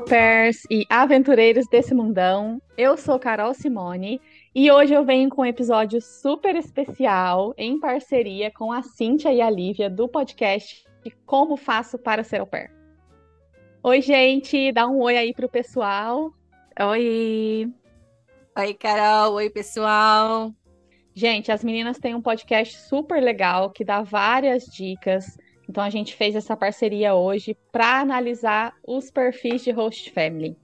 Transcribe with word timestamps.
Pairs 0.00 0.64
e 0.68 0.84
aventureiros 0.90 1.68
desse 1.68 1.94
mundão. 1.94 2.60
Eu 2.76 2.96
sou 2.96 3.20
Carol 3.20 3.54
Simone 3.54 4.20
e 4.52 4.68
hoje 4.68 4.92
eu 4.92 5.04
venho 5.04 5.30
com 5.30 5.42
um 5.42 5.46
episódio 5.46 6.00
super 6.02 6.56
especial 6.56 7.54
em 7.56 7.78
parceria 7.78 8.50
com 8.50 8.72
a 8.72 8.82
Cíntia 8.82 9.32
e 9.32 9.40
a 9.40 9.48
Lívia 9.48 9.88
do 9.88 10.08
podcast 10.08 10.84
Como 11.24 11.56
Faço 11.56 11.96
para 11.96 12.24
Ser 12.24 12.40
Au 12.40 12.46
Pair. 12.46 12.72
Oi, 13.80 14.02
gente, 14.02 14.72
dá 14.72 14.88
um 14.88 15.00
oi 15.00 15.16
aí 15.16 15.32
pro 15.32 15.48
pessoal. 15.48 16.32
Oi! 16.80 17.72
Oi, 18.58 18.74
Carol! 18.74 19.34
Oi, 19.34 19.48
pessoal! 19.50 20.52
Gente, 21.14 21.52
as 21.52 21.62
meninas 21.62 22.00
têm 22.00 22.12
um 22.12 22.20
podcast 22.20 22.76
super 22.76 23.22
legal 23.22 23.70
que 23.70 23.84
dá 23.84 24.02
várias 24.02 24.64
dicas 24.64 25.38
então 25.68 25.82
a 25.82 25.90
gente 25.90 26.14
fez 26.14 26.34
essa 26.34 26.56
parceria 26.56 27.14
hoje 27.14 27.56
para 27.72 28.00
analisar 28.00 28.74
os 28.86 29.10
perfis 29.10 29.62
de 29.64 29.70
host 29.70 30.10
family. 30.10 30.56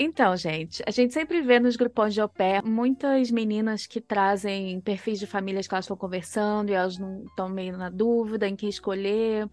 Então, 0.00 0.36
gente, 0.36 0.80
a 0.86 0.92
gente 0.92 1.12
sempre 1.12 1.42
vê 1.42 1.58
nos 1.58 1.74
grupões 1.74 2.14
de 2.14 2.20
au 2.20 2.28
pair 2.28 2.62
muitas 2.64 3.32
meninas 3.32 3.84
que 3.84 4.00
trazem 4.00 4.80
perfis 4.80 5.18
de 5.18 5.26
famílias 5.26 5.66
que 5.66 5.74
elas 5.74 5.86
estão 5.86 5.96
conversando 5.96 6.70
e 6.70 6.74
elas 6.74 6.96
não 6.98 7.24
estão 7.24 7.48
meio 7.48 7.76
na 7.76 7.90
dúvida 7.90 8.46
em 8.46 8.54
que 8.54 8.68
escolher. 8.68 9.48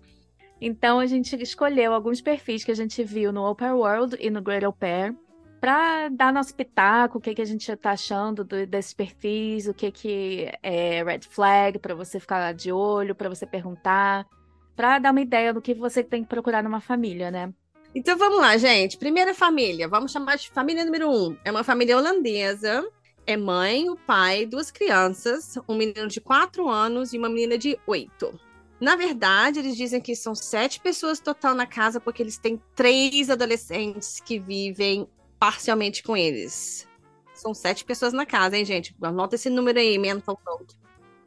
Então 0.61 0.99
a 0.99 1.05
gente 1.07 1.35
escolheu 1.41 1.93
alguns 1.93 2.21
perfis 2.21 2.63
que 2.63 2.71
a 2.71 2.75
gente 2.75 3.03
viu 3.03 3.33
no 3.33 3.43
Au 3.43 3.55
Pair 3.55 3.75
World 3.75 4.17
e 4.19 4.29
no 4.29 4.41
Great 4.41 4.63
Au 4.63 4.71
Pair 4.71 5.15
para 5.59 6.09
dar 6.09 6.31
nosso 6.31 6.53
pitaco, 6.53 7.17
o 7.17 7.21
que, 7.21 7.33
que 7.33 7.41
a 7.41 7.45
gente 7.45 7.71
está 7.71 7.91
achando 7.91 8.43
do, 8.43 8.67
desses 8.67 8.93
perfis, 8.93 9.67
o 9.67 9.73
que, 9.73 9.89
que 9.89 10.51
é 10.61 11.03
red 11.03 11.21
flag 11.21 11.79
para 11.79 11.95
você 11.95 12.19
ficar 12.19 12.53
de 12.53 12.71
olho, 12.71 13.15
para 13.15 13.29
você 13.29 13.47
perguntar 13.47 14.27
para 14.75 14.99
dar 14.99 15.11
uma 15.11 15.21
ideia 15.21 15.53
do 15.53 15.61
que 15.61 15.73
você 15.73 16.03
tem 16.03 16.23
que 16.23 16.29
procurar 16.29 16.63
numa 16.63 16.81
família, 16.81 17.31
né? 17.31 17.53
Então 17.93 18.17
vamos 18.17 18.39
lá, 18.39 18.57
gente. 18.57 18.97
Primeira 18.97 19.33
família, 19.33 19.87
vamos 19.87 20.11
chamar 20.11 20.37
de 20.37 20.49
família 20.49 20.83
número 20.83 21.09
um. 21.09 21.37
É 21.45 21.51
uma 21.51 21.63
família 21.63 21.97
holandesa. 21.97 22.85
É 23.25 23.37
mãe, 23.37 23.89
o 23.89 23.95
pai, 23.95 24.45
duas 24.45 24.69
crianças, 24.69 25.57
um 25.67 25.75
menino 25.75 26.07
de 26.07 26.21
quatro 26.21 26.67
anos 26.69 27.11
e 27.13 27.17
uma 27.17 27.29
menina 27.29 27.57
de 27.57 27.79
oito. 27.87 28.39
Na 28.79 28.95
verdade, 28.95 29.59
eles 29.59 29.75
dizem 29.77 30.01
que 30.01 30.15
são 30.15 30.35
sete 30.35 30.79
pessoas 30.79 31.19
total 31.19 31.55
na 31.55 31.65
casa, 31.65 31.99
porque 31.99 32.21
eles 32.21 32.37
têm 32.37 32.61
três 32.75 33.29
adolescentes 33.29 34.19
que 34.19 34.37
vivem 34.37 35.07
parcialmente 35.39 36.03
com 36.03 36.15
eles. 36.15 36.87
São 37.33 37.53
sete 37.53 37.83
pessoas 37.83 38.13
na 38.13 38.25
casa, 38.25 38.57
hein, 38.57 38.65
gente? 38.65 38.95
Anota 39.01 39.35
esse 39.35 39.49
número 39.49 39.79
aí, 39.79 39.97
mental 39.97 40.39
note. 40.45 40.75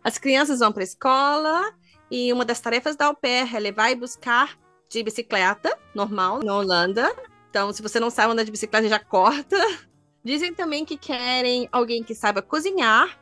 As 0.05 0.19
crianças 0.19 0.61
vão 0.61 0.71
para 0.71 0.83
a 0.83 0.85
escola 0.85 1.75
e 2.11 2.33
uma 2.33 2.45
das 2.45 2.61
tarefas 2.61 2.97
da 2.97 3.07
au 3.07 3.19
é 3.23 3.59
levar 3.59 3.91
e 3.91 3.95
buscar 3.95 4.59
de 4.89 5.03
bicicleta, 5.03 5.77
normal, 5.95 6.43
na 6.43 6.57
Holanda. 6.57 7.15
Então, 7.51 7.73
se 7.73 7.83
você 7.83 8.01
não 8.01 8.11
sabe 8.11 8.33
andar 8.33 8.45
de 8.45 8.51
bicicleta, 8.51 8.89
já 8.89 8.99
corta. 8.99 9.57
Dizem 10.25 10.55
também 10.55 10.85
que 10.85 10.97
querem 10.97 11.69
alguém 11.71 12.03
que 12.03 12.15
saiba 12.15 12.43
cozinhar, 12.43 13.19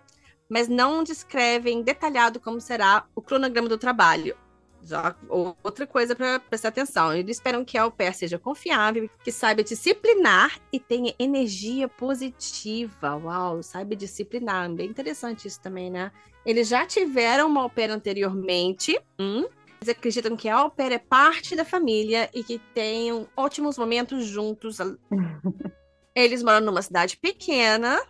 mas 0.48 0.68
não 0.68 1.02
descrevem 1.02 1.82
detalhado 1.82 2.40
como 2.40 2.60
será 2.60 3.04
o 3.14 3.22
cronograma 3.22 3.68
do 3.68 3.78
trabalho. 3.78 4.36
Outra 5.62 5.86
coisa 5.86 6.14
para 6.14 6.38
prestar 6.40 6.68
atenção. 6.68 7.14
Eles 7.14 7.36
esperam 7.36 7.64
que 7.64 7.76
a 7.76 7.82
au 7.82 7.90
pair 7.90 8.14
seja 8.14 8.38
confiável, 8.38 9.08
que 9.22 9.32
saiba 9.32 9.62
disciplinar 9.62 10.58
e 10.72 10.78
tenha 10.78 11.14
energia 11.18 11.88
positiva. 11.88 13.16
Uau, 13.16 13.62
saiba 13.62 13.96
disciplinar. 13.96 14.70
Bem 14.72 14.88
interessante 14.88 15.48
isso 15.48 15.60
também, 15.60 15.90
né? 15.90 16.12
Eles 16.44 16.68
já 16.68 16.86
tiveram 16.86 17.48
uma 17.48 17.62
au 17.62 17.70
pair 17.70 17.90
anteriormente. 17.90 18.98
Hum? 19.18 19.46
Eles 19.80 19.88
acreditam 19.88 20.36
que 20.36 20.48
a 20.48 20.56
au 20.56 20.70
pair 20.70 20.92
é 20.92 20.98
parte 20.98 21.56
da 21.56 21.64
família 21.64 22.30
e 22.32 22.42
que 22.42 22.58
tenham 22.74 23.26
ótimos 23.36 23.76
momentos 23.76 24.24
juntos. 24.26 24.78
Eles 26.14 26.42
moram 26.42 26.64
numa 26.64 26.80
cidade 26.80 27.18
pequena, 27.18 28.00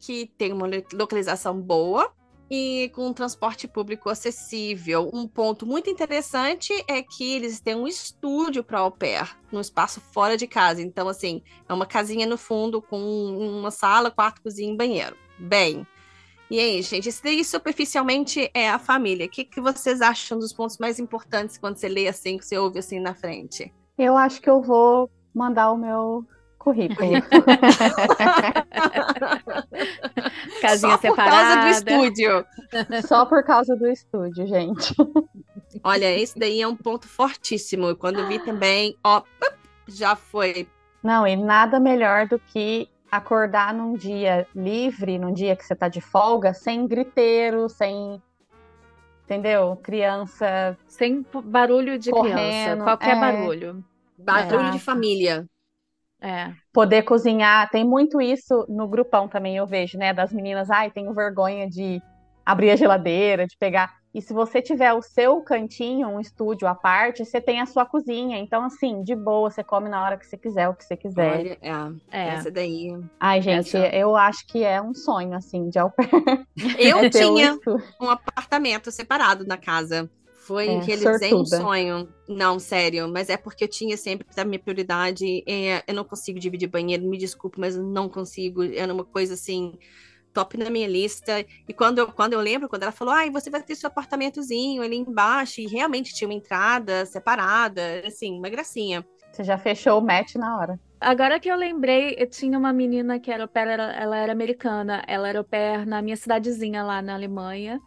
que 0.00 0.26
tem 0.36 0.52
uma 0.52 0.68
localização 0.92 1.60
boa 1.60 2.12
e 2.50 2.90
com 2.94 3.12
transporte 3.12 3.66
público 3.66 4.08
acessível. 4.08 5.10
Um 5.12 5.26
ponto 5.26 5.66
muito 5.66 5.90
interessante 5.90 6.72
é 6.88 7.02
que 7.02 7.34
eles 7.34 7.60
têm 7.60 7.74
um 7.74 7.86
estúdio 7.86 8.62
para 8.62 8.80
au 8.80 8.90
pair, 8.90 9.36
num 9.50 9.60
espaço 9.60 10.00
fora 10.00 10.36
de 10.36 10.46
casa. 10.46 10.82
Então, 10.82 11.08
assim, 11.08 11.42
é 11.68 11.72
uma 11.72 11.86
casinha 11.86 12.26
no 12.26 12.36
fundo 12.36 12.82
com 12.82 12.98
uma 12.98 13.70
sala, 13.70 14.10
quarto, 14.10 14.42
cozinha 14.42 14.72
e 14.72 14.76
banheiro. 14.76 15.16
Bem, 15.38 15.86
e 16.50 16.58
aí, 16.58 16.82
gente, 16.82 17.08
isso 17.08 17.22
daí 17.22 17.44
superficialmente 17.44 18.50
é 18.52 18.70
a 18.70 18.78
família. 18.78 19.26
O 19.26 19.28
que, 19.28 19.44
que 19.44 19.60
vocês 19.60 20.00
acham 20.00 20.38
dos 20.38 20.52
pontos 20.52 20.78
mais 20.78 20.98
importantes 20.98 21.56
quando 21.56 21.76
você 21.76 21.88
lê 21.88 22.06
assim, 22.06 22.38
que 22.38 22.44
você 22.44 22.58
ouve 22.58 22.78
assim 22.78 23.00
na 23.00 23.14
frente? 23.14 23.72
Eu 23.96 24.16
acho 24.16 24.40
que 24.40 24.50
eu 24.50 24.60
vou 24.60 25.10
mandar 25.34 25.72
o 25.72 25.76
meu 25.76 26.24
currículo. 26.64 27.10
Casinha 30.60 30.92
Só 30.96 30.98
separada. 30.98 31.10
por 31.14 31.16
causa 31.16 31.56
do 31.60 31.68
estúdio. 31.68 32.46
Só 33.06 33.26
por 33.26 33.44
causa 33.44 33.76
do 33.76 33.86
estúdio, 33.88 34.46
gente. 34.46 34.94
Olha, 35.82 36.10
esse 36.18 36.38
daí 36.38 36.62
é 36.62 36.66
um 36.68 36.76
ponto 36.76 37.06
fortíssimo. 37.06 37.94
Quando 37.96 38.26
vi 38.26 38.38
também, 38.38 38.96
ó, 39.04 39.22
já 39.86 40.16
foi. 40.16 40.66
Não, 41.02 41.26
e 41.26 41.36
nada 41.36 41.78
melhor 41.78 42.26
do 42.26 42.38
que 42.38 42.88
acordar 43.10 43.74
num 43.74 43.94
dia 43.94 44.46
livre, 44.54 45.18
num 45.18 45.32
dia 45.32 45.54
que 45.54 45.64
você 45.64 45.74
tá 45.74 45.88
de 45.88 46.00
folga, 46.00 46.54
sem 46.54 46.86
griteiro, 46.86 47.68
sem. 47.68 48.20
Entendeu? 49.24 49.76
Criança. 49.82 50.76
Sem 50.86 51.24
barulho 51.44 51.98
de 51.98 52.10
Correndo, 52.10 52.34
criança, 52.36 52.82
qualquer 52.84 53.16
é. 53.16 53.20
barulho. 53.20 53.84
Barulho 54.18 54.68
É. 54.68 54.70
de 54.70 54.78
família. 54.78 55.46
É. 56.26 56.52
Poder 56.72 57.02
cozinhar. 57.02 57.68
Tem 57.70 57.84
muito 57.84 58.20
isso 58.20 58.64
no 58.68 58.88
grupão 58.88 59.28
também, 59.28 59.56
eu 59.56 59.66
vejo, 59.66 59.98
né? 59.98 60.14
Das 60.14 60.32
meninas, 60.32 60.70
ai, 60.70 60.90
tenho 60.90 61.12
vergonha 61.12 61.68
de 61.68 62.00
abrir 62.46 62.70
a 62.70 62.76
geladeira, 62.76 63.46
de 63.46 63.56
pegar. 63.58 63.92
E 64.14 64.22
se 64.22 64.32
você 64.32 64.62
tiver 64.62 64.92
o 64.92 65.02
seu 65.02 65.40
cantinho, 65.42 66.08
um 66.08 66.20
estúdio 66.20 66.68
à 66.68 66.74
parte, 66.74 67.24
você 67.24 67.40
tem 67.40 67.60
a 67.60 67.66
sua 67.66 67.84
cozinha. 67.84 68.38
Então, 68.38 68.62
assim, 68.64 69.02
de 69.02 69.14
boa, 69.14 69.50
você 69.50 69.62
come 69.64 69.88
na 69.88 70.02
hora 70.02 70.16
que 70.16 70.24
você 70.26 70.36
quiser, 70.38 70.68
o 70.68 70.74
que 70.74 70.84
você 70.84 70.96
quiser. 70.96 71.38
Olha, 71.40 71.58
é, 71.60 72.18
É. 72.18 72.28
essa 72.28 72.50
daí. 72.50 72.96
Ai, 73.18 73.42
gente, 73.42 73.76
Essa- 73.76 73.88
eu 73.94 74.14
acho 74.16 74.46
que 74.46 74.62
é 74.62 74.80
um 74.80 74.94
sonho, 74.94 75.34
assim, 75.34 75.68
de 75.68 75.78
au 75.80 75.90
pair. 75.90 76.08
Eu 76.78 76.98
É 77.02 77.06
um 77.06 77.10
tinha 77.10 77.50
estúdio. 77.54 77.82
um 78.00 78.08
apartamento 78.08 78.90
separado 78.92 79.44
na 79.46 79.56
casa. 79.58 80.08
Foi 80.46 80.66
É, 80.66 80.78
realizei 80.80 81.34
um 81.34 81.44
sonho. 81.44 82.08
Não, 82.28 82.58
sério, 82.58 83.08
mas 83.08 83.28
é 83.28 83.36
porque 83.36 83.64
eu 83.64 83.68
tinha 83.68 83.96
sempre 83.96 84.26
a 84.36 84.44
minha 84.44 84.58
prioridade. 84.58 85.42
é, 85.46 85.82
eu 85.86 85.94
não 85.94 86.04
consigo 86.04 86.38
dividir 86.38 86.68
banheiro, 86.68 87.08
me 87.08 87.16
desculpe, 87.16 87.58
mas 87.58 87.76
eu 87.76 87.82
não 87.82 88.08
consigo. 88.08 88.62
Era 88.62 88.92
uma 88.92 89.04
coisa 89.04 89.34
assim, 89.34 89.78
top 90.34 90.58
na 90.58 90.68
minha 90.68 90.88
lista. 90.88 91.44
E 91.68 91.72
quando 91.72 91.98
eu, 91.98 92.08
quando 92.08 92.34
eu 92.34 92.40
lembro, 92.40 92.68
quando 92.68 92.82
ela 92.82 92.92
falou, 92.92 93.14
ai, 93.14 93.30
você 93.30 93.48
vai 93.48 93.62
ter 93.62 93.74
seu 93.74 93.88
apartamentozinho 93.88 94.82
ali 94.82 94.96
embaixo, 94.96 95.60
e 95.60 95.66
realmente 95.66 96.12
tinha 96.12 96.28
uma 96.28 96.34
entrada 96.34 97.06
separada, 97.06 98.02
assim, 98.04 98.36
uma 98.36 98.50
gracinha. 98.50 99.04
Você 99.32 99.42
já 99.44 99.56
fechou 99.56 99.98
o 99.98 100.04
match 100.04 100.34
na 100.34 100.58
hora. 100.58 100.80
Agora 101.00 101.40
que 101.40 101.48
eu 101.48 101.56
lembrei, 101.56 102.14
eu 102.18 102.28
tinha 102.28 102.58
uma 102.58 102.72
menina 102.72 103.18
que 103.18 103.30
era 103.30 103.44
au 103.44 103.48
pair, 103.48 103.68
ela, 103.68 103.92
ela 103.92 104.16
era 104.16 104.32
americana, 104.32 105.02
ela 105.06 105.28
era 105.28 105.38
au 105.38 105.44
pair 105.44 105.86
na 105.86 106.00
minha 106.00 106.16
cidadezinha 106.16 106.82
lá 106.82 107.02
na 107.02 107.14
Alemanha, 107.14 107.80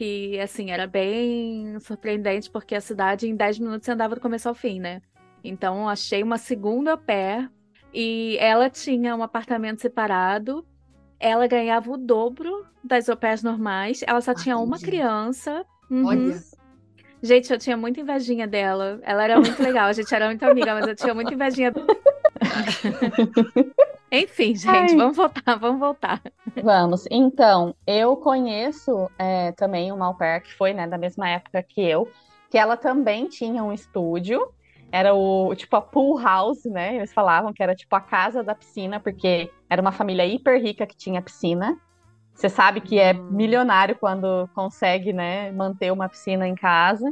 que, 0.00 0.40
assim, 0.40 0.70
era 0.70 0.86
bem 0.86 1.78
surpreendente, 1.78 2.50
porque 2.50 2.74
a 2.74 2.80
cidade 2.80 3.28
em 3.28 3.36
10 3.36 3.58
minutos 3.58 3.84
você 3.84 3.92
andava 3.92 4.14
do 4.14 4.20
começo 4.22 4.48
ao 4.48 4.54
fim, 4.54 4.80
né? 4.80 5.02
Então, 5.44 5.86
achei 5.90 6.22
uma 6.22 6.38
segunda 6.38 6.96
pair, 6.96 7.50
e 7.92 8.38
ela 8.40 8.70
tinha 8.70 9.14
um 9.14 9.22
apartamento 9.22 9.82
separado, 9.82 10.66
ela 11.18 11.46
ganhava 11.46 11.90
o 11.90 11.98
dobro 11.98 12.64
das 12.82 13.14
pairs 13.16 13.42
normais, 13.42 14.02
ela 14.06 14.22
só 14.22 14.30
Ah, 14.30 14.34
tinha 14.34 14.56
uma 14.56 14.76
entendi. 14.78 14.90
criança. 14.90 15.66
Uhum. 15.90 16.06
Olha. 16.06 16.40
Gente, 17.22 17.52
eu 17.52 17.58
tinha 17.58 17.76
muita 17.76 18.00
invejinha 18.00 18.46
dela. 18.46 18.98
Ela 19.02 19.24
era 19.24 19.38
muito 19.38 19.62
legal, 19.62 19.88
a 19.88 19.92
gente 19.92 20.14
era 20.14 20.24
muito 20.28 20.42
amiga, 20.42 20.72
mas 20.72 20.88
eu 20.88 20.96
tinha 20.96 21.12
muita 21.12 21.34
invejinha. 21.34 21.74
Enfim, 24.12 24.54
gente, 24.54 24.90
Ai. 24.90 24.96
vamos 24.96 25.16
voltar, 25.16 25.56
vamos 25.58 25.78
voltar. 25.78 26.20
Vamos. 26.62 27.06
Então, 27.10 27.74
eu 27.86 28.16
conheço 28.16 29.08
é, 29.18 29.52
também 29.52 29.92
uma 29.92 30.06
au 30.06 30.16
pair 30.16 30.42
que 30.42 30.52
foi, 30.54 30.72
né, 30.72 30.86
da 30.86 30.98
mesma 30.98 31.28
época 31.28 31.62
que 31.62 31.80
eu, 31.80 32.08
que 32.50 32.58
ela 32.58 32.76
também 32.76 33.28
tinha 33.28 33.62
um 33.62 33.72
estúdio. 33.72 34.40
Era 34.92 35.14
o, 35.14 35.54
tipo, 35.54 35.76
a 35.76 35.80
pool 35.80 36.18
house, 36.18 36.64
né? 36.64 36.96
Eles 36.96 37.12
falavam 37.12 37.52
que 37.52 37.62
era, 37.62 37.76
tipo, 37.76 37.94
a 37.94 38.00
casa 38.00 38.42
da 38.42 38.56
piscina, 38.56 38.98
porque 38.98 39.48
era 39.68 39.80
uma 39.80 39.92
família 39.92 40.26
hiper 40.26 40.60
rica 40.60 40.84
que 40.84 40.96
tinha 40.96 41.22
piscina. 41.22 41.76
Você 42.34 42.48
sabe 42.48 42.80
que 42.80 42.98
é 42.98 43.12
Hum. 43.12 43.28
milionário 43.30 43.96
quando 44.00 44.48
consegue, 44.52 45.12
né, 45.12 45.52
manter 45.52 45.92
uma 45.92 46.08
piscina 46.08 46.48
em 46.48 46.56
casa. 46.56 47.06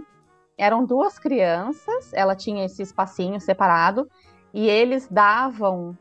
Eram 0.57 0.85
duas 0.85 1.21
crianças, 1.21 2.13
ela 2.13 2.35
tinha 2.35 2.65
esse 2.65 2.83
espacinho 2.83 3.41
separado, 3.41 4.09
e 4.53 4.69
eles 4.69 5.07
davam 5.09 5.97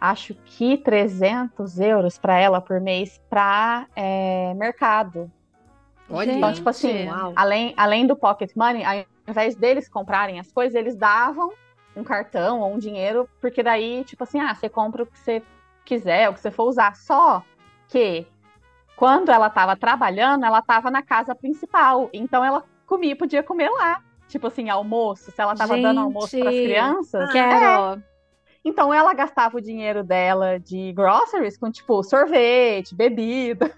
acho 0.00 0.34
que 0.34 0.78
300 0.78 1.78
euros 1.78 2.18
para 2.18 2.38
ela 2.38 2.60
por 2.60 2.80
mês 2.80 3.20
para 3.28 3.86
mercado. 4.56 5.30
Olha. 6.08 6.32
Então, 6.32 6.52
tipo 6.52 6.68
assim. 6.68 7.06
Uau. 7.08 7.32
além, 7.36 7.74
além 7.76 8.06
do 8.06 8.16
pocket 8.16 8.50
money, 8.56 8.84
ao 8.84 9.04
invés 9.28 9.54
deles 9.54 9.88
comprarem 9.88 10.40
as 10.40 10.50
coisas, 10.50 10.74
eles 10.74 10.96
davam 10.96 11.52
um 11.94 12.02
cartão 12.02 12.60
ou 12.60 12.72
um 12.74 12.78
dinheiro, 12.78 13.28
porque 13.40 13.62
daí, 13.62 14.04
tipo 14.04 14.24
assim, 14.24 14.40
ah, 14.40 14.54
você 14.54 14.68
compra 14.68 15.02
o 15.02 15.06
que 15.06 15.18
você 15.18 15.42
quiser, 15.84 16.28
o 16.28 16.34
que 16.34 16.40
você 16.40 16.50
for 16.50 16.64
usar. 16.64 16.96
Só 16.96 17.42
que 17.88 18.26
quando 18.96 19.30
ela 19.30 19.48
estava 19.48 19.76
trabalhando, 19.76 20.44
ela 20.44 20.60
estava 20.60 20.90
na 20.90 21.02
casa 21.02 21.34
principal. 21.34 22.08
Então 22.12 22.44
ela 22.44 22.64
comia, 22.86 23.14
podia 23.16 23.42
comer 23.42 23.68
lá. 23.70 24.02
Tipo 24.28 24.46
assim, 24.46 24.68
almoço, 24.68 25.30
se 25.32 25.40
ela 25.40 25.52
estava 25.52 25.76
dando 25.76 26.00
almoço 26.00 26.38
para 26.38 26.50
as 26.50 26.54
crianças. 26.54 27.32
Quero. 27.32 28.00
É. 28.00 28.09
Então 28.64 28.92
ela 28.92 29.14
gastava 29.14 29.56
o 29.56 29.60
dinheiro 29.60 30.04
dela 30.04 30.58
de 30.58 30.92
groceries 30.92 31.56
com, 31.56 31.70
tipo, 31.70 32.02
sorvete, 32.02 32.94
bebida. 32.94 33.74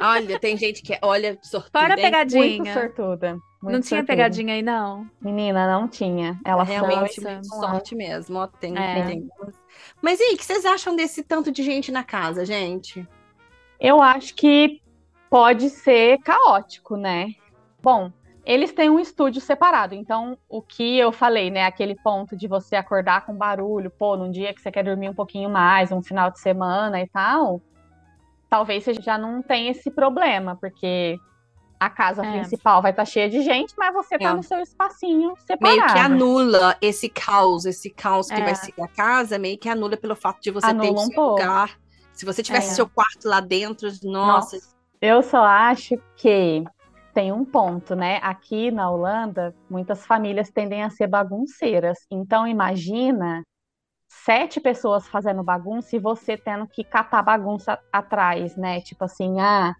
Olha, 0.00 0.38
tem 0.38 0.56
gente 0.56 0.82
que 0.82 0.94
é, 0.94 0.98
olha, 1.02 1.38
sortuda. 1.42 1.80
Fora 1.80 1.94
a 1.94 1.96
pegadinha. 1.96 2.56
Muito 2.62 2.72
sortuda. 2.72 3.32
muito 3.32 3.42
não 3.62 3.70
tinha 3.80 3.80
sortuda. 3.80 4.06
pegadinha 4.06 4.54
aí, 4.54 4.62
não. 4.62 5.08
Menina, 5.20 5.66
não 5.72 5.88
tinha. 5.88 6.38
Ela 6.44 6.62
Realmente, 6.62 7.20
foi. 7.20 7.44
Sorte 7.44 7.94
mesmo. 7.94 8.38
Ó, 8.38 8.46
tem, 8.46 8.76
É. 8.76 9.06
tem. 9.06 9.28
Mas 10.00 10.20
e 10.20 10.24
aí, 10.24 10.34
o 10.34 10.36
que 10.36 10.44
vocês 10.44 10.64
acham 10.64 10.94
desse 10.94 11.22
tanto 11.22 11.50
de 11.50 11.62
gente 11.62 11.90
na 11.90 12.04
casa, 12.04 12.44
gente? 12.44 13.06
Eu 13.80 14.00
acho 14.00 14.34
que 14.34 14.80
pode 15.30 15.70
ser 15.70 16.18
caótico, 16.18 16.96
né? 16.96 17.28
Bom, 17.82 18.12
eles 18.44 18.72
têm 18.72 18.90
um 18.90 18.98
estúdio 18.98 19.40
separado, 19.40 19.94
então 19.94 20.36
o 20.48 20.60
que 20.60 20.98
eu 20.98 21.12
falei, 21.12 21.50
né? 21.50 21.64
Aquele 21.64 21.94
ponto 22.02 22.36
de 22.36 22.48
você 22.48 22.76
acordar 22.76 23.24
com 23.24 23.34
barulho, 23.36 23.90
pô, 23.90 24.16
num 24.16 24.30
dia 24.30 24.52
que 24.52 24.60
você 24.60 24.70
quer 24.70 24.82
dormir 24.84 25.08
um 25.08 25.14
pouquinho 25.14 25.48
mais, 25.48 25.92
um 25.92 26.02
final 26.02 26.30
de 26.30 26.40
semana 26.40 27.00
e 27.00 27.08
tal, 27.08 27.60
talvez 28.50 28.84
você 28.84 28.94
já 28.94 29.16
não 29.16 29.42
tenha 29.42 29.70
esse 29.70 29.90
problema, 29.90 30.56
porque 30.60 31.16
a 31.78 31.90
casa 31.90 32.24
É. 32.24 32.30
principal 32.32 32.80
vai 32.80 32.90
estar 32.92 33.04
cheia 33.04 33.28
de 33.28 33.42
gente, 33.42 33.74
mas 33.76 33.92
você 33.92 34.16
tá 34.18 34.30
É. 34.30 34.34
no 34.34 34.42
seu 34.42 34.60
espacinho 34.60 35.34
separado. 35.36 35.80
Meio 35.80 35.92
que 35.92 35.98
anula 35.98 36.76
esse 36.80 37.08
caos, 37.08 37.64
esse 37.64 37.90
caos 37.90 38.28
que 38.28 38.40
É. 38.40 38.44
vai 38.44 38.54
ser 38.54 38.72
a 38.80 38.88
casa, 38.88 39.38
meio 39.38 39.58
que 39.58 39.68
anula 39.68 39.96
pelo 39.96 40.14
fato 40.14 40.40
de 40.40 40.50
você 40.50 40.66
ter 40.66 40.72
Anula 40.72 40.90
o 40.90 40.94
um 40.94 41.06
seu 41.06 41.14
pouco. 41.14 41.30
lugar. 41.42 41.76
Se 42.12 42.24
você 42.24 42.42
tivesse 42.42 42.72
É. 42.72 42.74
seu 42.74 42.88
quarto 42.88 43.24
lá 43.26 43.40
dentro, 43.40 43.88
nossa, 44.04 44.58
Eu 45.00 45.20
só 45.22 45.42
acho 45.42 45.96
que 46.16 46.62
tem 47.12 47.32
um 47.32 47.44
ponto, 47.44 47.94
né? 47.94 48.18
Aqui 48.22 48.70
na 48.70 48.90
Holanda, 48.90 49.54
muitas 49.68 50.06
famílias 50.06 50.50
tendem 50.50 50.82
a 50.82 50.90
ser 50.90 51.06
bagunceiras. 51.06 51.98
Então, 52.10 52.46
imagina 52.46 53.42
sete 54.08 54.60
pessoas 54.60 55.08
fazendo 55.08 55.42
bagunça 55.42 55.96
e 55.96 55.98
você 55.98 56.36
tendo 56.36 56.66
que 56.66 56.84
catar 56.84 57.22
bagunça 57.22 57.78
atrás, 57.92 58.56
né? 58.56 58.80
Tipo 58.80 59.04
assim, 59.04 59.40
ah, 59.40 59.74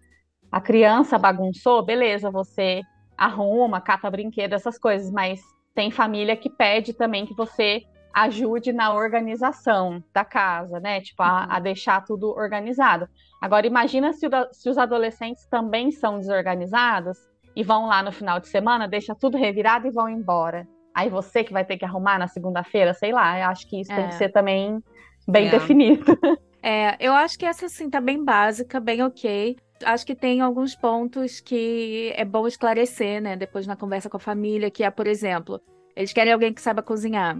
a 0.51 0.61
criança 0.61 1.17
bagunçou, 1.17 1.83
beleza, 1.83 2.31
você 2.31 2.81
arruma, 3.17 3.81
cata 3.81 4.09
brinquedo, 4.09 4.53
essas 4.53 4.77
coisas, 4.77 5.11
mas 5.11 5.41
tem 5.73 5.91
família 5.91 6.35
que 6.35 6.49
pede 6.49 6.93
também 6.93 7.25
que 7.25 7.35
você 7.35 7.83
ajude 8.13 8.71
na 8.71 8.93
organização 8.93 10.03
da 10.13 10.23
casa, 10.23 10.79
né? 10.79 11.01
Tipo, 11.01 11.23
a, 11.23 11.45
a 11.55 11.59
deixar 11.59 12.03
tudo 12.05 12.29
organizado. 12.29 13.07
Agora, 13.41 13.65
imagina 13.67 14.13
se, 14.13 14.27
o 14.27 14.29
se 14.51 14.69
os 14.69 14.77
adolescentes 14.77 15.45
também 15.47 15.91
são 15.91 16.19
desorganizados 16.19 17.17
e 17.55 17.63
vão 17.63 17.87
lá 17.87 18.01
no 18.03 18.11
final 18.11 18.39
de 18.39 18.47
semana, 18.47 18.87
deixa 18.87 19.15
tudo 19.15 19.37
revirado 19.37 19.87
e 19.87 19.91
vão 19.91 20.07
embora. 20.07 20.67
Aí 20.93 21.09
você 21.09 21.43
que 21.43 21.51
vai 21.51 21.65
ter 21.65 21.77
que 21.77 21.85
arrumar 21.85 22.19
na 22.19 22.27
segunda-feira, 22.27 22.93
sei 22.93 23.11
lá, 23.11 23.39
eu 23.39 23.47
acho 23.47 23.67
que 23.67 23.81
isso 23.81 23.93
tem 23.93 24.05
É. 24.05 24.07
que 24.07 24.13
ser 24.15 24.29
também 24.29 24.81
bem 25.27 25.47
É. 25.47 25.51
definido. 25.51 26.05
É, 26.65 26.95
eu 26.97 27.11
acho 27.11 27.37
que 27.37 27.45
essa, 27.45 27.65
assim, 27.65 27.89
tá 27.89 27.99
bem 27.99 28.23
básica, 28.23 28.79
bem 28.79 29.03
ok. 29.03 29.57
Acho 29.83 30.05
que 30.05 30.15
tem 30.15 30.39
alguns 30.39 30.77
pontos 30.77 31.41
que 31.41 32.13
é 32.15 32.23
bom 32.23 32.47
esclarecer, 32.47 33.21
né, 33.21 33.35
depois 33.35 33.67
na 33.67 33.75
conversa 33.75 34.09
com 34.09 34.15
a 34.15 34.19
família, 34.19 34.71
que 34.71 34.81
é, 34.81 34.89
por 34.89 35.05
exemplo, 35.05 35.59
eles 35.93 36.13
querem 36.13 36.31
alguém 36.31 36.53
que 36.53 36.61
saiba 36.61 36.81
cozinhar. 36.81 37.37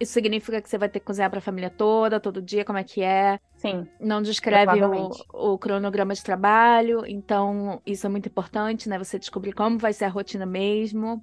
Isso 0.00 0.12
significa 0.12 0.60
que 0.62 0.68
você 0.68 0.78
vai 0.78 0.88
ter 0.88 1.00
que 1.00 1.06
cozinhar 1.06 1.28
para 1.28 1.38
a 1.38 1.42
família 1.42 1.70
toda, 1.70 2.20
todo 2.20 2.40
dia, 2.40 2.64
como 2.64 2.78
é 2.78 2.84
que 2.84 3.02
é. 3.02 3.40
Sim, 3.56 3.86
Não 4.00 4.22
descreve 4.22 4.80
o, 4.84 5.10
o 5.52 5.58
cronograma 5.58 6.14
de 6.14 6.22
trabalho, 6.22 7.04
então 7.04 7.82
isso 7.84 8.06
é 8.06 8.08
muito 8.08 8.28
importante, 8.28 8.88
né? 8.88 8.96
Você 8.98 9.18
descobrir 9.18 9.52
como 9.52 9.78
vai 9.78 9.92
ser 9.92 10.04
a 10.04 10.08
rotina 10.08 10.46
mesmo. 10.46 11.22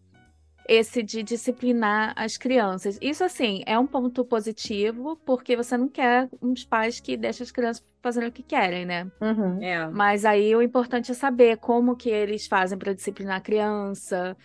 Esse 0.68 1.04
de 1.04 1.22
disciplinar 1.22 2.14
as 2.16 2.38
crianças. 2.38 2.98
Isso, 3.00 3.24
assim, 3.24 3.62
é 3.68 3.78
um 3.78 3.86
ponto 3.86 4.26
positivo, 4.26 5.16
porque 5.24 5.56
você 5.56 5.78
não 5.78 5.88
quer 5.88 6.28
uns 6.42 6.66
pais 6.66 7.00
que 7.00 7.16
deixam 7.16 7.46
as 7.46 7.52
crianças 7.52 7.86
fazendo 8.02 8.28
o 8.28 8.32
que 8.32 8.44
querem, 8.44 8.84
né? 8.84 9.10
uhum. 9.22 9.62
é. 9.62 9.88
Mas 9.88 10.26
aí 10.26 10.56
o 10.56 10.62
importante 10.62 11.12
é 11.12 11.16
saber 11.16 11.58
como 11.58 11.96
que 11.96 12.10
eles 12.10 12.48
fazem 12.48 12.78
para 12.78 12.94
disciplinar 12.94 13.38
a 13.38 13.42
criança. 13.42 14.36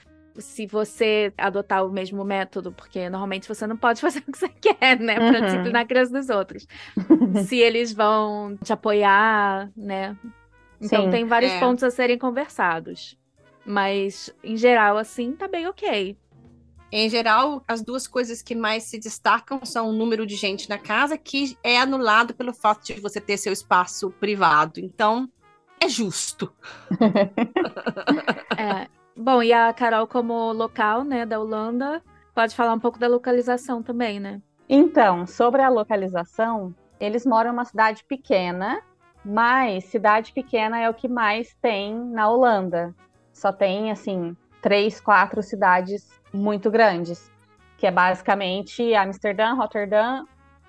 Se 0.41 0.67
você 0.67 1.33
adotar 1.39 1.85
o 1.87 1.91
mesmo 1.91 2.25
método, 2.25 2.73
porque 2.73 3.09
normalmente 3.09 3.47
você 3.49 3.67
não 3.67 3.77
pode 3.77 4.01
fazer 4.03 4.21
o 4.21 4.33
que 4.33 4.39
você 4.39 4.49
quer, 4.49 4.99
né, 4.99 5.15
para 5.15 5.39
Uhum. 5.41 5.45
disciplinar 5.47 5.83
a 5.83 5.87
criança 5.87 6.13
dos 6.13 6.29
outros. 6.29 6.67
Se 7.47 7.57
eles 7.59 7.93
vão 7.93 8.57
te 8.63 8.73
apoiar, 8.73 9.71
né? 9.77 10.17
Então 10.81 11.05
Sim. 11.05 11.11
tem 11.11 11.25
vários 11.27 11.53
É. 11.53 11.61
pontos 11.61 11.85
a 11.85 11.91
serem 11.91 12.19
conversados. 12.19 13.17
Mas, 13.65 14.35
em 14.43 14.57
geral, 14.57 14.97
assim, 14.97 15.33
tá 15.33 15.47
bem 15.47 15.67
ok. 15.69 16.17
Em 16.93 17.09
geral, 17.09 17.63
as 17.69 17.83
duas 17.83 18.09
coisas 18.09 18.43
que 18.43 18.55
mais 18.55 18.85
se 18.85 18.99
destacam 18.99 19.61
são 19.65 19.91
o 19.91 19.93
número 19.93 20.27
de 20.27 20.35
gente 20.35 20.69
na 20.69 20.79
casa, 20.79 21.17
que 21.17 21.57
é 21.63 21.79
anulado 21.79 22.35
pelo 22.35 22.53
fato 22.53 22.85
de 22.87 22.99
você 23.01 23.21
ter 23.21 23.37
seu 23.37 23.53
espaço 23.53 24.11
privado. 24.19 24.81
Então, 24.81 25.29
é 25.79 25.89
justo. 25.89 26.53
É. 28.59 28.89
Bom, 29.23 29.43
e 29.43 29.53
a 29.53 29.71
Carol, 29.75 30.07
como 30.07 30.51
local, 30.51 31.05
né, 31.05 31.27
da 31.27 31.39
Holanda, 31.39 32.03
pode 32.35 32.57
falar 32.57 32.73
um 32.73 32.81
pouco 32.81 32.99
da 32.99 33.07
localização 33.07 33.83
também, 33.83 34.19
né? 34.19 34.41
Então, 34.67 35.27
sobre 35.27 35.61
a 35.61 35.69
localização, 35.69 36.75
eles 36.99 37.27
moram 37.27 37.51
em 37.51 37.53
uma 37.53 37.67
cidade 37.67 38.03
pequena, 38.05 38.81
mas 39.23 39.85
cidade 39.85 40.33
pequena 40.33 40.81
é 40.81 40.89
o 40.89 40.95
que 40.95 41.07
mais 41.07 41.55
tem 41.61 41.95
na 41.95 42.31
Holanda. 42.31 42.95
Só 43.31 43.53
tem, 43.53 43.91
assim, 43.91 44.35
três, 44.63 44.99
quatro 44.99 45.43
cidades 45.43 46.09
muito 46.33 46.71
grandes, 46.71 47.31
que 47.77 47.87
é 47.87 47.91
basicamente 47.91 48.95
Amsterdã, 48.95 49.53
Rotterdam 49.53 50.25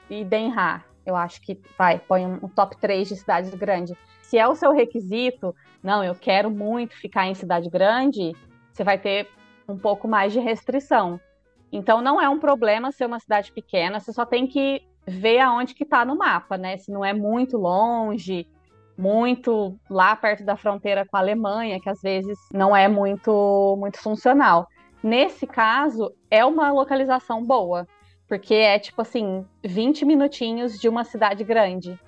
e 0.10 0.26
Den 0.26 0.52
Haag. 0.52 0.84
Eu 1.06 1.16
acho 1.16 1.42
que 1.42 1.58
vai, 1.78 2.00
põe 2.00 2.26
um, 2.26 2.50
top 2.50 2.78
3 2.78 3.08
de 3.08 3.16
cidades 3.16 3.54
grandes. 3.56 3.98
Se 4.22 4.38
é 4.38 4.48
o 4.48 4.56
seu 4.56 4.72
requisito, 4.72 5.56
não, 5.82 6.04
eu 6.04 6.14
quero 6.14 6.52
muito 6.52 6.96
ficar 6.96 7.28
em 7.28 7.34
cidade 7.34 7.70
grande, 7.70 8.34
você 8.72 8.84
vai 8.84 8.98
ter 8.98 9.28
um 9.68 9.78
pouco 9.78 10.08
mais 10.08 10.34
de 10.34 10.40
restrição. 10.40 11.20
Então 11.72 12.02
não 12.02 12.22
é 12.22 12.28
um 12.28 12.40
problema 12.40 12.92
ser 12.92 13.06
uma 13.06 13.20
cidade 13.20 13.52
pequena, 13.52 14.00
você 14.00 14.12
só 14.12 14.26
tem 14.26 14.46
que 14.46 14.82
ver 15.08 15.40
aonde 15.40 15.74
que 15.74 15.86
tá 15.86 16.06
no 16.06 16.16
mapa, 16.16 16.58
né? 16.58 16.78
Se 16.78 16.92
não 16.92 17.04
é 17.04 17.14
muito 17.14 17.58
longe, 17.58 18.48
muito 18.98 19.76
lá 19.90 20.16
perto 20.16 20.44
da 20.44 20.56
fronteira 20.56 21.06
com 21.06 21.18
a 21.18 21.20
Alemanha, 21.20 21.80
que 21.80 21.90
às 21.90 22.02
vezes 22.02 22.38
não 22.54 22.76
é 22.76 22.88
muito 22.88 23.76
muito 23.80 24.00
funcional. 24.00 24.68
Nesse 25.02 25.48
caso, 25.48 26.14
é 26.30 26.46
uma 26.46 26.72
localização 26.72 27.44
boa, 27.44 27.88
porque 28.28 28.54
é 28.54 28.78
tipo 28.78 29.02
assim, 29.02 29.46
20 29.64 30.06
minutinhos 30.06 30.80
de 30.80 30.88
uma 30.88 31.04
cidade 31.04 31.44
grande. 31.44 32.00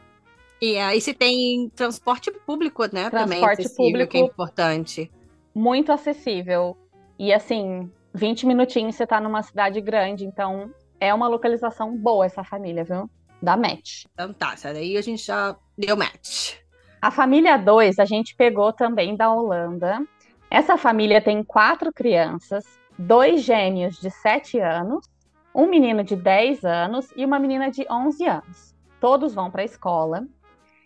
E 0.62 0.77
aí 0.77 1.01
se 1.01 1.13
tem 1.13 1.70
transporte 1.75 2.32
público, 2.46 2.84
né? 2.93 3.10
também 3.10 3.39
Transporte 3.39 3.65
acessível, 3.65 4.08
que 4.08 4.17
é 4.17 4.22
público. 4.22 4.34
importante. 4.34 5.12
Muito 5.53 5.91
acessível. 5.91 6.77
E 7.17 7.33
assim, 7.33 7.91
20 8.13 8.45
minutinhos 8.45 8.95
você 8.95 9.05
tá 9.05 9.19
numa 9.19 9.43
cidade 9.43 9.79
grande, 9.81 10.25
então 10.25 10.74
é 11.00 11.13
uma 11.13 11.27
localização 11.27 11.95
boa 11.98 12.25
essa 12.25 12.43
família, 12.43 12.83
viu? 12.83 13.10
Da 13.41 13.57
match. 13.57 14.05
Então 14.13 14.33
tá, 14.33 14.53
essa 14.53 14.74
daí 14.74 14.98
a 14.98 15.01
gente 15.01 15.25
já 15.25 15.55
deu 15.77 15.98
match. 15.98 16.55
A 17.01 17.12
família 17.12 17.57
2 17.57 18.00
a 18.00 18.05
gente 18.05 18.36
pegou 18.36 18.72
também 18.72 19.15
da 19.15 19.31
Holanda. 19.31 20.01
Essa 20.50 20.77
família 20.77 21.22
tem 21.22 21.43
quatro 21.43 21.91
crianças, 21.91 22.63
dois 22.98 23.41
gêmeos 23.41 23.98
de 24.00 24.10
7 24.10 24.60
anos, 24.60 25.10
um 25.53 25.67
menino 25.67 26.03
de 26.03 26.15
10 26.15 26.63
anos 26.63 27.12
e 27.15 27.25
uma 27.25 27.39
menina 27.39 27.69
de 27.69 27.86
11 27.89 28.25
anos. 28.25 28.75
Todos 29.00 29.33
vão 29.33 29.51
para 29.51 29.63
a 29.63 29.65
escola. 29.65 30.25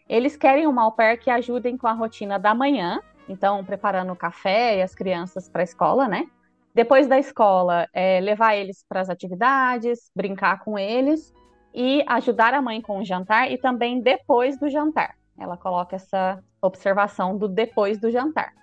Eles 0.10 0.36
querem 0.36 0.66
uma 0.66 0.84
au 0.84 0.92
pair 0.92 1.20
que 1.20 1.30
ajudem 1.30 1.78
com 1.78 1.88
a 1.88 1.94
rotina 1.94 2.40
da 2.40 2.56
manhã, 2.56 3.00
então 3.28 3.64
preparando 3.64 4.12
o 4.12 4.16
café 4.16 4.78
e 4.78 4.82
as 4.82 4.96
crianças 4.96 5.50
para 5.50 5.62
a 5.62 5.64
escola, 5.64 6.08
né? 6.08 6.26
Depois 6.74 7.08
da 7.08 7.18
escola, 7.18 7.88
é, 7.94 8.20
levar 8.22 8.56
eles 8.56 8.86
para 8.88 9.02
as 9.02 9.10
atividades, 9.10 10.12
brincar 10.16 10.60
com 10.64 10.78
eles 10.78 11.34
e 11.74 12.04
ajudar 12.08 12.54
a 12.54 12.62
mãe 12.62 12.82
com 12.82 13.00
o 13.00 13.06
jantar 13.06 13.52
e 13.52 13.58
também 13.58 14.00
depois 14.02 14.60
do 14.60 14.70
jantar. 14.70 15.16
Ela 15.40 15.58
coloca 15.58 15.96
essa 15.96 16.40
observação 16.62 17.38
do 17.38 17.48
depois 17.48 18.00
do 18.00 18.12
jantar. 18.12 18.54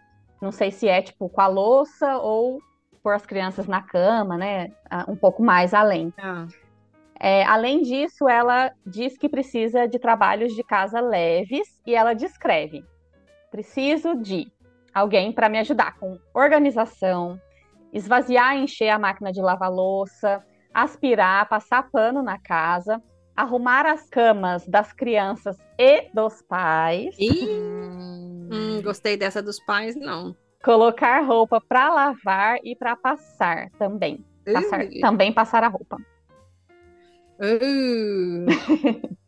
Não 0.40 0.52
sei 0.52 0.70
se 0.70 0.88
é 0.88 1.00
tipo 1.02 1.28
com 1.28 1.40
a 1.40 1.46
louça 1.46 2.18
ou 2.18 2.60
pôr 3.02 3.14
as 3.14 3.26
crianças 3.26 3.66
na 3.66 3.82
cama, 3.82 4.36
né? 4.36 4.68
Ah, 4.90 5.04
Um 5.08 5.16
pouco 5.16 5.42
mais 5.42 5.74
além. 5.74 6.12
Ah, 6.18 6.46
É, 7.18 7.44
além 7.44 7.82
disso, 7.82 8.28
ela 8.28 8.72
diz 8.84 9.16
que 9.16 9.28
precisa 9.28 9.86
de 9.86 9.98
trabalhos 9.98 10.52
de 10.54 10.62
casa 10.64 11.00
leves 11.00 11.80
e 11.86 11.94
ela 11.94 12.12
descreve: 12.14 12.84
preciso 13.54 14.16
de 14.16 14.50
alguém 14.92 15.30
para 15.30 15.48
me 15.48 15.60
ajudar 15.60 15.96
com 15.96 16.18
organização, 16.34 17.40
esvaziar 17.92 18.56
e 18.56 18.64
encher 18.64 18.88
a 18.88 18.98
máquina 18.98 19.30
de 19.30 19.40
lavar 19.40 19.70
louça, 19.70 20.44
aspirar, 20.74 21.48
passar 21.48 21.88
pano 21.88 22.20
na 22.20 22.36
casa, 22.36 23.00
arrumar 23.36 23.86
as 23.86 24.10
camas 24.10 24.66
das 24.66 24.92
crianças 24.92 25.56
e 25.78 26.10
dos 26.12 26.42
pais. 26.42 27.14
Ih, 27.16 27.48
hum, 27.48 28.82
gostei 28.82 29.16
dessa 29.16 29.40
dos 29.40 29.60
pais, 29.60 29.94
não. 29.94 30.34
Colocar 30.64 31.20
roupa 31.20 31.60
para 31.60 31.94
lavar 31.94 32.58
e 32.64 32.74
para 32.74 32.96
passar 32.96 33.70
também. 33.78 34.24
Passar, 34.52 34.84
Uh. 34.84 35.00
também 35.00 35.32
passar 35.32 35.62
a 35.62 35.68
roupa. 35.68 35.96
Uh, 37.38 39.14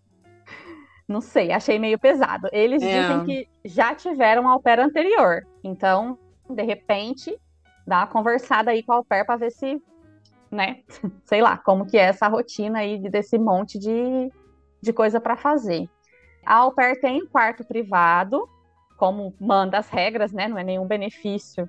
Não 1.09 1.21
sei, 1.21 1.53
achei 1.53 1.79
meio 1.79 1.99
pesado. 1.99 2.49
Eles 2.53 2.83
É. 2.83 3.01
dizem 3.01 3.25
que 3.25 3.49
já 3.65 3.95
tiveram 3.95 4.43
um 4.45 4.49
au 4.49 4.61
pair 4.61 4.81
anterior. 4.81 5.43
Então, 5.63 6.19
de 6.51 6.63
repente, 6.63 7.37
dá 7.87 7.99
uma 7.99 8.07
conversada 8.07 8.71
aí 8.73 8.83
com 8.83 8.93
a 8.93 8.97
au 8.97 9.05
pair 9.05 9.25
para 9.25 9.37
ver 9.37 9.51
se, 9.53 9.81
né, 10.51 10.83
sei 11.25 11.41
lá, 11.41 11.57
como 11.57 11.87
que 11.87 11.97
é 11.97 12.03
essa 12.03 12.27
rotina 12.29 12.81
aí 12.81 12.99
de- 12.99 13.09
desse 13.09 13.39
monte 13.39 13.79
de, 13.79 14.31
de 14.83 14.93
coisa 14.93 15.21
para 15.21 15.37
fazer. 15.37 15.89
A 16.45 16.57
au 16.57 16.73
pair 16.73 17.01
tem 17.01 17.25
quarto 17.27 17.65
privado, 17.65 18.49
como 18.97 19.33
manda 19.41 19.79
as 19.79 19.89
regras, 19.89 20.33
né? 20.33 20.49
Não 20.49 20.59
é 20.59 20.65
nenhum 20.65 20.87
benefício. 20.87 21.69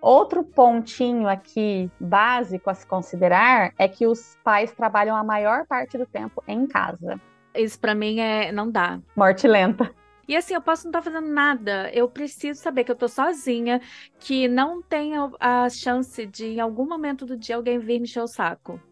Outro 0.00 0.44
pontinho 0.44 1.26
aqui 1.28 1.90
básico 1.98 2.70
a 2.70 2.74
se 2.74 2.86
considerar 2.86 3.72
é 3.78 3.88
que 3.88 4.06
os 4.06 4.36
pais 4.44 4.72
trabalham 4.72 5.16
a 5.16 5.24
maior 5.24 5.66
parte 5.66 5.96
do 5.98 6.06
tempo 6.06 6.42
em 6.46 6.66
casa. 6.66 7.20
Isso 7.54 7.78
pra 7.80 7.94
mim 7.94 8.18
é 8.20 8.52
não 8.52 8.70
dá. 8.70 9.00
Morte 9.14 9.46
lenta. 9.46 9.94
E 10.26 10.36
assim, 10.36 10.54
eu 10.54 10.60
posso 10.62 10.84
não 10.84 10.90
estar 10.90 11.02
fazendo 11.02 11.28
nada. 11.32 11.90
Eu 11.92 12.10
preciso 12.10 12.60
saber 12.60 12.84
que 12.84 12.92
eu 12.92 12.96
tô 12.96 13.08
sozinha, 13.08 13.80
que 14.18 14.46
não 14.46 14.82
tenho 14.82 15.34
a 15.40 15.68
chance 15.70 16.26
de, 16.26 16.46
em 16.46 16.60
algum 16.60 16.86
momento 16.86 17.24
do 17.24 17.36
dia, 17.36 17.56
alguém 17.56 17.78
vir 17.78 17.98
me 17.98 18.04
encher 18.06 18.22
o 18.22 18.26
saco. 18.28 18.82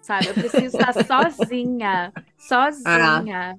Sabe? 0.00 0.30
Eu 0.30 0.34
preciso 0.36 0.74
estar 0.74 0.92
sozinha. 0.94 2.14
Sozinha. 2.36 3.56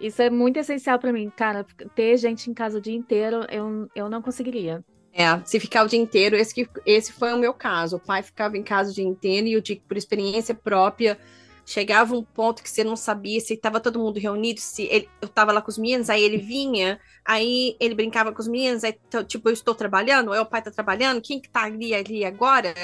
Isso 0.00 0.22
é 0.22 0.30
muito 0.30 0.58
essencial 0.58 0.98
pra 0.98 1.12
mim. 1.12 1.30
Cara, 1.30 1.64
ter 1.94 2.16
gente 2.18 2.50
em 2.50 2.54
casa 2.54 2.78
o 2.78 2.80
dia 2.82 2.94
inteiro, 2.94 3.46
eu, 3.50 3.88
eu 3.94 4.08
não 4.10 4.22
conseguiria. 4.22 4.84
é, 5.12 5.24
se 5.44 5.60
ficar 5.60 5.84
o 5.84 5.88
dia 5.88 5.98
inteiro, 6.00 6.36
esse, 6.36 6.54
que- 6.54 6.68
esse 6.86 7.12
foi 7.12 7.32
o 7.32 7.38
meu 7.38 7.52
caso. 7.54 7.96
O 7.96 8.00
pai 8.00 8.22
ficava 8.22 8.56
em 8.56 8.62
casa 8.62 8.90
o 8.90 8.94
dia 8.94 9.04
inteiro 9.04 9.46
e 9.46 9.52
eu 9.52 9.60
digo, 9.60 9.82
por 9.86 9.96
experiência 9.96 10.54
própria, 10.54 11.18
chegava 11.64 12.14
um 12.16 12.22
ponto 12.22 12.62
que 12.62 12.70
você 12.70 12.84
não 12.84 12.96
sabia 12.96 13.40
se 13.40 13.54
estava 13.54 13.80
todo 13.80 13.98
mundo 13.98 14.18
reunido, 14.18 14.60
se 14.60 14.84
ele, 14.84 15.08
eu 15.20 15.26
estava 15.26 15.52
lá 15.52 15.62
com 15.62 15.70
os 15.70 15.78
meninos, 15.78 16.10
aí 16.10 16.22
ele 16.22 16.38
vinha, 16.38 17.00
aí 17.24 17.76
ele 17.80 17.94
brincava 17.94 18.32
com 18.32 18.40
os 18.40 18.48
meninos, 18.48 18.84
aí 18.84 18.92
t- 18.92 19.24
tipo, 19.24 19.48
eu 19.48 19.52
estou 19.52 19.74
trabalhando, 19.74 20.32
aí 20.32 20.40
o 20.40 20.46
pai 20.46 20.60
está 20.60 20.70
trabalhando, 20.70 21.20
quem 21.22 21.40
que 21.40 21.48
tá 21.48 21.64
ali, 21.64 21.94
ali 21.94 22.24
agora? 22.24 22.74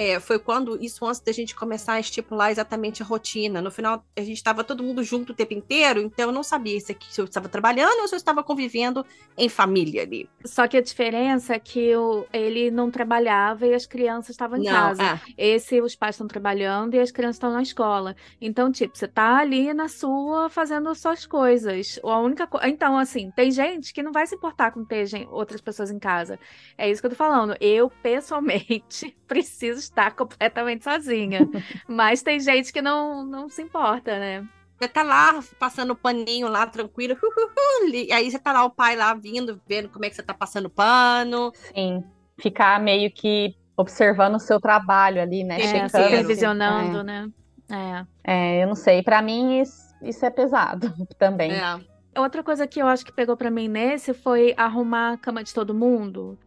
É, 0.00 0.20
foi 0.20 0.38
quando, 0.38 0.80
isso 0.80 1.04
antes 1.04 1.20
da 1.20 1.32
gente 1.32 1.56
começar 1.56 1.94
a 1.94 2.00
estipular 2.00 2.52
exatamente 2.52 3.02
a 3.02 3.04
rotina. 3.04 3.60
No 3.60 3.68
final, 3.68 4.04
a 4.16 4.20
gente 4.20 4.36
estava 4.36 4.62
todo 4.62 4.80
mundo 4.80 5.02
junto 5.02 5.32
o 5.32 5.34
tempo 5.34 5.54
inteiro, 5.54 6.00
então 6.00 6.26
eu 6.26 6.32
não 6.32 6.44
sabia 6.44 6.78
se, 6.78 6.96
eu 7.18 7.24
estava 7.24 7.48
trabalhando 7.48 7.98
ou 8.02 8.06
se 8.06 8.14
eu 8.14 8.16
estava 8.16 8.44
convivendo 8.44 9.04
em 9.36 9.48
família 9.48 10.02
ali. 10.02 10.30
Só 10.44 10.68
que 10.68 10.76
a 10.76 10.80
diferença 10.80 11.54
é 11.54 11.58
que 11.58 11.96
o, 11.96 12.24
ele 12.32 12.70
não 12.70 12.92
trabalhava 12.92 13.66
e 13.66 13.74
as 13.74 13.86
crianças 13.86 14.30
estavam 14.30 14.58
em 14.58 14.62
Não, 14.62 14.70
casa. 14.70 15.02
é. 15.02 15.20
Esse, 15.36 15.80
os 15.80 15.96
pais 15.96 16.14
estão 16.14 16.28
trabalhando 16.28 16.94
e 16.94 17.00
as 17.00 17.10
crianças 17.10 17.34
estão 17.34 17.52
na 17.52 17.62
escola. 17.62 18.14
Então, 18.40 18.70
tipo, 18.70 18.96
você 18.96 19.08
tá 19.08 19.38
ali 19.38 19.74
na 19.74 19.88
sua 19.88 20.48
fazendo 20.48 20.94
suas 20.94 21.26
coisas. 21.26 21.98
Ou 22.04 22.12
a 22.12 22.20
única 22.20 22.46
co... 22.46 22.60
Então, 22.62 22.96
assim, 22.96 23.32
tem 23.32 23.50
gente 23.50 23.92
que 23.92 24.04
não 24.04 24.12
vai 24.12 24.28
se 24.28 24.36
importar 24.36 24.70
com 24.70 24.84
ter 24.84 25.08
outras 25.28 25.60
pessoas 25.60 25.90
em 25.90 25.98
casa. 25.98 26.38
É 26.76 26.88
isso 26.88 27.00
que 27.00 27.06
eu 27.06 27.10
tô 27.10 27.16
falando. 27.16 27.56
Eu, 27.60 27.90
pessoalmente, 27.90 29.16
preciso 29.26 29.87
estar 29.88 30.12
completamente 30.14 30.84
sozinha. 30.84 31.48
Mas 31.88 32.22
tem 32.22 32.38
gente 32.40 32.72
que 32.72 32.80
não, 32.82 33.24
não 33.24 33.48
se 33.48 33.62
importa, 33.62 34.18
né? 34.18 34.46
Você 34.78 34.88
tá 34.88 35.02
lá 35.02 35.40
passando 35.58 35.96
paninho 35.96 36.46
lá, 36.48 36.66
tranquilo. 36.66 37.16
li- 37.90 38.12
aí 38.12 38.30
você 38.30 38.38
tá 38.38 38.52
lá, 38.52 38.64
o 38.64 38.70
pai 38.70 38.94
lá 38.94 39.12
vindo, 39.14 39.60
vendo 39.66 39.88
como 39.88 40.04
é 40.04 40.10
que 40.10 40.14
você 40.16 40.22
tá 40.22 40.32
passando 40.34 40.70
pano. 40.70 41.50
Sim, 41.74 42.04
ficar 42.38 42.80
meio 42.80 43.10
que 43.10 43.56
observando 43.76 44.36
o 44.36 44.40
seu 44.40 44.60
trabalho 44.60 45.20
ali, 45.20 45.42
né? 45.42 45.56
É, 45.60 45.64
É, 45.64 45.88
checando. 45.88 46.04
supervisionando, 46.04 47.02
né? 47.02 47.28
É. 47.70 48.06
É, 48.24 48.62
eu 48.62 48.68
não 48.68 48.74
sei, 48.74 49.02
pra 49.02 49.20
mim 49.20 49.60
isso, 49.60 49.94
isso 50.02 50.24
é 50.24 50.30
pesado 50.30 50.92
também. 51.18 51.52
É. 51.52 51.80
Outra 52.16 52.42
coisa 52.42 52.66
que 52.66 52.80
eu 52.80 52.86
acho 52.88 53.04
que 53.04 53.12
pegou 53.12 53.36
pra 53.36 53.50
mim 53.50 53.68
nesse 53.68 54.12
foi 54.14 54.54
arrumar 54.56 55.12
a 55.12 55.16
cama 55.18 55.42
de 55.44 55.52
todo 55.54 55.74
mundo. 55.74 56.38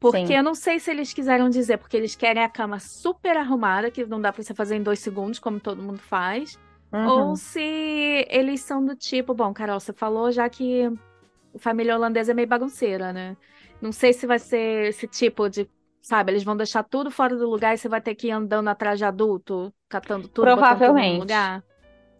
Porque 0.00 0.28
Sim. 0.28 0.36
eu 0.36 0.42
não 0.42 0.54
sei 0.54 0.80
se 0.80 0.90
eles 0.90 1.12
quiseram 1.12 1.50
dizer, 1.50 1.76
porque 1.76 1.94
eles 1.94 2.16
querem 2.16 2.42
a 2.42 2.48
cama 2.48 2.78
super 2.80 3.36
arrumada, 3.36 3.90
que 3.90 4.06
não 4.06 4.18
dá 4.18 4.32
pra 4.32 4.42
você 4.42 4.54
fazer 4.54 4.76
em 4.76 4.82
dois 4.82 4.98
segundos, 4.98 5.38
como 5.38 5.60
todo 5.60 5.82
mundo 5.82 5.98
faz. 5.98 6.58
Uhum. 6.90 7.06
Ou 7.06 7.36
se 7.36 8.26
eles 8.30 8.62
são 8.62 8.82
do 8.82 8.96
tipo, 8.96 9.34
bom, 9.34 9.52
Carol, 9.52 9.78
você 9.78 9.92
falou 9.92 10.32
já 10.32 10.48
que 10.48 10.86
a 11.54 11.58
família 11.58 11.94
holandesa 11.94 12.32
é 12.32 12.34
meio 12.34 12.48
bagunceira, 12.48 13.12
né? 13.12 13.36
Não 13.80 13.92
sei 13.92 14.14
se 14.14 14.26
vai 14.26 14.38
ser 14.38 14.88
esse 14.88 15.06
tipo 15.06 15.50
de, 15.50 15.68
sabe, 16.00 16.32
eles 16.32 16.44
vão 16.44 16.56
deixar 16.56 16.82
tudo 16.82 17.10
fora 17.10 17.36
do 17.36 17.48
lugar 17.48 17.74
e 17.74 17.78
você 17.78 17.88
vai 17.88 18.00
ter 18.00 18.14
que 18.14 18.28
ir 18.28 18.32
andando 18.32 18.68
atrás 18.68 18.98
de 18.98 19.04
adulto, 19.04 19.70
catando 19.86 20.28
tudo, 20.28 20.46
botando 20.46 20.46
tudo 20.46 20.46
no 20.46 20.56
Provavelmente. 20.56 21.20
lugar. 21.20 21.62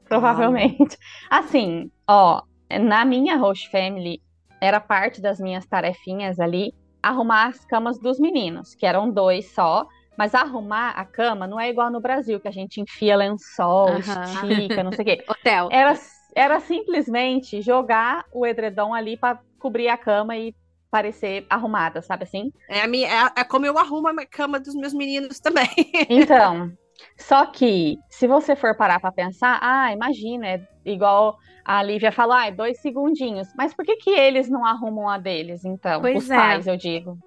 Provavelmente. 0.04 0.98
Assim, 1.30 1.90
ó, 2.06 2.42
na 2.78 3.06
minha 3.06 3.38
host 3.38 3.70
family, 3.70 4.20
era 4.60 4.78
parte 4.80 5.22
das 5.22 5.40
minhas 5.40 5.64
tarefinhas 5.66 6.38
ali 6.38 6.74
arrumar 7.02 7.48
as 7.48 7.64
camas 7.64 7.98
dos 7.98 8.18
meninos, 8.18 8.74
que 8.74 8.86
eram 8.86 9.10
dois 9.10 9.52
só. 9.52 9.86
Mas 10.16 10.34
arrumar 10.34 10.90
a 10.90 11.04
cama 11.04 11.46
não 11.46 11.58
é 11.58 11.70
igual 11.70 11.90
no 11.90 12.00
Brasil, 12.00 12.38
que 12.38 12.48
a 12.48 12.52
gente 12.52 12.80
enfia 12.80 13.16
lençol, 13.16 13.96
Aham. 13.96 14.00
estica, 14.00 14.82
não 14.82 14.92
sei 14.92 15.02
o 15.02 15.06
quê. 15.06 15.24
Hotel. 15.28 15.68
Era, 15.70 15.94
era 16.34 16.60
simplesmente 16.60 17.62
jogar 17.62 18.24
o 18.32 18.46
edredom 18.46 18.92
ali 18.92 19.16
para 19.16 19.38
cobrir 19.58 19.88
a 19.88 19.96
cama 19.96 20.36
e 20.36 20.54
parecer 20.90 21.46
arrumada, 21.48 22.02
sabe 22.02 22.24
assim? 22.24 22.52
É, 22.68 22.82
a 22.82 22.88
minha, 22.88 23.08
é, 23.08 23.40
é 23.40 23.44
como 23.44 23.64
eu 23.64 23.78
arrumo 23.78 24.08
a 24.08 24.26
cama 24.26 24.58
dos 24.58 24.74
meus 24.74 24.92
meninos 24.92 25.38
também. 25.38 25.68
Então, 26.08 26.70
só 27.16 27.46
que 27.46 27.96
se 28.08 28.26
você 28.26 28.56
for 28.56 28.76
parar 28.76 29.00
para 29.00 29.12
pensar, 29.12 29.58
ah, 29.62 29.92
imagina, 29.92 30.46
é 30.46 30.66
igual 30.84 31.38
a 31.64 31.82
Lívia 31.82 32.10
falou, 32.12 32.34
ah, 32.34 32.50
dois 32.50 32.80
segundinhos. 32.80 33.48
Mas 33.56 33.74
por 33.74 33.84
que 33.84 33.96
que 33.96 34.10
eles 34.10 34.48
não 34.48 34.64
arrumam 34.64 35.08
a 35.08 35.18
deles, 35.18 35.64
então? 35.64 36.00
Pois 36.00 36.24
Os 36.24 36.30
é. 36.30 36.36
pais, 36.36 36.66
eu 36.66 36.76
digo. 36.76 37.18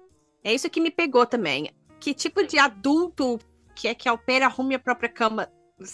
É 0.42 0.52
isso 0.52 0.68
que 0.68 0.80
me 0.80 0.90
pegou 0.90 1.24
também. 1.26 1.70
Que 1.98 2.12
tipo 2.12 2.46
de 2.46 2.58
adulto 2.58 3.38
que 3.74 3.88
é 3.88 3.94
que 3.94 4.08
a 4.08 4.16
pera 4.16 4.46
arrume 4.46 4.74
a 4.74 4.78
própria 4.78 5.08
cama, 5.08 5.48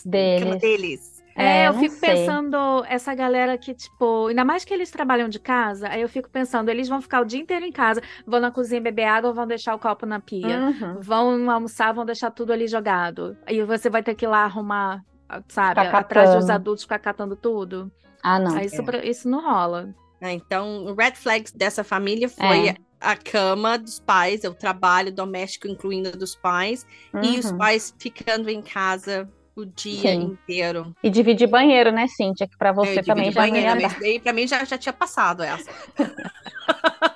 Deles. 0.05 0.45
cama 0.45 0.57
deles? 0.57 1.20
É, 1.41 1.65
É, 1.65 1.69
eu 1.69 1.75
fico 1.75 1.95
sei. 1.97 2.11
pensando, 2.15 2.57
essa 2.89 3.15
galera 3.15 3.57
que, 3.59 3.75
tipo, 3.75 4.27
ainda 4.29 4.45
mais 4.45 4.65
que 4.65 4.73
eles 4.75 4.91
trabalham 4.91 5.29
de 5.29 5.39
casa, 5.39 5.89
aí 5.89 6.03
eu 6.03 6.09
fico 6.09 6.29
pensando, 6.31 6.69
eles 6.69 6.89
vão 6.89 7.01
ficar 7.01 7.21
o 7.21 7.25
dia 7.25 7.41
inteiro 7.41 7.65
em 7.65 7.73
casa, 7.73 8.01
vão 8.27 8.41
na 8.41 8.51
cozinha 8.51 8.81
beber 8.81 9.05
água, 9.05 9.33
vão 9.33 9.47
deixar 9.47 9.75
o 9.75 9.79
copo 9.79 10.07
na 10.07 10.21
pia, 10.21 10.59
Uhum. 10.59 11.01
vão 11.01 11.51
almoçar, 11.51 11.93
vão 11.93 12.05
deixar 12.05 12.31
tudo 12.31 12.53
ali 12.53 12.67
jogado. 12.69 13.37
Aí 13.47 13.63
você 13.65 13.89
vai 13.91 14.03
ter 14.03 14.15
que 14.15 14.25
ir 14.25 14.29
lá 14.29 14.45
arrumar, 14.45 15.03
sabe, 15.49 15.81
Ficar 15.81 15.99
atrás 15.99 16.35
dos 16.35 16.51
adultos, 16.51 16.85
ficar 16.85 16.99
catando 16.99 17.37
tudo. 17.37 17.91
Ah, 18.23 18.39
não. 18.39 18.55
Aí 18.57 18.67
isso, 18.67 18.83
É. 18.91 19.07
isso 19.09 19.29
não 19.29 19.41
rola. 19.43 19.89
né? 20.21 20.33
Então, 20.35 20.85
o 20.85 20.95
red 20.95 21.13
flags 21.15 21.51
dessa 21.53 21.83
família 21.83 22.29
foi 22.29 22.69
É. 22.69 22.75
a 23.01 23.17
cama 23.17 23.79
dos 23.79 23.99
pais, 23.99 24.45
o 24.45 24.53
trabalho 24.53 25.11
doméstico, 25.11 25.67
incluindo 25.67 26.11
dos 26.13 26.35
pais, 26.35 26.87
e 27.23 27.39
os 27.39 27.51
Uhum. 27.51 27.57
pais 27.57 27.95
ficando 27.99 28.51
em 28.51 28.61
casa 28.61 29.27
o 29.57 29.65
dia 29.67 30.13
Sim. 30.13 30.23
inteiro. 30.23 30.95
E 31.03 31.11
dividir 31.11 31.47
banheiro, 31.49 31.91
né, 31.93 32.07
Cíntia? 32.09 32.47
Que 32.49 32.57
pra 32.57 32.73
você 32.73 33.01
É, 33.01 33.03
também 33.03 33.31
já 33.33 33.41
não 33.43 33.51
banheiro, 33.51 33.69
ia 33.69 33.75
mas 33.83 33.93
dar. 33.95 34.01
daí 34.01 34.21
pra 34.21 34.33
mim 34.33 34.47
já, 34.47 34.65
já 34.65 34.79
tinha 34.79 34.93
passado 34.93 35.43
essa. 35.43 35.71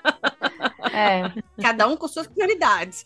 É, 0.92 1.22
Cada 1.60 1.88
um 1.88 1.96
com 1.96 2.06
suas 2.06 2.26
prioridades. 2.26 3.04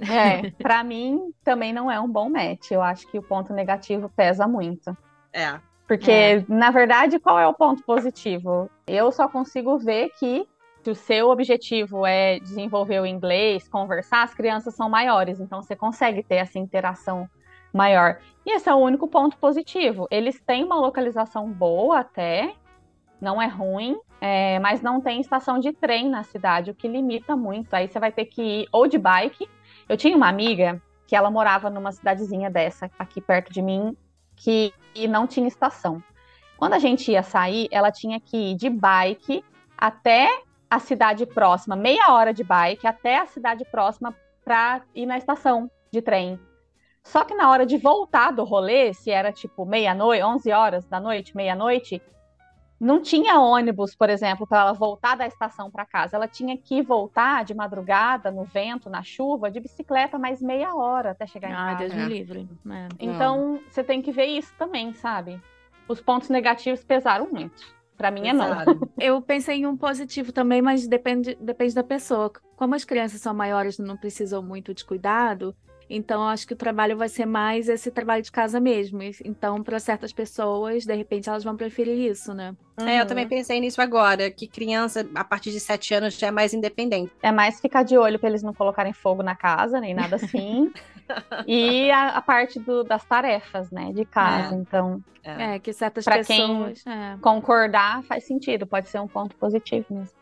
é. 0.00 0.50
Pra 0.52 0.82
mim 0.82 1.20
também 1.44 1.72
não 1.72 1.90
é 1.90 2.00
um 2.00 2.08
bom 2.08 2.28
match. 2.30 2.70
Eu 2.70 2.80
acho 2.82 3.06
que 3.10 3.18
o 3.18 3.22
ponto 3.22 3.52
negativo 3.52 4.08
pesa 4.16 4.46
muito. 4.48 4.96
É. 5.32 5.58
Porque, 5.86 6.10
É. 6.10 6.44
na 6.48 6.70
verdade, 6.70 7.18
qual 7.18 7.38
é 7.38 7.46
o 7.46 7.54
ponto 7.54 7.82
positivo? 7.82 8.70
Eu 8.86 9.12
só 9.12 9.28
consigo 9.28 9.78
ver 9.78 10.10
que 10.18 10.46
se 10.82 10.90
o 10.90 10.94
seu 10.94 11.28
objetivo 11.30 12.06
é 12.06 12.38
desenvolver 12.40 13.00
o 13.00 13.06
inglês, 13.06 13.68
conversar, 13.68 14.22
as 14.22 14.32
crianças 14.34 14.74
são 14.74 14.88
maiores, 14.88 15.38
então 15.40 15.62
você 15.62 15.76
consegue 15.76 16.22
ter 16.22 16.36
essa 16.36 16.58
interação 16.58 17.28
maior. 17.76 18.18
E 18.44 18.54
esse 18.54 18.68
é 18.68 18.74
o 18.74 18.78
único 18.78 19.06
ponto 19.06 19.36
positivo. 19.36 20.06
Eles 20.10 20.40
têm 20.40 20.64
uma 20.64 20.76
localização 20.76 21.50
boa 21.50 22.00
até, 22.00 22.54
não 23.20 23.40
é 23.40 23.46
ruim, 23.46 23.96
é, 24.20 24.58
mas 24.60 24.80
não 24.80 25.00
tem 25.00 25.20
estação 25.20 25.58
de 25.58 25.72
trem 25.72 26.08
na 26.08 26.22
cidade, 26.22 26.70
o 26.70 26.74
que 26.74 26.88
limita 26.88 27.36
muito. 27.36 27.74
Aí 27.74 27.88
você 27.88 27.98
vai 27.98 28.10
ter 28.10 28.24
que 28.24 28.42
ir 28.42 28.68
ou 28.72 28.86
de 28.86 28.98
bike. 28.98 29.48
Eu 29.88 29.96
tinha 29.96 30.16
uma 30.16 30.28
amiga 30.28 30.80
que 31.06 31.14
ela 31.14 31.30
morava 31.30 31.70
numa 31.70 31.92
cidadezinha 31.92 32.50
dessa, 32.50 32.90
aqui 32.98 33.20
perto 33.20 33.52
de 33.52 33.62
mim, 33.62 33.96
que 34.34 34.72
não 35.08 35.26
tinha 35.26 35.46
estação. 35.46 36.02
Quando 36.56 36.72
a 36.72 36.78
gente 36.78 37.12
ia 37.12 37.22
sair, 37.22 37.68
ela 37.70 37.92
tinha 37.92 38.18
que 38.18 38.52
ir 38.52 38.54
de 38.56 38.70
bike 38.70 39.44
até 39.76 40.28
a 40.68 40.78
cidade 40.78 41.26
próxima, 41.26 41.76
meia 41.76 42.12
hora 42.12 42.32
de 42.32 42.42
bike 42.42 42.86
até 42.86 43.18
a 43.18 43.26
cidade 43.26 43.64
próxima 43.70 44.14
para 44.44 44.82
ir 44.94 45.06
na 45.06 45.16
estação 45.16 45.70
de 45.92 46.02
trem. 46.02 46.40
Só 47.06 47.24
que 47.24 47.34
na 47.34 47.48
hora 47.48 47.64
de 47.64 47.78
voltar 47.78 48.32
do 48.32 48.42
rolê, 48.42 48.92
se 48.92 49.12
era 49.12 49.30
tipo 49.30 49.64
meia-noite, 49.64 50.24
11 50.24 50.52
horas 50.52 50.84
da 50.86 50.98
noite, 50.98 51.36
meia-noite, 51.36 52.02
não 52.80 53.00
tinha 53.00 53.40
ônibus, 53.40 53.94
por 53.94 54.10
exemplo, 54.10 54.44
para 54.44 54.62
ela 54.62 54.72
voltar 54.72 55.16
da 55.16 55.24
estação 55.24 55.70
para 55.70 55.86
casa. 55.86 56.16
Ela 56.16 56.26
tinha 56.26 56.56
que 56.56 56.82
voltar 56.82 57.44
de 57.44 57.54
madrugada, 57.54 58.32
no 58.32 58.42
vento, 58.42 58.90
na 58.90 59.04
chuva, 59.04 59.52
de 59.52 59.60
bicicleta, 59.60 60.18
mais 60.18 60.42
meia 60.42 60.74
hora 60.74 61.12
até 61.12 61.28
chegar 61.28 61.48
em 61.48 61.54
ah, 61.54 61.76
casa. 61.76 61.78
Deus 61.78 61.94
me 61.94 62.04
livre. 62.06 62.48
É. 62.68 62.88
Então, 62.98 63.60
você 63.70 63.84
tem 63.84 64.02
que 64.02 64.10
ver 64.10 64.26
isso 64.26 64.52
também, 64.58 64.92
sabe? 64.92 65.40
Os 65.88 66.00
pontos 66.00 66.28
negativos 66.28 66.82
pesaram 66.82 67.30
muito. 67.30 67.76
Para 67.96 68.10
mim 68.10 68.26
é 68.26 68.32
não. 68.32 68.48
Eu 68.98 69.22
pensei 69.22 69.58
em 69.58 69.66
um 69.66 69.76
positivo 69.76 70.32
também, 70.32 70.60
mas 70.60 70.88
depende, 70.88 71.36
depende 71.40 71.72
da 71.72 71.84
pessoa. 71.84 72.32
Como 72.56 72.74
as 72.74 72.84
crianças 72.84 73.20
são 73.20 73.32
maiores 73.32 73.78
e 73.78 73.82
não 73.82 73.96
precisam 73.96 74.42
muito 74.42 74.74
de 74.74 74.84
cuidado, 74.84 75.56
então, 75.88 76.26
acho 76.26 76.46
que 76.46 76.52
o 76.52 76.56
trabalho 76.56 76.96
vai 76.96 77.08
ser 77.08 77.26
mais 77.26 77.68
esse 77.68 77.90
trabalho 77.90 78.22
de 78.22 78.32
casa 78.32 78.58
mesmo. 78.58 79.00
Então, 79.24 79.62
para 79.62 79.78
certas 79.78 80.12
pessoas, 80.12 80.84
de 80.84 80.94
repente, 80.94 81.28
elas 81.28 81.44
vão 81.44 81.56
preferir 81.56 81.96
isso, 82.10 82.34
né? 82.34 82.56
Uhum. 82.78 82.88
É, 82.88 83.00
eu 83.00 83.06
também 83.06 83.28
pensei 83.28 83.60
nisso 83.60 83.80
agora, 83.80 84.30
que 84.30 84.48
criança, 84.48 85.08
a 85.14 85.24
partir 85.24 85.52
de 85.52 85.60
sete 85.60 85.94
anos, 85.94 86.18
já 86.18 86.26
é 86.26 86.30
mais 86.30 86.52
independente. 86.52 87.12
É 87.22 87.30
mais 87.30 87.60
ficar 87.60 87.84
de 87.84 87.96
olho 87.96 88.18
para 88.18 88.28
eles 88.28 88.42
não 88.42 88.52
colocarem 88.52 88.92
fogo 88.92 89.22
na 89.22 89.36
casa, 89.36 89.80
nem 89.80 89.94
nada 89.94 90.16
assim. 90.16 90.72
e 91.46 91.90
a, 91.90 92.16
a 92.16 92.22
parte 92.22 92.58
do, 92.58 92.82
das 92.82 93.04
tarefas, 93.04 93.70
né, 93.70 93.92
de 93.92 94.04
casa. 94.04 94.54
É. 94.54 94.58
Então, 94.58 95.04
é. 95.22 95.54
é, 95.54 95.58
que 95.60 95.72
certas 95.72 96.04
pra 96.04 96.16
pessoas... 96.16 96.82
Quem 96.82 96.92
é. 96.92 97.16
concordar, 97.20 98.02
faz 98.02 98.24
sentido. 98.26 98.66
Pode 98.66 98.88
ser 98.88 99.00
um 99.00 99.08
ponto 99.08 99.36
positivo 99.36 99.86
mesmo. 99.90 100.16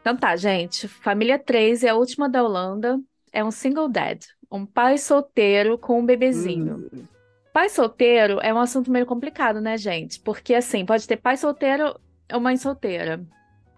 Então 0.00 0.16
tá, 0.16 0.34
gente. 0.36 0.88
Família 0.88 1.38
3 1.38 1.84
é 1.84 1.90
a 1.90 1.94
última 1.94 2.28
da 2.28 2.42
Holanda. 2.42 2.98
É 3.32 3.44
um 3.44 3.50
single 3.50 3.88
dad 3.88 4.24
um 4.50 4.66
pai 4.66 4.98
solteiro 4.98 5.78
com 5.78 6.00
um 6.00 6.04
bebezinho. 6.04 6.88
Uhum. 6.92 7.04
Pai 7.52 7.68
solteiro 7.68 8.38
é 8.42 8.52
um 8.52 8.58
assunto 8.58 8.90
meio 8.90 9.06
complicado, 9.06 9.60
né, 9.60 9.76
gente? 9.76 10.20
Porque, 10.20 10.54
assim, 10.54 10.84
pode 10.84 11.06
ter 11.06 11.16
pai 11.16 11.36
solteiro 11.36 11.98
ou 12.32 12.40
mãe 12.40 12.56
solteira. 12.56 13.24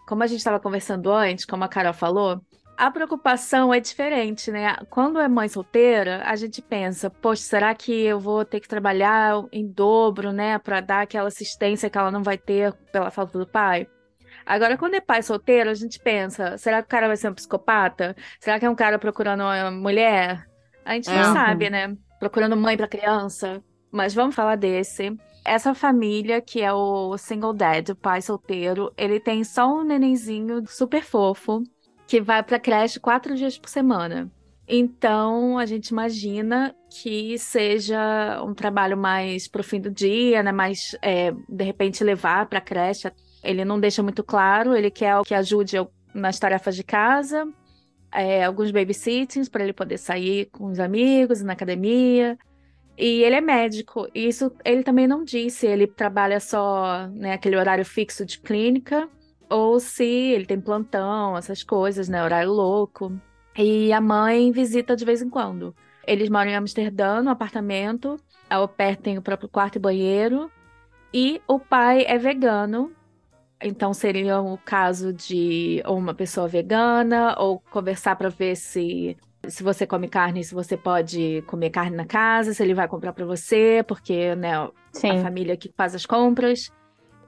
Como 0.07 0.23
a 0.23 0.27
gente 0.27 0.39
estava 0.39 0.61
conversando 0.61 1.11
antes, 1.11 1.45
como 1.45 1.65
a 1.65 1.69
Carol 1.69 1.93
falou, 1.93 2.41
a 2.77 2.91
preocupação 2.91 3.73
é 3.73 3.81
diferente, 3.81 4.51
né? 4.51 4.77
Quando 4.91 5.21
é 5.21 5.29
mãe 5.29 5.49
solteira, 5.49 6.23
a 6.25 6.37
gente 6.37 6.61
pensa, 6.61 7.09
poxa, 7.09 7.43
será 7.43 7.75
que 7.75 7.93
eu 7.93 8.19
vou 8.19 8.45
ter 8.45 8.61
que 8.61 8.69
trabalhar 8.69 9.45
em 9.53 9.67
dobro, 9.67 10.33
né, 10.33 10.59
para 10.59 10.81
dar 10.81 11.03
aquela 11.03 11.29
assistência 11.29 11.89
que 11.89 11.97
ela 11.97 12.11
não 12.11 12.23
vai 12.23 12.37
ter 12.37 12.73
pela 12.91 13.11
falta 13.11 13.39
do 13.39 13.47
pai? 13.47 13.87
Agora, 14.45 14.77
quando 14.77 14.95
é 14.95 15.01
pai 15.01 15.23
solteiro, 15.23 15.71
a 15.71 15.75
gente 15.75 15.99
pensa, 15.99 16.57
será 16.59 16.83
que 16.83 16.87
o 16.87 16.91
cara 16.91 17.07
vai 17.07 17.17
ser 17.17 17.31
um 17.31 17.35
psicopata? 17.35 18.17
Será 18.41 18.59
que 18.59 18.67
é 18.67 18.71
um 18.71 18.75
cara 18.75 18.99
procurando 18.99 19.43
uma 19.43 19.71
mulher? 19.71 20.47
A 20.85 20.95
gente 20.95 21.09
não 21.09 21.21
é. 21.21 21.33
sabe, 21.33 21.71
né? 21.71 21.97
Procurando 22.19 22.57
mãe 22.57 22.77
para 22.77 22.89
criança. 22.89 23.63
Mas 23.91 24.15
vamos 24.15 24.35
falar 24.35 24.57
desse. 24.57 25.17
Essa 25.45 25.75
família, 25.75 26.41
que 26.41 26.63
é 26.63 26.73
o 26.73 27.17
single 27.19 27.53
dad, 27.53 27.91
o 27.91 27.97
pai 27.97 28.23
solteiro, 28.23 28.93
ele 28.97 29.19
tem 29.19 29.43
só 29.45 29.67
um 29.67 29.85
nenenzinho 29.85 30.65
super 30.67 31.03
fofo 31.03 31.63
que 32.07 32.21
vai 32.21 32.43
pra 32.43 32.61
creche 32.61 33.01
quatro 33.01 33.35
dias 33.35 33.59
por 33.59 33.69
semana. 33.69 34.31
Então, 34.67 35.59
a 35.59 35.67
gente 35.67 35.89
imagina 35.89 36.75
que 36.89 37.37
seja 37.39 38.43
um 38.45 38.55
trabalho 38.55 38.97
mais 38.97 39.49
pro 39.49 39.65
fim 39.65 39.81
do 39.81 39.91
dia, 39.91 40.43
né? 40.43 40.53
Mais, 40.53 40.97
é, 41.03 41.33
de 41.49 41.65
repente, 41.65 42.05
levar 42.05 42.47
pra 42.47 42.61
creche. 42.61 43.11
Ele 43.43 43.65
não 43.65 43.81
deixa 43.81 44.03
muito 44.03 44.23
claro, 44.23 44.75
ele 44.75 44.91
quer 44.91 45.21
que 45.25 45.35
ajude 45.35 45.77
nas 46.15 46.39
tarefas 46.39 46.77
de 46.77 46.85
casa, 46.85 47.47
é, 48.13 48.45
alguns 48.45 48.71
babysittings 48.71 49.49
para 49.49 49.65
ele 49.65 49.73
poder 49.73 49.99
sair 49.99 50.47
com 50.53 50.67
os 50.67 50.79
amigos 50.79 51.43
na 51.43 51.55
academia. 51.55 52.39
E 52.97 53.23
ele 53.23 53.37
é 53.37 53.41
médico. 53.41 54.07
E 54.15 54.29
isso 54.29 54.53
ele 54.65 54.83
também 54.83 55.07
não 55.07 55.25
disse. 55.25 55.67
Ele 55.67 55.87
trabalha 55.87 56.39
só 56.39 57.09
né, 57.09 57.33
aquele 57.33 57.57
horário 57.57 57.85
fixo 57.85 58.25
de 58.25 58.39
clínica, 58.39 59.09
ou 59.49 59.81
se 59.81 60.05
ele 60.05 60.47
tem 60.47 60.61
plantão, 60.61 61.37
essas 61.37 61.63
coisas, 61.63 62.09
né? 62.09 62.23
Horário 62.23 62.53
louco. 62.53 63.13
E 63.57 63.93
a 63.93 64.01
mãe 64.01 64.53
visita 64.53 64.95
de 64.95 65.05
vez 65.05 65.23
em 65.23 65.29
quando. 65.29 65.75
Eles 66.07 66.29
moram 66.29 66.51
em 66.51 66.55
Amsterdã, 66.55 67.23
no 67.23 67.31
apartamento. 67.31 68.17
A 68.49 68.57
au 68.57 68.69
pair 68.69 68.97
tem 68.97 69.19
o 69.19 69.23
próprio 69.23 69.49
quarto 69.49 69.77
e 69.77 69.79
banheiro. 69.79 70.51
E 71.13 71.41
o 71.47 71.59
pai 71.59 72.05
é 72.07 72.19
vegano 72.19 72.93
então 73.63 73.95
seria 73.95 74.41
o 74.41 74.59
caso 74.59 75.13
de 75.13 75.83
uma 75.87 76.15
pessoa 76.15 76.49
vegana 76.49 77.37
ou 77.39 77.61
conversar 77.71 78.17
para 78.17 78.29
ver 78.29 78.57
se 78.57 79.17
se 79.49 79.63
você 79.63 79.87
come 79.87 80.09
carne, 80.09 80.45
se 80.45 80.55
você 80.55 80.77
pode 80.77 81.43
comer 81.47 81.71
carne 81.71 81.97
na 81.97 82.07
casa, 82.07 82.55
se 82.55 82.63
ele 82.63 82.75
vai 82.75 82.87
comprar 82.87 83.13
para 83.13 83.25
você, 83.25 83.85
porque 83.87 84.35
né, 84.37 84.69
Sim. 84.93 85.11
a 85.11 85.23
família 85.23 85.57
que 85.57 85.73
faz 85.77 85.95
as 85.95 86.07
compras. 86.07 86.71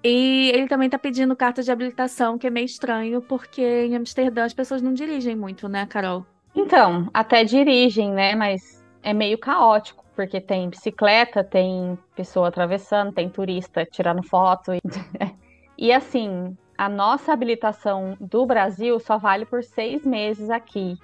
E 0.02 0.50
ele 0.54 0.68
também 0.68 0.86
está 0.86 0.98
pedindo 0.98 1.34
carta 1.34 1.62
de 1.62 1.72
habilitação, 1.72 2.38
que 2.38 2.46
é 2.46 2.50
meio 2.50 2.66
estranho, 2.66 3.22
porque 3.22 3.62
em 3.62 3.96
Amsterdã 3.96 4.44
as 4.44 4.54
pessoas 4.54 4.82
não 4.82 4.92
dirigem 4.92 5.34
muito, 5.34 5.68
né, 5.68 5.86
Carol? 5.86 6.26
Então, 6.54 7.08
até 7.12 7.42
dirigem, 7.42 8.12
né, 8.12 8.34
mas 8.34 8.84
é 9.02 9.12
meio 9.12 9.38
caótico, 9.38 10.04
porque 10.14 10.40
tem 10.40 10.68
bicicleta, 10.68 11.42
tem 11.42 11.98
pessoa 12.14 12.48
atravessando, 12.48 13.12
tem 13.12 13.28
turista 13.28 13.84
tirando 13.84 14.22
foto. 14.22 14.72
E... 14.74 14.80
E 15.76 15.92
assim, 15.92 16.56
a 16.76 16.88
nossa 16.88 17.32
habilitação 17.32 18.16
do 18.20 18.46
Brasil 18.46 18.98
só 18.98 19.18
vale 19.18 19.44
por 19.44 19.62
seis 19.62 20.04
meses 20.04 20.50
aqui. 20.50 20.96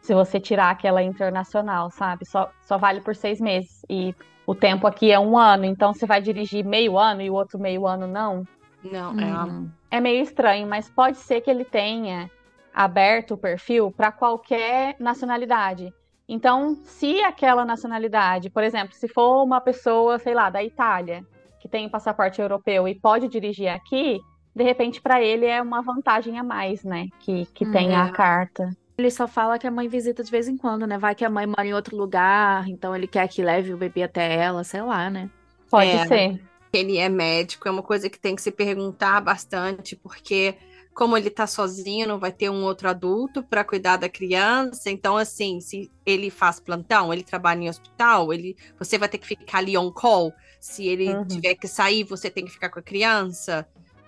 Se 0.00 0.14
você 0.14 0.38
tirar 0.38 0.70
aquela 0.70 1.02
internacional, 1.02 1.90
sabe? 1.90 2.24
Só, 2.24 2.50
só 2.62 2.78
vale 2.78 3.00
por 3.00 3.14
seis 3.14 3.40
meses. 3.40 3.84
E 3.88 4.14
o 4.46 4.54
tempo 4.54 4.86
aqui 4.86 5.10
é 5.10 5.18
um 5.18 5.36
ano, 5.36 5.64
então 5.64 5.92
você 5.92 6.06
vai 6.06 6.22
dirigir 6.22 6.64
meio 6.64 6.98
ano 6.98 7.20
e 7.20 7.30
o 7.30 7.34
outro 7.34 7.58
meio 7.58 7.86
ano 7.86 8.06
não? 8.06 8.46
Não, 8.82 9.12
hum. 9.12 9.70
é. 9.90 9.96
É 9.98 10.00
meio 10.00 10.22
estranho, 10.22 10.66
mas 10.66 10.88
pode 10.88 11.18
ser 11.18 11.40
que 11.40 11.50
ele 11.50 11.64
tenha 11.64 12.30
aberto 12.72 13.34
o 13.34 13.38
perfil 13.38 13.90
para 13.90 14.12
qualquer 14.12 14.96
nacionalidade. 14.98 15.92
Então, 16.28 16.76
se 16.84 17.22
aquela 17.22 17.64
nacionalidade, 17.64 18.50
por 18.50 18.62
exemplo, 18.62 18.94
se 18.94 19.08
for 19.08 19.42
uma 19.42 19.60
pessoa, 19.60 20.18
sei 20.18 20.34
lá, 20.34 20.50
da 20.50 20.62
Itália, 20.62 21.24
que 21.60 21.68
tem 21.68 21.88
passaporte 21.88 22.40
europeu 22.40 22.86
e 22.86 22.94
pode 22.94 23.28
dirigir 23.28 23.68
aqui, 23.68 24.20
de 24.54 24.64
repente 24.64 25.00
para 25.00 25.22
ele 25.22 25.46
é 25.46 25.60
uma 25.60 25.82
vantagem 25.82 26.38
a 26.38 26.42
mais, 26.42 26.82
né? 26.84 27.06
Que, 27.20 27.46
que 27.46 27.66
hum, 27.66 27.72
tenha 27.72 28.02
a 28.02 28.10
carta. 28.10 28.70
Ele 28.96 29.10
só 29.10 29.28
fala 29.28 29.58
que 29.58 29.66
a 29.66 29.70
mãe 29.70 29.88
visita 29.88 30.24
de 30.24 30.30
vez 30.30 30.48
em 30.48 30.56
quando, 30.56 30.86
né? 30.86 30.98
Vai 30.98 31.14
que 31.14 31.24
a 31.24 31.30
mãe 31.30 31.46
mora 31.46 31.66
em 31.66 31.74
outro 31.74 31.96
lugar, 31.96 32.68
então 32.68 32.94
ele 32.94 33.06
quer 33.06 33.28
que 33.28 33.42
leve 33.42 33.72
o 33.72 33.76
bebê 33.76 34.02
até 34.02 34.34
ela, 34.34 34.64
sei 34.64 34.82
lá, 34.82 35.08
né? 35.08 35.30
Pode 35.70 35.90
é, 35.90 36.06
ser. 36.06 36.42
Ele 36.72 36.98
é 36.98 37.08
médico, 37.08 37.68
é 37.68 37.70
uma 37.70 37.82
coisa 37.82 38.10
que 38.10 38.18
tem 38.18 38.34
que 38.34 38.42
se 38.42 38.50
perguntar 38.50 39.20
bastante, 39.20 39.94
porque 39.94 40.56
como 40.98 41.16
ele 41.16 41.30
tá 41.30 41.46
sozinho, 41.46 42.08
não 42.08 42.18
vai 42.18 42.32
ter 42.32 42.50
um 42.50 42.64
outro 42.64 42.88
adulto 42.88 43.40
para 43.40 43.62
cuidar 43.62 43.96
da 43.98 44.08
criança. 44.08 44.90
Então, 44.90 45.16
assim, 45.16 45.60
se 45.60 45.92
ele 46.04 46.28
faz 46.28 46.58
plantão, 46.58 47.12
ele 47.12 47.22
trabalha 47.22 47.62
em 47.62 47.68
hospital, 47.68 48.32
ele, 48.32 48.56
você 48.76 48.98
vai 48.98 49.08
ter 49.08 49.18
que 49.18 49.26
ficar 49.28 49.58
ali 49.58 49.78
on 49.78 49.92
call. 49.92 50.32
Se 50.60 50.86
ele 50.86 51.14
uhum. 51.14 51.24
tiver 51.24 51.54
que 51.54 51.68
sair, 51.68 52.04
você 52.04 52.30
tem 52.30 52.44
que 52.44 52.50
ficar 52.50 52.68
com 52.68 52.78
a 52.78 52.82
criança. 52.82 53.66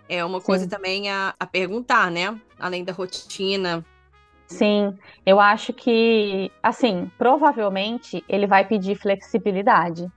É 0.08 0.24
uma 0.24 0.40
Sim. 0.40 0.46
coisa 0.46 0.68
também 0.68 1.08
a, 1.08 1.34
a 1.38 1.46
perguntar, 1.46 2.10
né? 2.10 2.38
Além 2.58 2.84
da 2.84 2.92
rotina. 2.92 3.84
Sim, 4.46 4.98
eu 5.24 5.38
acho 5.38 5.72
que, 5.72 6.50
assim, 6.60 7.08
provavelmente 7.16 8.24
ele 8.28 8.48
vai 8.48 8.66
pedir 8.66 8.96
flexibilidade. 8.96 10.10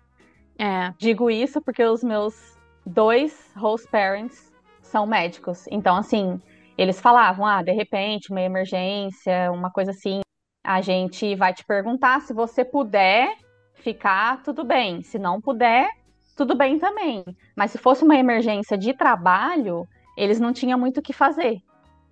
É. 0.58 0.92
Digo 0.98 1.30
isso 1.30 1.62
porque 1.62 1.84
os 1.84 2.04
meus 2.04 2.58
dois 2.84 3.52
host 3.56 3.88
parents 3.90 4.52
são 4.82 5.06
médicos. 5.06 5.66
Então, 5.70 5.96
assim, 5.96 6.42
eles 6.76 7.00
falavam, 7.00 7.46
ah, 7.46 7.62
de 7.62 7.72
repente, 7.72 8.32
uma 8.32 8.42
emergência, 8.42 9.52
uma 9.52 9.70
coisa 9.70 9.92
assim, 9.92 10.22
a 10.64 10.82
gente 10.82 11.36
vai 11.36 11.54
te 11.54 11.64
perguntar 11.64 12.22
se 12.22 12.34
você 12.34 12.66
puder 12.66 13.38
ficar, 13.76 14.42
tudo 14.42 14.64
bem. 14.64 15.04
Se 15.04 15.20
não 15.20 15.40
puder, 15.40 15.90
tudo 16.36 16.56
bem 16.56 16.80
também. 16.80 17.24
Mas 17.56 17.72
se 17.72 17.78
fosse 17.78 18.04
uma 18.04 18.16
emergência 18.16 18.78
de 18.78 18.94
trabalho, 18.94 19.88
eles 20.18 20.40
não 20.40 20.54
tinham 20.54 20.80
muito 20.80 21.00
o 21.00 21.04
que 21.04 21.14
fazer. 21.14 21.62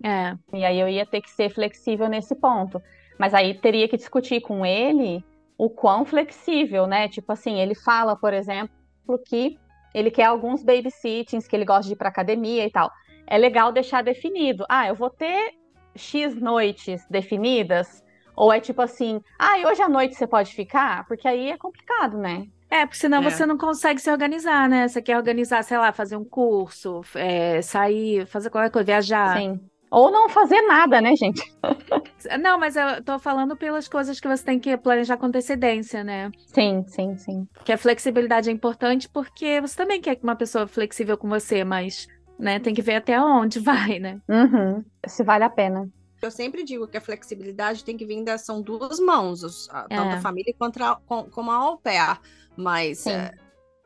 É. 0.02 0.36
E 0.52 0.64
aí 0.64 0.78
eu 0.78 0.88
ia 0.88 1.06
ter 1.06 1.20
que 1.20 1.30
ser 1.30 1.50
flexível 1.50 2.08
nesse 2.08 2.34
ponto. 2.34 2.80
Mas 3.18 3.34
aí 3.34 3.54
teria 3.54 3.88
que 3.88 3.96
discutir 3.96 4.40
com 4.40 4.66
ele 4.66 5.24
o 5.56 5.70
quão 5.70 6.04
flexível, 6.04 6.86
né? 6.86 7.08
Tipo 7.08 7.32
assim, 7.32 7.60
ele 7.60 7.74
fala, 7.74 8.16
por 8.16 8.32
exemplo, 8.32 8.74
que 9.26 9.58
ele 9.94 10.10
quer 10.10 10.24
alguns 10.24 10.62
babysittings, 10.62 11.46
que 11.46 11.54
ele 11.54 11.64
gosta 11.64 11.86
de 11.86 11.92
ir 11.92 11.96
para 11.96 12.08
academia 12.08 12.66
e 12.66 12.70
tal 12.70 12.90
é 13.26 13.38
legal 13.38 13.72
deixar 13.72 14.02
definido. 14.02 14.64
Ah, 14.68 14.88
eu 14.88 14.94
vou 14.94 15.10
ter 15.10 15.54
X 15.94 16.34
noites 16.34 17.06
definidas? 17.08 18.04
Ou 18.36 18.52
é 18.52 18.60
tipo 18.60 18.80
assim, 18.80 19.20
ah, 19.38 19.58
e 19.58 19.66
hoje 19.66 19.82
à 19.82 19.88
noite 19.88 20.14
você 20.14 20.26
pode 20.26 20.54
ficar? 20.54 21.06
Porque 21.06 21.28
aí 21.28 21.50
é 21.50 21.56
complicado, 21.56 22.18
né? 22.18 22.46
É, 22.72 22.86
porque 22.86 22.98
senão 22.98 23.18
é. 23.22 23.30
você 23.30 23.44
não 23.44 23.58
consegue 23.58 24.00
se 24.00 24.10
organizar, 24.10 24.66
né? 24.66 24.88
Você 24.88 25.02
quer 25.02 25.18
organizar, 25.18 25.62
sei 25.62 25.76
lá, 25.76 25.92
fazer 25.92 26.16
um 26.16 26.24
curso, 26.24 27.02
é, 27.14 27.60
sair, 27.60 28.26
fazer 28.26 28.48
qualquer 28.48 28.70
coisa, 28.70 28.86
viajar. 28.86 29.36
Sim. 29.36 29.60
Ou 29.90 30.10
não 30.10 30.26
fazer 30.30 30.62
nada, 30.62 30.98
né, 31.02 31.14
gente? 31.14 31.42
Não, 32.40 32.58
mas 32.58 32.76
eu 32.76 33.04
tô 33.04 33.18
falando 33.18 33.54
pelas 33.54 33.86
coisas 33.88 34.18
que 34.18 34.26
você 34.26 34.42
tem 34.42 34.58
que 34.58 34.74
planejar 34.78 35.18
com 35.18 35.26
antecedência, 35.26 36.02
né? 36.02 36.30
Sim, 36.46 36.82
sim, 36.88 37.14
sim. 37.18 37.46
Que 37.62 37.72
a 37.72 37.76
flexibilidade 37.76 38.48
é 38.48 38.52
importante 38.54 39.06
porque 39.06 39.60
você 39.60 39.76
também 39.76 40.00
quer 40.00 40.18
uma 40.22 40.34
pessoa 40.34 40.66
flexível 40.66 41.18
com 41.18 41.28
você, 41.28 41.62
mas 41.64 42.06
né, 42.38 42.58
tem 42.58 42.72
que 42.72 42.80
ver 42.80 42.94
até 42.94 43.20
onde 43.20 43.60
vai, 43.60 43.98
né? 43.98 44.18
Uhum. 44.26 44.82
Se 45.06 45.22
vale 45.22 45.44
a 45.44 45.50
pena. 45.50 45.86
Eu 46.22 46.30
sempre 46.30 46.64
digo 46.64 46.86
que 46.86 46.96
a 46.96 47.00
flexibilidade 47.00 47.84
tem 47.84 47.96
que 47.96 48.06
vir 48.06 48.24
da 48.24 48.38
são 48.38 48.62
duas 48.62 48.98
mãos, 48.98 49.66
tanto 49.90 49.92
É. 49.92 50.14
a 50.14 50.20
família 50.22 50.54
quanto 50.56 50.82
a, 50.82 50.96
com- 51.04 51.24
como 51.24 51.50
a 51.50 51.56
au 51.56 51.76
pair. 51.76 52.18
Mas 52.56 53.06
é, 53.06 53.32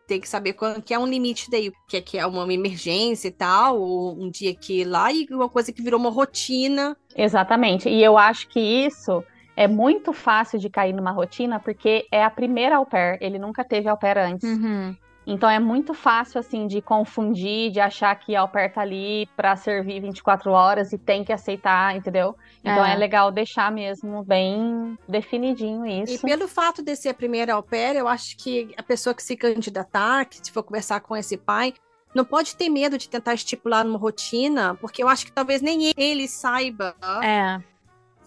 tem 0.07 0.21
que 0.21 0.29
saber 0.29 0.53
quando 0.53 0.83
que 0.83 0.95
é 0.95 0.99
um 0.99 1.07
limite 1.07 1.51
daí, 1.51 1.73
que 1.89 1.97
é, 1.97 2.01
que 2.01 2.19
é 2.19 2.27
uma 2.27 2.53
emergência 2.53 3.29
e 3.29 3.33
tal, 3.33 3.81
ou 3.81 4.21
um 4.21 4.31
dia 4.31 4.55
que 4.55 4.81
ir 4.81 4.85
lá 4.85 5.13
e 5.13 5.27
uma 5.31 5.49
coisa 5.49 5.73
que 5.73 5.83
virou 5.83 5.99
uma 5.99 6.11
rotina. 6.11 6.97
Exatamente. 7.15 7.89
E 7.89 8.03
eu 8.03 8.17
acho 8.17 8.49
que 8.49 8.61
isso 8.61 9.23
é 9.57 9.67
muito 9.67 10.13
fácil 10.13 10.59
de 10.59 10.69
cair 10.69 10.93
numa 10.93 11.11
rotina, 11.11 11.59
porque 11.59 12.07
é 12.13 12.23
a 12.23 12.31
primeira 12.31 12.77
au 12.77 12.87
pair. 12.87 13.19
Ele 13.21 13.39
nunca 13.39 13.65
teve 13.65 13.89
au 13.89 13.97
pair 13.97 14.19
antes. 14.19 14.49
Uhum. 14.49 14.97
Então 15.27 15.51
é 15.51 15.59
muito 15.59 15.93
fácil, 15.93 16.39
assim, 16.39 16.67
de 16.67 16.81
confundir, 16.81 17.71
de 17.73 17.81
achar 17.81 18.15
que 18.15 18.37
a 18.37 18.43
au 18.43 18.49
pair 18.49 18.73
tá 18.73 18.83
ali 18.83 19.29
pra 19.37 19.57
servir 19.57 20.01
24 20.01 20.53
horas 20.53 20.93
e 20.93 20.99
tem 20.99 21.25
que 21.25 21.33
aceitar, 21.33 21.97
entendeu? 21.97 22.37
Então 22.61 22.85
é, 22.85 22.93
É. 22.93 22.97
legal 22.97 23.33
deixar 23.33 23.73
mesmo 23.73 24.23
bem 24.23 24.97
definidinho 25.09 25.85
E 25.85 26.03
isso. 26.05 26.25
pelo 26.25 26.47
fato 26.47 26.83
de 26.83 26.95
ser 26.95 27.09
a 27.09 27.15
primeira 27.15 27.55
au 27.55 27.63
pair, 27.63 27.97
eu 27.97 28.07
acho 28.07 28.37
que 28.37 28.73
a 28.77 28.83
pessoa 28.83 29.15
que 29.15 29.23
se 29.23 29.37
candidatar, 29.37 30.25
que 30.27 30.37
se 30.37 30.53
for 30.53 30.63
conversar 30.63 31.01
com 31.01 31.17
esse 31.17 31.37
pai, 31.37 31.75
não 32.15 32.25
pode 32.25 32.57
ter 32.57 32.69
medo 32.69 32.97
de 32.97 33.09
tentar 33.09 33.35
estipular 33.35 33.85
uma 33.85 33.99
rotina, 33.99 34.75
porque 34.77 35.03
eu 35.03 35.09
acho 35.09 35.27
que 35.27 35.33
talvez 35.33 35.61
nem 35.61 35.93
ele 35.97 36.27
saiba. 36.29 36.95
É. 37.23 37.61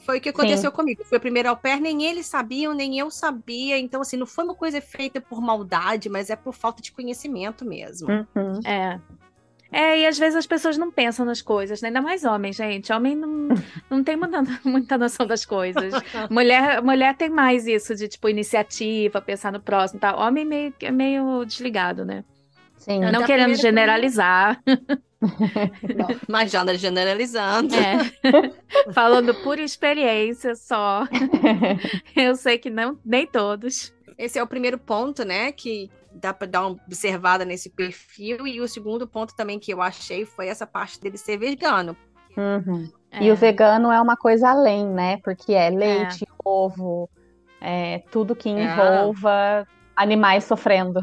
Foi 0.10 0.17
o 0.17 0.22
que 0.22 0.30
aconteceu 0.30 0.72
comigo. 0.72 1.04
Foi 1.06 1.19
a 1.19 1.22
primeira 1.22 1.52
au 1.52 1.56
pair, 1.56 1.80
nem 1.80 2.04
eles 2.04 2.26
sabiam, 2.26 2.74
nem 2.74 2.98
eu 2.98 3.12
sabia. 3.12 3.78
Então, 3.78 4.02
assim, 4.02 4.17
não 4.17 4.26
foi 4.26 4.43
uma 4.43 4.56
coisa 4.56 4.82
feita 4.82 5.22
por 5.22 5.39
maldade, 5.39 6.10
mas 6.10 6.32
é 6.32 6.36
por 6.36 6.52
falta 6.52 6.82
de 6.82 6.91
conhecimento 6.91 7.63
mesmo. 7.63 8.10
Uhum. 8.10 8.60
É. 8.65 9.00
É, 9.72 10.00
e 10.00 10.08
às 10.08 10.17
vezes 10.17 10.36
as 10.36 10.48
pessoas 10.48 10.80
não 10.80 10.91
pensam 10.91 11.24
nas 11.24 11.43
coisas, 11.43 11.80
né? 11.80 11.89
Ainda 11.89 12.02
mais 12.02 12.24
homem, 12.24 12.52
gente. 12.52 12.91
Homem 12.91 13.15
não, 13.15 13.50
não 13.88 14.04
tem 14.04 14.15
muita, 14.15 14.41
muita 14.63 14.98
noção 14.98 15.28
das 15.28 15.45
coisas. 15.45 15.93
Mulher, 16.28 16.82
mulher 16.82 17.15
tem 17.15 17.30
mais 17.30 17.67
isso 17.67 17.93
de, 17.93 18.08
tipo, 18.08 18.28
iniciativa, 18.28 19.22
pensar 19.22 19.52
no 19.52 19.60
próximo 19.60 20.00
e 20.00 20.02
tal. 20.02 20.19
Homem 20.19 20.43
meio, 20.43 20.74
é 20.82 20.89
meio 20.89 21.45
desligado, 21.45 22.04
né? 22.04 22.24
Sim. 22.80 23.02
Não 23.02 23.22
a 23.22 23.26
querendo 23.26 23.56
generalizar. 23.56 24.62
Mas 26.28 26.50
já 26.50 26.65
generalizando. 26.76 27.76
É. 27.76 28.92
Falando 28.94 29.36
por 29.36 29.60
experiência 29.60 30.56
só. 30.56 31.04
Eu 32.15 32.36
sei 32.36 32.58
que 32.58 32.70
não, 32.70 32.98
nem 33.06 33.28
todos. 33.28 33.94
Esse 34.18 34.39
é 34.39 34.44
o 34.44 34.48
primeiro 34.48 34.78
ponto, 34.78 35.24
né? 35.24 35.52
Que 35.52 35.92
dá 36.12 36.34
para 36.34 36.48
dar 36.48 36.68
uma 36.68 36.80
observada 36.88 37.44
nesse 37.46 37.70
perfil. 37.70 38.48
E 38.48 38.62
o 38.62 38.68
segundo 38.68 39.08
ponto 39.08 39.36
também 39.36 39.60
que 39.60 39.72
eu 39.72 39.82
achei 39.82 40.26
foi 40.26 40.48
essa 40.48 40.65
parte 40.65 41.00
dele 41.00 41.18
ser 41.18 41.38
vegano. 41.38 41.96
Uhum. 42.36 42.89
É. 43.12 43.24
E 43.24 43.32
o 43.32 43.36
vegano 43.36 43.92
é 43.92 44.00
uma 44.00 44.15
coisa 44.15 44.50
além, 44.50 44.88
né? 44.88 45.18
Porque 45.18 45.54
é 45.54 45.70
leite, 45.70 46.26
ovo, 46.44 47.10
é, 47.60 48.00
tudo 48.12 48.36
que 48.36 48.50
envolva 48.50 49.68
animais 49.96 50.46
sofrendo. 50.46 51.02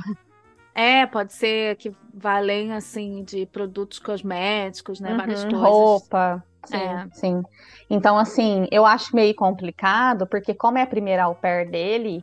É, 0.76 1.06
pode 1.06 1.32
ser 1.32 1.74
que 1.76 1.90
vá 2.12 2.36
além, 2.36 2.72
assim, 2.72 3.24
de 3.24 3.46
produtos 3.46 3.98
cosméticos, 3.98 5.00
né? 5.00 5.14
Várias 5.14 5.42
Uhum, 5.44 5.50
coisas. 5.50 5.70
Roupa. 5.70 6.44
Sim, 6.66 6.76
É. 6.76 7.06
sim. 7.12 7.42
Então, 7.88 8.18
assim, 8.18 8.66
eu 8.70 8.84
acho 8.84 9.16
meio 9.16 9.34
complicado, 9.34 10.26
porque 10.26 10.52
como 10.52 10.76
é 10.76 10.82
a 10.82 10.86
primeira 10.86 11.24
au 11.24 11.34
pair 11.34 11.70
dele, 11.70 12.22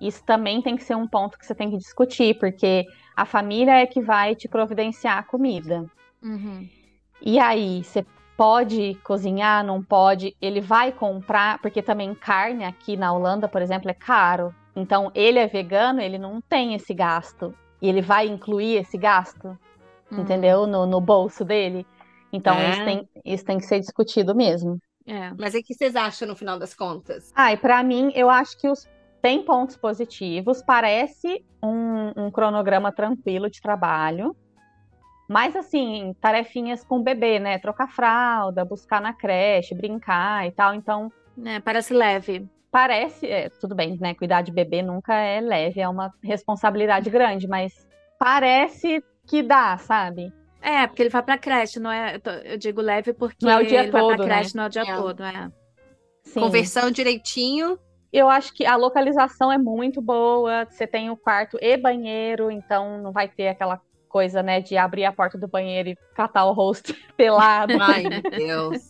isso 0.00 0.24
também 0.24 0.60
tem 0.60 0.76
que 0.76 0.82
ser 0.82 0.96
um 0.96 1.06
ponto 1.06 1.38
que 1.38 1.46
você 1.46 1.54
tem 1.54 1.70
que 1.70 1.76
discutir, 1.78 2.36
porque 2.40 2.84
a 3.14 3.24
família 3.24 3.80
é 3.80 3.86
que 3.86 4.00
vai 4.02 4.34
te 4.34 4.48
providenciar 4.48 5.18
a 5.18 5.22
comida. 5.22 5.84
Uhum. 6.20 6.68
E 7.22 7.38
aí, 7.38 7.84
você 7.84 8.04
pode 8.36 8.94
cozinhar, 9.04 9.64
não 9.64 9.80
pode? 9.80 10.34
Ele 10.42 10.60
vai 10.60 10.90
comprar, 10.90 11.60
porque 11.60 11.80
também 11.80 12.12
carne 12.12 12.64
aqui 12.64 12.96
na 12.96 13.12
Holanda, 13.12 13.46
por 13.46 13.62
exemplo, 13.62 13.88
é 13.88 13.94
caro. 13.94 14.52
Então, 14.74 15.12
ele 15.14 15.38
é 15.38 15.46
vegano, 15.46 16.00
ele 16.00 16.18
não 16.18 16.40
tem 16.40 16.74
esse 16.74 16.92
gasto. 16.92 17.54
E 17.84 17.88
ele 17.88 18.00
vai 18.00 18.26
incluir 18.26 18.76
esse 18.76 18.96
gasto, 18.96 19.54
Uhum. 20.10 20.22
entendeu? 20.22 20.66
No, 20.66 20.86
no 20.86 21.00
bolso 21.02 21.44
dele. 21.44 21.86
Então, 22.32 22.56
É. 22.56 22.70
isso, 22.70 22.82
tem, 22.84 23.08
isso 23.26 23.44
tem 23.44 23.58
que 23.58 23.66
ser 23.66 23.78
discutido 23.78 24.34
mesmo. 24.34 24.78
É. 25.06 25.30
Mas 25.38 25.54
o 25.54 25.62
que 25.62 25.74
vocês 25.74 25.94
acham 25.94 26.26
no 26.26 26.34
final 26.34 26.58
das 26.58 26.74
contas? 26.74 27.30
Ah, 27.34 27.52
e 27.52 27.58
pra 27.58 27.82
mim, 27.82 28.10
eu 28.14 28.30
acho 28.30 28.56
que 28.58 28.68
os 28.68 28.88
tem 29.20 29.44
pontos 29.44 29.76
positivos. 29.76 30.62
Parece 30.66 31.44
um, 31.62 32.26
um 32.26 32.30
cronograma 32.30 32.90
tranquilo 32.90 33.50
de 33.50 33.60
trabalho. 33.60 34.34
Mas, 35.28 35.56
assim, 35.56 36.14
tarefinhas 36.20 36.84
com 36.84 36.98
o 36.98 37.02
bebê, 37.02 37.38
né? 37.38 37.58
Trocar 37.58 37.88
fralda, 37.90 38.64
buscar 38.64 39.00
na 39.00 39.14
creche, 39.14 39.74
brincar 39.74 40.46
e 40.46 40.52
tal. 40.52 40.74
Então, 40.74 41.10
É, 41.44 41.60
parece 41.60 41.92
leve. 41.92 42.48
Parece. 42.74 43.24
é, 43.24 43.48
tudo 43.48 43.72
bem, 43.72 43.96
né? 44.00 44.14
Cuidar 44.16 44.42
de 44.42 44.50
bebê 44.50 44.82
nunca 44.82 45.14
é 45.14 45.40
leve, 45.40 45.80
é 45.80 45.88
uma 45.88 46.12
responsabilidade 46.20 47.08
grande, 47.08 47.46
mas 47.46 47.86
parece 48.18 49.00
que 49.28 49.44
dá, 49.44 49.78
sabe? 49.78 50.32
É, 50.60 50.84
porque 50.88 51.02
ele 51.02 51.08
vai 51.10 51.22
pra 51.22 51.38
creche, 51.38 51.78
não 51.78 51.90
é? 51.92 52.18
eu 52.44 52.58
digo 52.58 52.80
leve 52.80 53.12
porque 53.12 53.46
Não 53.46 53.52
é 53.52 53.62
o 53.62 53.66
dia 53.66 53.82
ele 53.82 53.92
vai 53.92 54.00
todo, 54.00 54.16
pra 54.16 54.26
né? 54.26 54.34
creche, 54.38 54.56
não 54.56 54.64
é 54.64 54.66
o 54.66 54.70
dia 54.70 54.82
É. 54.82 54.96
todo, 54.96 55.22
é. 55.22 55.48
Sim. 56.24 56.40
Conversando 56.40 56.90
direitinho. 56.90 57.78
Eu 58.12 58.28
acho 58.28 58.52
que 58.52 58.66
a 58.66 58.74
localização 58.74 59.52
é 59.52 59.58
muito 59.58 60.00
boa. 60.02 60.66
Você 60.68 60.84
tem 60.86 61.10
o 61.10 61.16
quarto 61.16 61.56
e 61.60 61.76
banheiro, 61.76 62.50
então 62.50 62.98
não 63.00 63.12
vai 63.12 63.28
ter 63.28 63.48
aquela 63.48 63.80
coisa, 64.08 64.42
né, 64.42 64.60
de 64.60 64.76
abrir 64.76 65.04
a 65.04 65.12
porta 65.12 65.36
do 65.38 65.46
banheiro 65.46 65.90
e 65.90 65.96
catar 66.14 66.44
o 66.46 66.52
rosto 66.52 66.92
pelado. 67.16 67.74
Ai, 67.80 68.02
meu 68.04 68.22
Deus. 68.22 68.88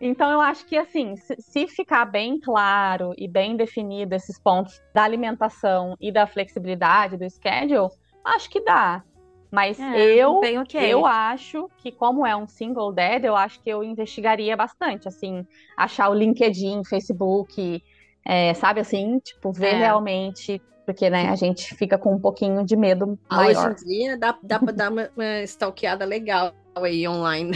Então 0.00 0.30
eu 0.30 0.40
acho 0.40 0.66
que 0.66 0.76
assim, 0.76 1.14
se, 1.16 1.66
ficar 1.68 2.04
bem 2.04 2.38
claro 2.38 3.12
e 3.16 3.26
bem 3.26 3.56
definido 3.56 4.14
esses 4.14 4.38
pontos 4.40 4.72
da 4.94 5.02
alimentação 5.02 5.96
e 6.00 6.12
da 6.12 6.26
flexibilidade 6.26 7.16
do 7.16 7.28
schedule, 7.30 7.88
acho 8.24 8.50
que 8.50 8.62
dá. 8.62 9.02
Mas 9.50 9.78
É, 9.78 10.14
eu 10.14 10.40
bem 10.40 10.58
ok. 10.58 10.92
eu 10.92 11.06
acho 11.06 11.70
que 11.78 11.92
como 11.92 12.26
é 12.26 12.36
um 12.36 12.46
single 12.46 12.92
dad, 12.92 13.24
eu 13.24 13.36
acho 13.36 13.62
que 13.62 13.70
eu 13.70 13.82
investigaria 13.82 14.56
bastante, 14.56 15.08
assim, 15.08 15.44
achar 15.78 16.10
o 16.10 16.14
LinkedIn, 16.14 16.82
Facebook, 16.84 17.80
é, 18.26 18.52
sabe 18.54 18.80
assim, 18.80 19.18
tipo, 19.20 19.52
ver 19.52 19.74
É. 19.74 19.76
realmente, 19.76 20.60
porque 20.84 21.08
né, 21.08 21.28
a 21.28 21.36
gente 21.36 21.74
fica 21.76 21.96
com 21.96 22.14
um 22.14 22.20
pouquinho 22.20 22.64
de 22.64 22.76
medo 22.76 23.18
Ah, 23.30 23.36
maior. 23.36 23.72
Hoje 23.72 23.84
em 23.84 23.88
dia 23.88 24.16
dá, 24.18 24.36
dá 24.42 24.58
pra 24.58 24.72
dar 24.72 24.90
uma, 24.90 25.08
uma 25.16 25.42
stalkeada 25.42 26.04
legal 26.04 26.52
aí 26.74 27.06
online. 27.06 27.52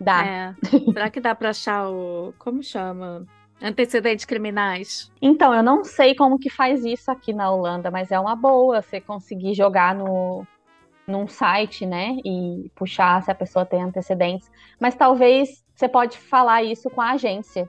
Dá. 0.00 0.26
É. 0.26 0.54
Será 0.92 1.10
que 1.10 1.20
dá 1.20 1.34
pra 1.34 1.50
achar 1.50 1.88
o. 1.88 2.34
Como 2.38 2.62
chama? 2.62 3.26
Antecedentes 3.62 4.24
criminais. 4.24 5.10
Então, 5.22 5.54
eu 5.54 5.62
não 5.62 5.84
sei 5.84 6.14
como 6.14 6.38
que 6.38 6.50
faz 6.50 6.84
isso 6.84 7.10
aqui 7.10 7.32
na 7.32 7.50
Holanda, 7.50 7.90
mas 7.90 8.10
é 8.10 8.18
uma 8.18 8.34
boa 8.34 8.82
você 8.82 9.00
conseguir 9.00 9.54
jogar 9.54 9.94
no 9.94 10.46
num 11.06 11.28
site, 11.28 11.84
né, 11.84 12.16
e 12.24 12.70
puxar 12.74 13.22
se 13.22 13.30
a 13.30 13.34
pessoa 13.34 13.66
tem 13.66 13.82
antecedentes. 13.82 14.50
Mas 14.80 14.94
talvez 14.94 15.62
você 15.74 15.88
pode 15.88 16.16
falar 16.16 16.62
isso 16.62 16.88
com 16.88 17.00
a 17.00 17.10
agência. 17.10 17.68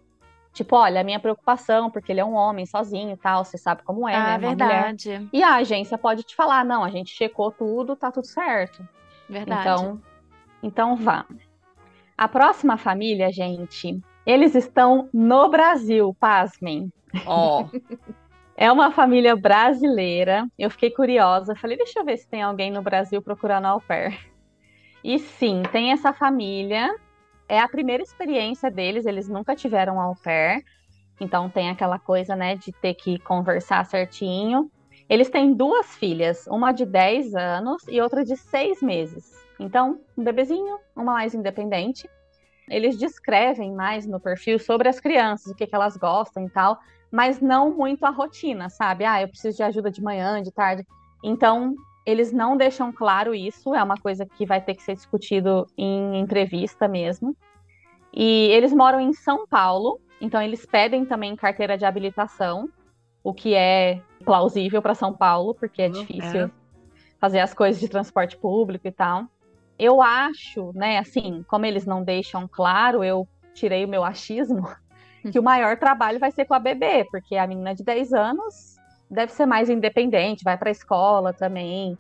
Tipo, 0.54 0.78
olha, 0.78 1.02
a 1.02 1.04
minha 1.04 1.20
preocupação, 1.20 1.92
porque 1.92 2.14
ele 2.14 2.22
é 2.22 2.26
um 2.26 2.34
homem 2.34 2.66
sozinho 2.66 3.12
e 3.12 3.18
tal, 3.18 3.44
você 3.44 3.58
sabe 3.58 3.84
como 3.84 4.08
é, 4.08 4.16
ah, 4.16 4.38
né, 4.38 4.50
mulher. 4.50 4.56
verdade. 4.56 5.30
E 5.34 5.44
a 5.44 5.56
agência 5.56 5.98
pode 5.98 6.24
te 6.24 6.34
falar, 6.34 6.64
não, 6.64 6.82
a 6.82 6.90
gente 6.90 7.12
checou 7.12 7.52
tudo, 7.52 7.94
tá 7.94 8.10
tudo 8.10 8.26
certo. 8.26 8.88
Verdade. 9.28 9.62
Então, 9.62 10.02
então 10.64 10.96
vá. 10.96 11.26
A 12.18 12.28
próxima 12.28 12.78
família, 12.78 13.32
gente, 13.32 14.00
eles 14.26 14.56
estão 14.56 15.10
no 15.14 15.50
Brasil, 15.50 16.16
pasmem. 16.20 16.92
Ó, 17.26 17.66
É 18.58 18.72
uma 18.72 18.90
família 18.90 19.36
brasileira. 19.36 20.48
Eu 20.58 20.70
fiquei 20.70 20.90
curiosa. 20.90 21.56
Falei, 21.56 21.76
deixa 21.76 22.00
eu 22.00 22.06
ver 22.06 22.18
se 22.18 22.28
tem 22.28 22.42
alguém 22.42 22.72
no 22.72 22.82
Brasil 22.82 23.22
procurando 23.22 23.66
au 23.66 23.82
pair. 23.82 24.18
E 25.04 25.20
sim, 25.20 25.62
tem 25.74 25.92
essa 25.92 26.14
família. 26.14 26.96
É 27.50 27.60
a 27.60 27.68
primeira 27.68 28.02
experiência 28.02 28.72
deles. 28.72 29.06
Eles 29.06 29.28
nunca 29.28 29.56
tiveram 29.56 30.00
au 30.00 30.16
pair. 30.16 30.64
Então 31.20 31.50
tem 31.50 31.70
aquela 31.70 32.00
coisa, 32.00 32.36
né, 32.36 32.56
de 32.56 32.72
ter 32.72 32.94
que 32.94 33.20
conversar 33.20 33.86
certinho. 33.86 34.72
Eles 35.10 35.30
têm 35.30 35.54
duas 35.54 35.96
filhas, 35.98 36.48
uma 36.48 36.72
de 36.72 36.86
10 36.86 37.36
anos 37.36 37.84
e 37.90 38.02
outra 38.02 38.24
de 38.24 38.38
6 38.38 38.82
meses. 38.82 39.34
Então, 39.60 40.00
um 40.18 40.24
bebezinho, 40.24 40.80
uma 40.96 41.14
mais 41.14 41.34
independente. 41.34 42.10
Eles 42.70 42.98
descrevem 42.98 43.74
mais 43.74 44.08
no 44.08 44.20
perfil 44.20 44.58
sobre 44.60 44.90
as 44.90 45.00
crianças, 45.00 45.52
o 45.52 45.56
que, 45.56 45.68
que 45.68 45.76
elas 45.76 45.96
gostam 45.98 46.46
e 46.46 46.50
tal 46.50 46.80
mas 47.16 47.40
não 47.40 47.74
muito 47.74 48.06
a 48.06 48.10
rotina, 48.10 48.70
sabe? 48.70 49.06
Ah, 49.06 49.22
eu 49.22 49.30
preciso 49.30 49.56
de 49.56 49.64
ajuda 49.64 49.90
de 49.90 50.04
manhã, 50.04 50.42
de 50.42 50.52
tarde. 50.52 50.86
Então, 51.24 51.74
eles 52.06 52.34
não 52.34 52.58
deixam 52.58 52.92
claro 52.92 53.34
isso, 53.34 53.74
é 53.74 53.82
uma 53.82 53.96
coisa 53.96 54.26
que 54.26 54.46
vai 54.46 54.60
ter 54.60 54.76
que 54.76 54.84
ser 54.84 54.96
discutido 54.96 55.66
em 55.78 56.20
entrevista 56.20 56.90
mesmo. 56.90 57.34
E 58.14 58.50
eles 58.52 58.74
moram 58.74 59.00
em 59.00 59.14
São 59.14 59.48
Paulo, 59.48 60.00
então 60.20 60.42
eles 60.42 60.66
pedem 60.66 61.06
também 61.06 61.36
carteira 61.38 61.78
de 61.78 61.86
habilitação, 61.86 62.70
o 63.24 63.34
que 63.34 63.54
é 63.54 64.02
plausível 64.26 64.82
para 64.82 64.94
São 64.94 65.14
Paulo, 65.14 65.56
porque 65.56 65.84
é 65.84 65.88
uhum, 65.88 65.94
difícil 65.94 66.42
é. 66.42 66.52
fazer 67.18 67.40
as 67.40 67.54
coisas 67.54 67.80
de 67.80 67.88
transporte 67.88 68.36
público 68.36 68.88
e 68.88 68.92
tal. 68.92 69.24
Eu 69.78 70.02
acho, 70.02 70.72
né, 70.74 70.98
assim, 70.98 71.44
como 71.48 71.66
eles 71.66 71.86
não 71.86 72.04
deixam 72.04 72.48
claro, 72.48 73.04
eu 73.04 73.28
tirei 73.54 73.84
o 73.84 73.88
meu 73.88 74.04
achismo, 74.04 74.68
que 75.32 75.40
o 75.40 75.44
maior 75.44 75.78
trabalho 75.78 76.20
vai 76.20 76.32
ser 76.32 76.46
com 76.46 76.54
a 76.54 76.60
bebê, 76.60 77.06
porque 77.12 77.36
a 77.36 77.48
menina 77.48 77.74
de 77.74 77.84
10 77.84 78.14
anos 78.14 78.76
deve 79.10 79.32
ser 79.32 79.46
mais 79.46 79.70
independente, 79.70 80.44
vai 80.44 80.58
para 80.58 80.70
a 80.70 80.72
escola 80.72 81.34
também. 81.34 81.98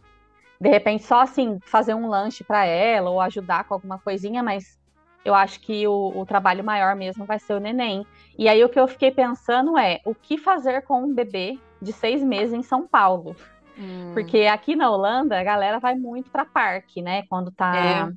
De 0.59 0.69
repente, 0.69 1.03
só 1.03 1.21
assim, 1.21 1.59
fazer 1.65 1.93
um 1.93 2.07
lanche 2.07 2.43
para 2.43 2.65
ela 2.65 3.09
ou 3.09 3.19
ajudar 3.21 3.65
com 3.65 3.73
alguma 3.73 3.99
coisinha, 3.99 4.41
mas 4.41 4.79
eu 5.23 5.33
acho 5.33 5.59
que 5.59 5.87
o, 5.87 6.13
o, 6.15 6.25
trabalho 6.25 6.63
maior 6.63 6.95
mesmo 6.95 7.25
vai 7.25 7.39
ser 7.39 7.55
o 7.55 7.59
neném. 7.59 8.05
E 8.37 8.47
aí 8.47 8.63
o 8.63 8.69
que 8.69 8.79
eu 8.79 8.87
fiquei 8.87 9.11
pensando 9.11 9.77
é 9.77 9.99
o 10.05 10.13
que 10.13 10.37
fazer 10.37 10.83
com 10.83 11.03
um 11.03 11.13
bebê 11.13 11.59
de 11.81 11.91
seis 11.91 12.23
meses 12.23 12.53
em 12.53 12.61
São 12.61 12.87
Paulo. 12.87 13.35
Hum. 13.77 14.11
Porque 14.13 14.45
aqui 14.45 14.75
na 14.75 14.89
Holanda 14.89 15.39
a 15.39 15.43
galera 15.43 15.79
vai 15.79 15.95
muito 15.95 16.29
para 16.29 16.45
parque, 16.45 17.01
né? 17.01 17.23
Quando 17.29 17.51
tá 17.51 17.75
é. 18.09 18.13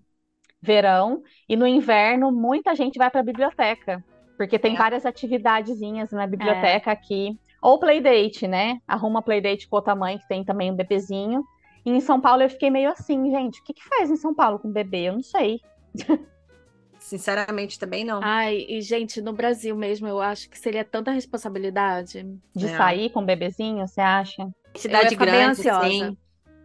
verão. 0.60 1.22
E 1.48 1.56
no 1.56 1.66
inverno 1.66 2.30
muita 2.30 2.74
gente 2.74 2.98
vai 2.98 3.10
para 3.10 3.22
biblioteca. 3.22 4.04
Porque 4.36 4.58
tem 4.58 4.74
é. 4.74 4.78
várias 4.78 5.04
atividadezinhas 5.04 6.10
na 6.12 6.26
biblioteca 6.26 6.90
é. 6.90 6.92
aqui. 6.92 7.38
Ou 7.60 7.78
playdate, 7.78 8.46
né? 8.46 8.80
Arruma 8.86 9.20
playdate 9.20 9.68
com 9.68 9.76
outra 9.76 9.96
mãe 9.96 10.18
que 10.18 10.28
tem 10.28 10.44
também 10.44 10.70
um 10.70 10.76
bebezinho. 10.76 11.44
E 11.84 11.90
em 11.90 12.00
São 12.00 12.20
Paulo 12.20 12.42
eu 12.42 12.50
fiquei 12.50 12.70
meio 12.70 12.90
assim, 12.90 13.30
gente, 13.30 13.60
o 13.60 13.64
que, 13.64 13.74
que 13.74 13.84
faz 13.84 14.10
em 14.10 14.16
São 14.16 14.34
Paulo 14.34 14.58
com 14.58 14.70
bebê? 14.70 15.08
Eu 15.08 15.14
não 15.14 15.22
sei. 15.22 15.60
Sinceramente, 17.08 17.78
também 17.78 18.04
não. 18.04 18.20
Ai, 18.22 18.66
e 18.68 18.82
gente, 18.82 19.22
no 19.22 19.32
Brasil 19.32 19.74
mesmo, 19.74 20.06
eu 20.06 20.20
acho 20.20 20.50
que 20.50 20.58
seria 20.58 20.84
tanta 20.84 21.10
responsabilidade. 21.10 22.22
De 22.54 22.66
é. 22.66 22.76
sair 22.76 23.08
com 23.08 23.22
o 23.22 23.24
bebezinho, 23.24 23.88
você 23.88 24.02
acha? 24.02 24.46
Cidade 24.74 25.16
grande, 25.16 25.38
bem 25.38 25.44
ansiosa. 25.44 25.88
Sim. 25.88 26.16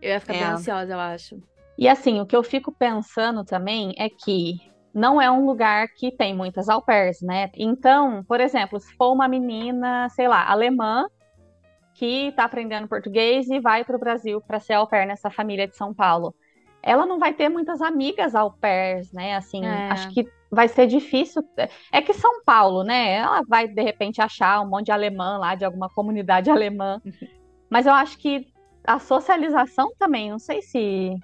Eu 0.02 0.10
ia 0.10 0.20
ficar 0.20 0.34
é. 0.34 0.40
bem 0.40 0.48
ansiosa, 0.48 0.92
eu 0.92 1.00
acho. 1.00 1.42
E 1.78 1.88
assim, 1.88 2.20
o 2.20 2.26
que 2.26 2.36
eu 2.36 2.44
fico 2.44 2.74
pensando 2.74 3.46
também 3.46 3.94
é 3.98 4.10
que 4.10 4.58
não 4.94 5.22
é 5.22 5.32
um 5.32 5.46
lugar 5.46 5.88
que 5.96 6.12
tem 6.12 6.36
muitas 6.36 6.68
au 6.68 6.82
pairs, 6.82 7.22
né? 7.22 7.50
Então, 7.56 8.22
por 8.26 8.42
exemplo, 8.42 8.82
se 8.82 8.94
for 8.98 9.14
uma 9.14 9.30
menina, 9.30 10.10
sei 10.10 10.28
lá, 10.28 10.46
alemã, 10.46 11.08
que 11.94 12.28
está 12.28 12.44
aprendendo 12.44 12.90
português 12.90 13.50
e 13.50 13.62
vai 13.62 13.86
para 13.86 13.96
o 13.96 14.00
Brasil 14.00 14.42
para 14.42 14.60
ser 14.60 14.74
au 14.74 14.88
pair 14.88 15.08
nessa 15.08 15.30
família 15.30 15.70
de 15.70 15.78
São 15.78 15.94
Paulo 15.94 16.36
ela 16.84 17.06
não 17.06 17.18
vai 17.18 17.34
ter 17.34 17.48
muitas 17.48 17.82
amigas 17.82 18.36
au 18.36 18.52
pairs, 18.52 19.12
né? 19.14 19.36
Assim, 19.36 19.66
é. 19.66 19.90
acho 19.90 20.10
que 20.14 20.28
vai 20.52 20.68
ser 20.68 20.86
difícil. 20.86 21.42
É 21.92 22.02
que 22.02 22.14
São 22.14 22.44
Paulo, 22.44 22.84
né? 22.84 23.14
Ela 23.16 23.42
vai 23.48 23.68
de 23.68 23.82
repente 23.82 24.22
achar 24.22 24.62
um 24.62 24.70
monte 24.70 24.88
de 24.88 24.92
alemã 24.92 25.38
lá, 25.38 25.56
de 25.56 25.64
alguma 25.64 25.90
comunidade 25.90 26.50
alemã. 26.52 27.02
Mas 27.70 27.86
eu 27.86 27.94
acho 27.94 28.18
que 28.18 28.48
a 28.86 29.00
socialização 29.00 29.94
também, 29.98 30.30
não 30.30 30.40
sei 30.40 30.62
se 30.62 31.16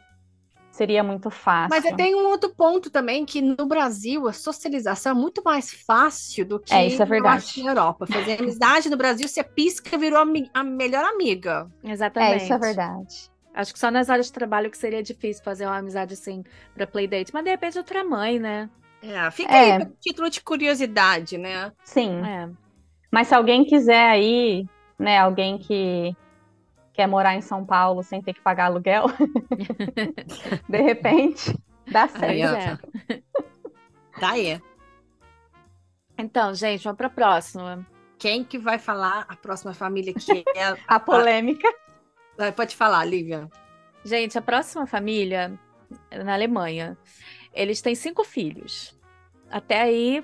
seria 0.72 1.04
muito 1.04 1.30
fácil. 1.30 1.69
Mas 1.69 1.95
tem 1.95 2.15
um 2.15 2.26
outro 2.28 2.56
ponto 2.56 2.89
também, 2.89 3.26
que 3.26 3.41
no 3.41 3.65
Brasil 3.65 4.30
a 4.30 4.34
socialização 4.34 5.12
é 5.12 5.15
muito 5.15 5.41
mais 5.43 5.74
fácil 5.74 6.45
do 6.45 6.58
que 6.58 6.74
é, 6.74 6.88
isso 6.88 7.04
é 7.04 7.06
verdade. 7.06 7.62
na 7.63 7.72
Europa. 7.72 8.08
Fazer 8.08 8.39
amizade 8.39 8.89
no 8.89 8.95
Brasil, 8.95 9.28
você 9.28 9.43
pisca, 9.43 9.98
virou 9.98 10.19
a, 10.19 10.26
a 10.54 10.63
melhor 10.63 11.04
amiga. 11.04 11.69
Exatamente. 11.84 12.34
É, 12.34 12.43
isso 12.43 12.54
é 12.54 12.58
verdade. 12.58 13.30
Acho 13.60 13.74
que 13.74 13.80
só 13.80 13.91
nas 13.91 14.10
áreas 14.10 14.28
de 14.28 14.32
trabalho 14.32 14.72
que 14.72 14.78
seria 14.78 15.04
difícil 15.04 15.43
fazer 15.43 15.65
uma 15.65 15.76
amizade 15.76 16.13
assim 16.13 16.45
pra 16.74 16.88
playdate. 16.88 17.34
Mas 17.34 17.43
de 17.43 17.50
repente 17.50 17.78
outra 17.78 18.06
mãe, 18.06 18.39
né? 18.39 18.69
É, 19.04 19.30
fica 19.32 19.54
é. 19.54 19.76
aí 19.76 19.86
título 20.00 20.30
de 20.30 20.39
curiosidade, 20.41 21.38
né? 21.38 21.74
Sim. 21.84 22.26
É. 22.26 22.50
Mas 23.12 23.28
se 23.28 23.36
alguém 23.36 23.65
quiser 23.65 24.08
aí, 24.08 24.65
né, 24.98 25.19
alguém 25.19 25.58
que 25.58 26.15
quer 26.93 27.06
morar 27.06 27.36
em 27.36 27.41
São 27.41 27.65
Paulo 27.65 28.02
sem 28.02 28.22
ter 28.22 28.34
que 28.34 28.39
pagar 28.39 28.67
aluguel, 28.67 29.08
de 30.69 30.78
repente, 30.78 31.54
dá 31.91 32.08
certo. 32.08 32.24
Aí, 32.26 32.41
é. 32.41 32.78
Tá 34.22 34.32
aí. 34.32 34.62
Então, 36.17 36.54
gente, 36.54 36.82
vamos 36.86 36.98
pra 36.98 37.10
próxima. 37.10 37.86
Quem 38.17 38.41
que 38.45 38.58
vai 38.58 38.80
falar 38.80 39.26
a 39.28 39.36
próxima 39.36 39.74
família 39.74 40.13
que 40.13 40.45
é 40.56 40.78
a 40.88 40.98
polêmica? 40.98 41.67
Pode 42.56 42.75
falar, 42.75 43.04
Lívia. 43.06 43.49
Gente, 44.04 44.38
a 44.38 44.41
próxima 44.41 44.88
família 44.88 45.60
é 46.10 46.23
na 46.23 46.34
Alemanha. 46.34 46.97
Eles 47.54 47.82
têm 47.82 47.95
cinco 47.95 48.23
filhos. 48.23 48.97
Até 49.52 49.82
aí, 49.82 50.23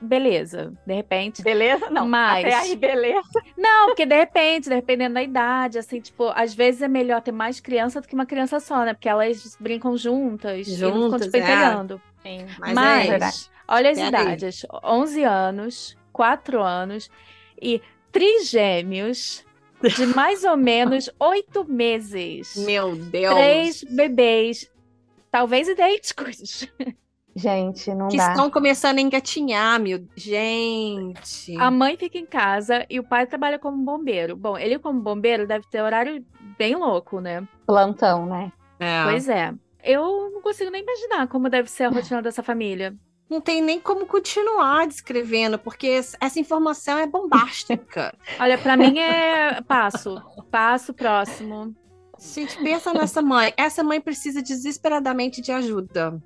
beleza. 0.00 0.72
De 0.86 0.94
repente. 0.94 1.42
Beleza? 1.42 1.90
Não. 1.90 2.08
Mas... 2.08 2.44
Até 2.44 2.54
aí, 2.54 2.76
beleza. 2.76 3.42
Não, 3.56 3.88
porque 3.88 4.06
de 4.06 4.16
repente, 4.16 4.68
dependendo 4.68 5.14
da 5.14 5.22
idade, 5.22 5.78
assim, 5.78 6.00
tipo, 6.00 6.28
às 6.34 6.54
vezes 6.54 6.82
é 6.82 6.88
melhor 6.88 7.20
ter 7.20 7.32
mais 7.32 7.60
criança 7.60 8.00
do 8.00 8.08
que 8.08 8.14
uma 8.14 8.26
criança 8.26 8.60
só, 8.60 8.84
né? 8.84 8.94
Porque 8.94 9.08
elas 9.08 9.56
brincam 9.60 9.96
juntas, 9.96 10.66
juntas 10.66 10.90
e 10.90 11.04
ficam 11.04 11.18
despentelhando. 11.18 12.00
É. 12.24 12.46
Mas, 12.58 12.74
mas 12.74 13.50
é 13.50 13.72
olha 13.72 13.90
as 13.90 13.98
idades: 13.98 14.64
aí. 14.64 14.80
11 14.84 15.24
anos, 15.24 15.98
4 16.12 16.62
anos 16.62 17.10
e 17.60 17.82
trigêmeos 18.10 19.44
de 19.96 20.06
mais 20.06 20.44
ou 20.44 20.56
menos 20.56 21.10
oito 21.20 21.64
meses. 21.64 22.56
Meu 22.56 22.96
Deus! 22.96 23.34
Três 23.34 23.84
bebês, 23.84 24.70
talvez 25.30 25.68
idênticos. 25.68 26.68
Gente, 27.36 27.92
não 27.92 28.08
que 28.08 28.16
dá. 28.16 28.30
estão 28.30 28.48
começando 28.48 28.98
a 28.98 29.00
engatinhar, 29.00 29.80
meu. 29.80 30.06
Gente. 30.16 31.56
A 31.58 31.70
mãe 31.70 31.96
fica 31.96 32.16
em 32.16 32.26
casa 32.26 32.86
e 32.88 33.00
o 33.00 33.04
pai 33.04 33.26
trabalha 33.26 33.58
como 33.58 33.84
bombeiro. 33.84 34.36
Bom, 34.36 34.56
ele 34.56 34.78
como 34.78 35.00
bombeiro 35.00 35.46
deve 35.46 35.66
ter 35.68 35.82
horário 35.82 36.24
bem 36.56 36.76
louco, 36.76 37.20
né? 37.20 37.46
Plantão, 37.66 38.24
né? 38.24 38.52
É. 38.78 39.02
Pois 39.04 39.28
é. 39.28 39.52
Eu 39.82 40.30
não 40.32 40.40
consigo 40.40 40.70
nem 40.70 40.82
imaginar 40.82 41.26
como 41.26 41.50
deve 41.50 41.68
ser 41.68 41.84
a 41.84 41.88
rotina 41.88 42.22
dessa 42.22 42.42
família 42.42 42.94
não 43.28 43.40
tem 43.40 43.62
nem 43.62 43.80
como 43.80 44.06
continuar 44.06 44.86
descrevendo, 44.86 45.58
porque 45.58 46.00
essa 46.20 46.38
informação 46.38 46.98
é 46.98 47.06
bombástica. 47.06 48.14
Olha, 48.38 48.58
para 48.58 48.76
mim 48.76 48.98
é 48.98 49.60
passo, 49.62 50.22
passo 50.50 50.92
próximo. 50.92 51.74
Gente, 52.18 52.56
pensa 52.58 52.92
nessa 52.92 53.20
mãe. 53.20 53.52
Essa 53.56 53.82
mãe 53.82 54.00
precisa 54.00 54.40
desesperadamente 54.42 55.40
de 55.40 55.52
ajuda. 55.52 56.22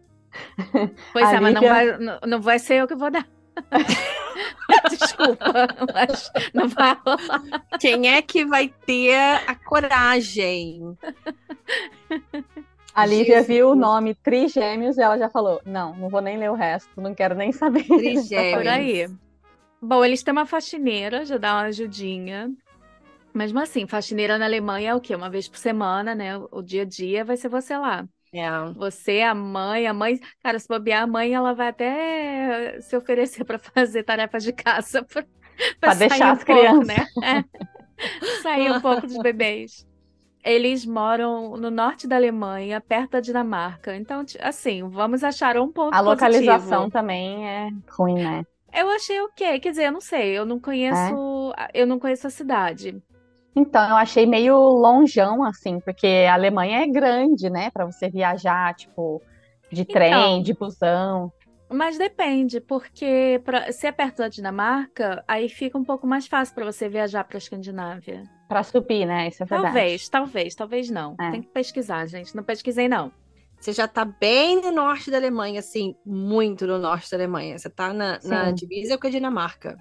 Pois 1.13 1.27
a 1.27 1.35
é, 1.35 1.41
mas 1.41 1.55
não 1.55 1.63
vai, 1.63 1.99
não, 1.99 2.21
não 2.27 2.41
vai 2.41 2.59
ser 2.59 2.75
eu 2.75 2.87
que 2.87 2.95
vou 2.95 3.11
dar. 3.11 3.27
Desculpa, 4.91 5.53
mas 5.93 6.31
não 6.55 6.69
vai 6.69 6.97
rolar. 7.05 7.43
Quem 7.81 8.09
é 8.09 8.23
que 8.23 8.45
vai 8.45 8.69
ter 8.87 9.17
a 9.47 9.55
coragem? 9.55 10.97
A 12.99 13.07
Lívia 13.07 13.43
viu 13.43 13.71
o 13.71 13.75
nome 13.77 14.13
Trigêmeos 14.13 14.99
e 14.99 15.01
ela 15.01 15.17
já 15.17 15.31
falou: 15.31 15.63
Não, 15.65 15.95
não 15.95 16.09
vou 16.09 16.21
nem 16.21 16.37
ler 16.37 16.51
o 16.51 16.55
resto, 16.55 17.01
não 17.01 17.15
quero 17.15 17.33
nem 17.33 17.53
saber. 17.53 17.85
Trigêmeos. 17.87 18.57
Por 18.57 18.67
aí. 18.67 19.09
Bom, 19.81 20.05
eles 20.05 20.21
têm 20.25 20.33
uma 20.33 20.45
faxineira, 20.45 21.25
já 21.25 21.39
dá 21.39 21.55
uma 21.55 21.67
ajudinha. 21.67 22.51
Mesmo 23.33 23.61
assim, 23.61 23.87
faxineira 23.87 24.37
na 24.37 24.47
Alemanha 24.47 24.91
é 24.91 24.95
o 24.97 25.01
quê? 25.01 25.15
Uma 25.15 25.31
vez 25.31 25.49
por 25.49 25.59
semana, 25.59 26.13
né? 26.13 26.37
O 26.51 26.61
dia 26.61 26.83
a 26.83 26.85
dia 26.85 27.25
vai 27.25 27.37
ser 27.37 27.49
você 27.49 27.77
lá. 27.77 28.05
É. 28.35 28.51
Você, 28.75 29.23
a 29.23 29.33
mãe, 29.33 29.87
a 29.87 29.95
mãe. 29.95 30.19
Cara, 30.43 30.59
se 30.59 30.67
bobear, 30.67 31.05
a 31.05 31.07
mãe, 31.07 31.33
ela 31.33 31.55
vai 31.55 31.69
até 31.69 32.81
se 32.81 32.97
oferecer 32.97 33.45
para 33.45 33.61
fazer 33.61 34.03
tarefas 34.03 34.43
de 34.43 34.53
casa. 34.53 35.07
Para 35.81 35.95
deixar 35.95 36.29
um 36.29 36.33
as 36.33 36.45
pouco, 36.45 36.61
crianças. 36.61 36.87
Né? 36.87 37.07
É. 37.23 38.43
sair 38.43 38.71
um 38.73 38.81
pouco 38.81 39.07
dos 39.07 39.19
bebês 39.23 39.88
eles 40.49 40.85
moram 40.87 41.57
no 41.57 41.71
norte 41.71 42.07
da 42.07 42.17
Alemanha, 42.17 42.81
perto 42.81 43.13
da 43.13 43.21
Dinamarca. 43.21 43.95
Então, 43.95 44.25
assim, 44.41 44.89
vamos 44.89 45.23
achar 45.23 45.57
um 45.59 45.71
ponto 45.71 45.95
A 45.95 46.01
localização 46.01 46.89
também 46.89 47.49
é 47.49 47.71
ruim, 47.89 48.15
né? 48.15 48.45
Eu 48.73 48.89
achei 48.91 49.21
ok, 49.23 49.61
quer 49.61 49.71
dizer, 49.71 49.87
eu 49.87 49.93
não 49.93 50.01
sei, 50.01 50.39
eu 50.39 50.45
não 50.45 50.61
conheço, 50.61 51.53
é? 51.57 51.71
eu 51.75 51.87
não 51.87 51.99
conheço 51.99 52.27
a 52.27 52.31
cidade. 52.31 53.03
Então, 53.57 53.89
eu 53.89 53.97
achei 53.97 54.27
meio 54.27 54.57
longeão, 54.57 55.43
assim, 55.43 55.81
porque 55.81 56.27
a 56.29 56.35
Alemanha 56.35 56.83
é 56.83 56.87
grande, 56.87 57.51
né, 57.51 57.71
para 57.71 57.87
você 57.87 58.09
viajar, 58.09 58.75
tipo, 58.75 59.21
de 59.73 59.85
trem, 59.85 60.13
então, 60.13 60.43
de 60.43 60.55
busão. 60.55 61.33
Mas 61.69 61.99
depende, 61.99 62.61
porque 62.61 63.41
pra, 63.45 63.73
se 63.73 63.87
é 63.87 63.93
perto 63.93 64.19
da 64.19 64.29
Dinamarca, 64.29 65.25
aí 65.27 65.49
fica 65.49 65.77
um 65.77 65.85
pouco 65.85 66.07
mais 66.07 66.27
fácil 66.27 66.55
para 66.55 66.65
você 66.65 66.89
viajar 66.89 67.25
para 67.25 67.37
a 67.37 67.39
Escandinávia. 67.39 68.23
Para 68.49 68.63
subir, 68.63 69.05
né? 69.05 69.29
Isso 69.29 69.43
é 69.43 69.47
verdade. 69.47 69.75
Talvez, 69.75 70.09
talvez, 70.09 70.55
talvez 70.55 70.91
não. 70.91 71.15
É. 71.21 71.31
Tem 71.31 71.43
que 71.43 71.49
pesquisar, 71.49 72.07
gente. 72.07 72.35
Não 72.35 72.43
pesquisei, 72.43 72.89
não. 72.89 73.13
Você 73.61 73.73
já 73.73 73.85
está 73.85 74.05
bem 74.05 74.63
no 74.63 74.71
norte 74.71 75.11
da 75.11 75.17
Alemanha, 75.17 75.61
assim, 75.61 75.95
muito 76.07 76.67
no 76.67 76.79
norte 76.79 77.11
da 77.11 77.17
Alemanha. 77.17 77.59
Você 77.59 77.69
está 77.69 77.93
na, 77.93 78.19
na 78.25 78.51
divisa 78.53 78.97
com 78.97 79.07
a 79.07 79.11
Dinamarca. 79.11 79.77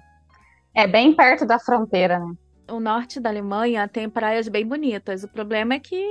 É 0.74 0.86
bem 0.86 1.14
perto 1.14 1.46
da 1.46 1.58
fronteira, 1.58 2.18
né? 2.18 2.34
O 2.70 2.80
norte 2.80 3.18
da 3.18 3.30
Alemanha 3.30 3.88
tem 3.88 4.10
praias 4.10 4.48
bem 4.48 4.66
bonitas. 4.66 5.24
O 5.24 5.28
problema 5.28 5.74
é 5.74 5.80
que 5.80 6.04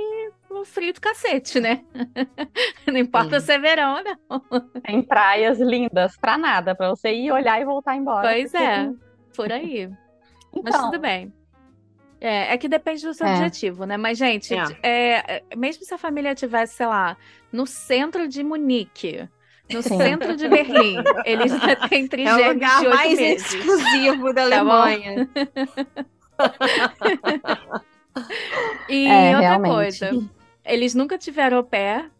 no 0.50 0.64
frio 0.64 0.92
do 0.92 1.00
cacete, 1.00 1.60
né? 1.60 1.84
não 2.86 2.96
importa 2.96 3.38
Sim. 3.38 3.46
se 3.46 3.52
é 3.52 3.58
verão 3.58 3.96
ou 3.96 4.50
não. 4.50 4.60
Tem 4.82 5.02
praias 5.02 5.60
lindas 5.60 6.16
pra 6.16 6.36
nada, 6.36 6.74
pra 6.74 6.88
você 6.88 7.12
ir 7.12 7.30
olhar 7.30 7.60
e 7.60 7.64
voltar 7.64 7.96
embora. 7.96 8.28
Pois 8.28 8.52
é, 8.54 8.90
por 9.36 9.52
aí. 9.52 9.88
Então, 10.52 10.62
Mas 10.64 10.76
tudo 10.76 10.98
bem. 10.98 11.32
É, 12.20 12.54
é 12.54 12.58
que 12.58 12.68
depende 12.68 13.06
do 13.06 13.14
seu 13.14 13.26
é. 13.26 13.34
objetivo, 13.34 13.84
né? 13.84 13.96
Mas, 13.96 14.18
gente, 14.18 14.54
é. 14.54 14.64
é. 14.82 15.42
mesmo 15.56 15.84
se 15.84 15.94
a 15.94 15.98
família 15.98 16.34
tivesse, 16.34 16.74
sei 16.74 16.86
lá, 16.86 17.16
no 17.52 17.66
centro 17.66 18.26
de 18.26 18.42
Munique, 18.42 19.28
no 19.72 19.82
Sim. 19.82 19.96
centro 19.96 20.36
de 20.36 20.48
Berlim, 20.48 20.96
eles 21.24 21.52
têm 21.88 22.08
trigêmeos 22.08 22.42
é 22.42 22.48
o 22.48 22.52
lugar 22.54 22.82
mais 22.82 23.16
meses. 23.18 23.54
exclusivo 23.54 24.32
da 24.32 24.48
tá 24.48 24.58
Alemanha. 24.58 25.28
e 28.88 29.06
é, 29.06 29.26
outra 29.26 29.40
realmente. 29.40 29.72
coisa, 29.72 30.10
eles 30.64 30.94
nunca 30.94 31.18
tiveram 31.18 31.58
au 31.58 31.64
pair, 31.64 32.10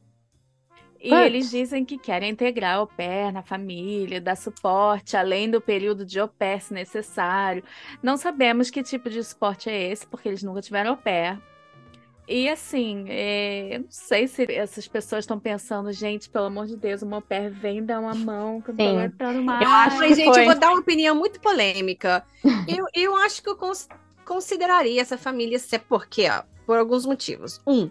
e 1.01 1.15
eles 1.15 1.51
dizem 1.51 1.85
que 1.85 1.97
querem 1.97 2.31
integrar 2.31 2.83
o 2.83 2.87
pé 2.87 3.31
na 3.31 3.43
família, 3.43 4.21
dar 4.21 4.37
suporte 4.37 5.17
além 5.17 5.51
do 5.51 5.61
período 5.61 6.05
de 6.05 6.19
au 6.19 6.29
pair, 6.29 6.61
se 6.61 6.75
necessário. 6.75 7.63
Não 8.03 8.17
sabemos 8.17 8.71
que 8.71 8.83
tipo 8.83 9.09
de 9.09 9.23
suporte 9.23 9.71
é 9.71 9.91
esse, 9.91 10.07
porque 10.07 10.29
eles 10.29 10.43
nunca 10.43 10.61
tiveram 10.61 10.91
au 10.91 10.97
pair. 10.97 11.39
E 12.29 12.47
assim, 12.47 13.07
é... 13.09 13.77
eu 13.77 13.81
não 13.81 13.91
sei 13.91 14.29
se 14.29 14.53
essas 14.53 14.87
pessoas 14.87 15.25
estão 15.25 15.41
pensando, 15.41 15.91
gente, 15.93 16.29
pelo 16.29 16.45
amor 16.45 16.67
de 16.67 16.77
Deus, 16.77 17.01
o 17.01 17.07
meu 17.07 17.23
pé 17.23 17.49
vem 17.49 17.83
dar 17.83 18.01
uma 18.01 18.15
mão 18.15 18.61
que 18.61 18.71
eu 18.71 18.77
tô 18.77 19.01
entrando 19.01 19.43
mais. 19.43 19.63
Eu 19.63 19.71
acho 19.71 19.99
que, 20.01 20.15
gente, 20.15 20.35
foi... 20.35 20.43
eu 20.43 20.47
vou 20.47 20.59
dar 20.59 20.71
uma 20.71 20.81
opinião 20.81 21.15
muito 21.15 21.41
polêmica. 21.41 22.23
eu, 22.69 22.87
eu 22.95 23.17
acho 23.17 23.43
que 23.43 23.49
eu 23.49 23.57
cons 23.57 23.89
consideraria 24.27 25.01
essa 25.01 25.17
família 25.17 25.59
ser 25.59 25.79
por 25.79 26.07
quê? 26.07 26.29
Ó, 26.31 26.43
por 26.67 26.77
alguns 26.79 27.07
motivos. 27.07 27.63
Um, 27.67 27.91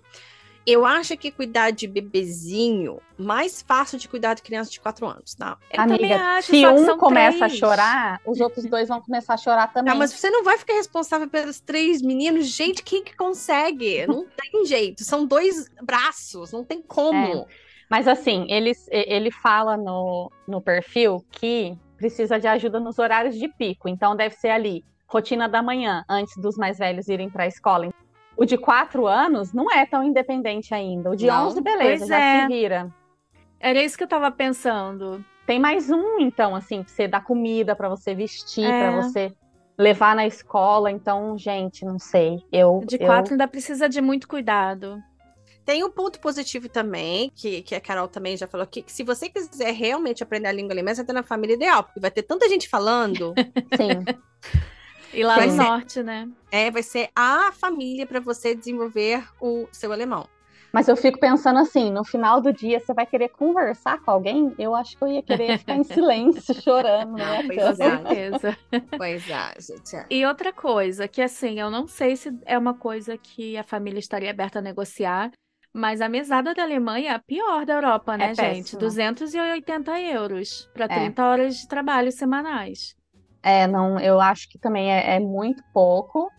eu 0.68 0.86
acho 0.86 1.16
que 1.16 1.32
cuidar 1.32 1.72
de 1.72 1.88
bebezinho 1.88 3.00
mais 3.18 3.62
fácil 3.62 3.98
de 3.98 4.10
cuidar 4.10 4.34
de 4.34 4.42
criança 4.42 4.70
de 4.70 4.82
4 4.82 5.08
anos, 5.08 5.34
tá? 5.34 5.58
Eu 5.72 5.82
Amiga, 5.82 6.18
acho, 6.36 6.52
se 6.52 6.68
um 6.68 6.98
começa 6.98 7.38
três. 7.38 7.54
a 7.54 7.56
chorar, 7.56 8.22
os 8.26 8.42
outros 8.42 8.66
dois 8.66 8.90
vão 8.90 9.02
começar 9.02 9.36
a 9.36 9.38
chorar 9.38 9.72
também. 9.72 9.94
Não, 9.94 9.98
mas 9.98 10.12
você 10.12 10.30
não 10.30 10.44
vai 10.44 10.58
ficar 10.58 10.74
responsável 10.74 11.30
pelos 11.30 11.62
três 11.62 12.02
meninos. 12.02 12.48
Gente, 12.48 12.84
quem 12.84 13.02
que 13.02 13.16
consegue? 13.16 14.06
Não 14.08 14.26
tem 14.36 14.66
jeito. 14.66 15.06
São 15.06 15.26
dois 15.26 15.70
braços, 15.82 16.52
não 16.52 16.66
tem 16.66 16.82
como. 16.82 17.18
É. 17.18 17.46
Mas 17.90 18.06
assim, 18.06 18.46
ele, 18.50 18.74
ele 18.92 19.32
fala 19.32 19.78
no, 19.78 20.30
no 20.46 20.62
perfil 20.62 21.26
que 21.32 21.78
precisa 21.96 22.38
de 22.38 22.46
ajuda 22.46 22.78
nos 22.78 23.00
horários 23.00 23.36
de 23.38 23.48
pico. 23.48 23.88
Então 23.88 24.18
deve 24.18 24.36
ser 24.36 24.50
ali, 24.50 24.84
rotina 25.08 25.48
da 25.48 25.64
manhã, 25.64 26.04
antes 26.10 26.36
dos 26.36 26.58
mais 26.58 26.78
velhos 26.78 27.08
irem 27.08 27.30
para 27.30 27.46
a 27.46 27.48
escola. 27.48 27.90
O 28.38 28.46
de 28.46 28.56
quatro 28.56 29.08
anos 29.08 29.52
não 29.52 29.72
é 29.72 29.84
tão 29.86 30.04
independente 30.04 30.74
ainda. 30.74 31.10
O 31.10 31.16
de 31.16 31.26
não, 31.26 31.48
11, 31.48 31.62
beleza, 31.62 32.06
já 32.06 32.20
é. 32.20 32.42
se 32.42 32.48
vira. 32.48 32.94
Era 33.60 33.84
isso 33.84 33.98
que 33.98 34.04
eu 34.04 34.08
tava 34.08 34.30
pensando. 34.30 35.26
Tem 35.48 35.60
mais 35.60 35.90
um, 35.90 36.20
então, 36.20 36.56
assim, 36.56 36.84
pra 36.84 36.94
você 36.94 37.08
dar 37.08 37.24
comida, 37.24 37.76
para 37.76 37.90
você 37.90 38.14
vestir, 38.14 38.64
é. 38.64 38.92
para 38.92 39.02
você 39.02 39.34
levar 39.76 40.16
na 40.16 40.28
escola. 40.28 40.92
Então, 40.92 41.36
gente, 41.36 41.84
não 41.84 41.98
sei. 41.98 42.44
Eu, 42.52 42.84
de 42.86 43.00
quatro 43.00 43.32
eu... 43.32 43.34
ainda 43.34 43.48
precisa 43.48 43.90
de 43.90 44.00
muito 44.02 44.28
cuidado. 44.28 45.02
Tem 45.66 45.84
um 45.84 45.92
ponto 45.92 46.20
positivo 46.20 46.70
também, 46.70 47.32
que, 47.36 47.62
que 47.64 47.76
a 47.76 47.82
Carol 47.82 48.08
também 48.08 48.38
já 48.38 48.48
falou 48.48 48.64
aqui, 48.64 48.82
que 48.82 48.92
se 48.92 49.04
você 49.04 49.28
quiser 49.30 49.74
realmente 49.74 50.24
aprender 50.24 50.48
a 50.48 50.52
língua 50.52 50.74
alemã, 50.74 50.94
você 50.94 51.04
tá 51.04 51.12
na 51.12 51.24
família 51.24 51.56
ideal, 51.56 51.84
porque 51.84 52.00
vai 52.00 52.12
ter 52.12 52.24
tanta 52.24 52.48
gente 52.48 52.70
falando. 52.70 53.34
Sim. 53.76 54.06
E 55.18 55.24
lá 55.24 55.36
vai 55.36 55.48
no 55.48 55.54
ser, 55.54 55.64
norte, 55.64 56.04
né? 56.04 56.30
É, 56.52 56.70
vai 56.70 56.84
ser 56.84 57.10
a 57.16 57.52
família 57.52 58.06
para 58.06 58.20
você 58.20 58.54
desenvolver 58.54 59.28
o 59.42 59.68
seu 59.72 59.92
alemão. 59.92 60.30
Mas 60.72 60.88
eu 60.88 60.96
fico 60.96 61.20
pensando 61.20 61.58
assim, 61.58 61.90
no 61.92 62.04
final 62.04 62.40
do 62.40 62.54
dia 62.54 62.80
você 62.80 62.94
vai 62.94 63.04
querer 63.04 63.30
conversar 63.30 64.00
com 64.02 64.12
alguém? 64.12 64.54
Eu 64.60 64.76
acho 64.76 64.96
que 64.96 65.04
eu 65.04 65.08
ia 65.08 65.24
querer 65.24 65.58
ficar 65.58 65.76
em 65.76 65.82
silêncio, 65.84 66.54
chorando, 66.62 67.14
né? 67.14 67.42
Pois 67.48 67.58
é. 67.58 67.74
certeza. 67.74 68.58
pois 68.96 69.28
é, 69.28 69.54
gente. 69.60 69.96
É. 69.96 70.06
E 70.08 70.24
outra 70.24 70.54
coisa, 70.54 71.08
que 71.08 71.20
assim, 71.20 71.60
eu 71.60 71.72
não 71.72 71.88
sei 71.88 72.16
se 72.16 72.32
é 72.46 72.56
uma 72.56 72.76
coisa 72.76 73.18
que 73.18 73.58
a 73.58 73.64
família 73.64 73.98
estaria 73.98 74.30
aberta 74.30 74.60
a 74.60 74.62
negociar, 74.62 75.32
mas 75.74 76.00
a 76.00 76.08
mesada 76.08 76.54
da 76.54 76.62
Alemanha 76.62 77.10
é 77.10 77.16
a 77.16 77.20
pior 77.20 77.66
da 77.66 77.74
Europa, 77.74 78.16
né, 78.16 78.32
é 78.32 78.36
gente? 78.36 78.64
Péssimo. 78.64 78.82
280 78.82 80.00
euros 80.00 80.70
para 80.76 80.88
30 80.88 81.20
é. 81.20 81.26
horas 81.26 81.56
de 81.56 81.68
trabalho 81.68 82.12
semanais. 82.12 82.96
É, 83.42 83.68
não, 83.68 84.00
eu 84.00 84.20
acho 84.20 84.50
que 84.50 84.58
também 84.58 84.92
é, 84.92 85.16
é, 85.16 85.20
muito 85.20 85.64
pouco, 85.74 86.30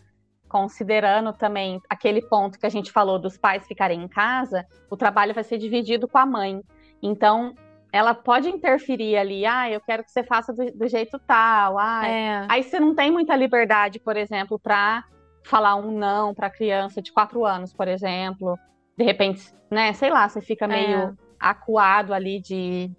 considerando 0.48 1.32
também 1.32 1.80
aquele 1.88 2.22
ponto 2.22 2.58
que 2.58 2.66
a 2.66 2.70
gente 2.70 2.90
falou 2.90 3.18
dos 3.18 3.36
pais 3.36 3.66
ficarem 3.66 4.02
em 4.02 4.08
casa, 4.08 4.66
o 4.90 4.96
trabalho 4.96 5.34
vai 5.34 5.44
ser 5.44 5.58
dividido 5.58 6.08
com 6.08 6.18
a 6.18 6.26
mãe. 6.26 6.62
Então, 7.02 7.54
ela 7.92 8.14
pode 8.14 8.48
interferir 8.48 9.16
ali, 9.16 9.46
ah, 9.46 9.70
eu 9.70 9.80
quero 9.80 10.04
que 10.04 10.10
você 10.10 10.22
faça 10.22 10.52
do, 10.52 10.70
do 10.72 10.88
jeito 10.88 11.18
tal, 11.20 11.78
ah, 11.78 12.06
é. 12.06 12.46
aí 12.48 12.62
você 12.62 12.78
não 12.78 12.94
tem 12.94 13.10
muita 13.10 13.34
liberdade, 13.34 13.98
por 13.98 14.16
exemplo, 14.16 14.58
para 14.58 15.04
falar 15.44 15.76
um 15.76 15.90
não 15.90 16.34
para 16.34 16.50
criança 16.50 17.00
de 17.00 17.12
quatro 17.12 17.44
anos, 17.44 17.72
por 17.72 17.88
exemplo. 17.88 18.58
De 18.96 19.04
repente, 19.04 19.54
né, 19.70 19.92
sei 19.92 20.10
lá, 20.10 20.28
você 20.28 20.40
fica 20.40 20.66
meio 20.66 20.98
é. 20.98 21.12
acuado 21.40 22.12
ali 22.12 22.40
de 22.40 22.90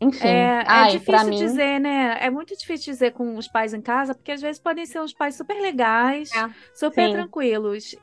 enfim, 0.00 0.26
é, 0.26 0.62
é 0.62 0.64
Ai, 0.66 0.88
é 0.88 0.98
difícil 0.98 1.28
mim... 1.28 1.36
dizer, 1.36 1.78
né? 1.78 2.16
É 2.20 2.30
muito 2.30 2.56
difícil 2.56 2.92
dizer 2.92 3.12
com 3.12 3.36
os 3.36 3.46
pais 3.46 3.74
em 3.74 3.82
casa, 3.82 4.14
porque 4.14 4.32
às 4.32 4.40
vezes 4.40 4.60
podem 4.60 4.86
ser 4.86 5.00
uns 5.00 5.12
pais 5.12 5.34
super 5.34 5.60
legais, 5.60 6.32
é. 6.32 6.48
super 6.74 7.08
Sim. 7.08 7.12
tranquilos. 7.12 7.94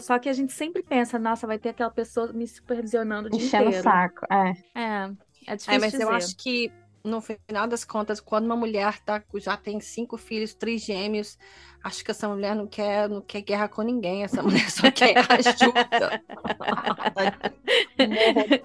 Só 0.00 0.18
que 0.18 0.28
a 0.28 0.32
gente 0.32 0.52
sempre 0.52 0.82
pensa, 0.82 1.18
nossa, 1.18 1.46
vai 1.46 1.58
ter 1.58 1.70
aquela 1.70 1.90
pessoa 1.90 2.32
me 2.32 2.46
supervisionando 2.46 3.30
de 3.30 3.36
Enchendo 3.36 3.70
o 3.70 3.72
saco, 3.72 4.26
é. 4.30 4.52
É, 4.74 5.10
é 5.46 5.56
difícil 5.56 5.74
é, 5.74 5.78
mas 5.78 5.92
dizer. 5.92 6.04
eu 6.04 6.10
acho 6.10 6.36
que 6.36 6.70
no 7.04 7.20
final 7.20 7.68
das 7.68 7.84
contas, 7.84 8.20
quando 8.20 8.46
uma 8.46 8.56
mulher 8.56 8.98
tá, 9.00 9.22
já 9.36 9.56
tem 9.56 9.80
cinco 9.80 10.18
filhos, 10.18 10.52
três 10.52 10.82
gêmeos, 10.82 11.38
acho 11.86 12.04
que 12.04 12.10
essa 12.10 12.28
mulher 12.28 12.54
não 12.56 12.66
quer, 12.66 13.08
não 13.08 13.20
quer 13.20 13.40
guerra 13.42 13.68
com 13.68 13.82
ninguém, 13.82 14.24
essa 14.24 14.42
mulher 14.42 14.68
só 14.70 14.90
quer 14.90 15.14
ajuda. 15.18 16.22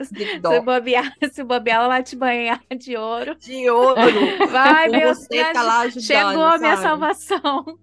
se 0.04 0.40
bobear, 0.62 1.14
se 1.32 1.44
bobear, 1.44 1.78
ela 1.78 1.88
vai 1.88 2.04
te 2.04 2.16
banhar 2.16 2.62
de 2.76 2.98
ouro. 2.98 3.36
De 3.36 3.70
ouro. 3.70 4.02
Vai, 4.50 4.90
meu 4.90 5.14
Deus, 5.14 5.28
tá 5.54 5.62
lá 5.62 5.82
ajudando, 5.82 6.04
chegou 6.04 6.44
a 6.44 6.58
minha 6.58 6.78
salvação. 6.78 7.78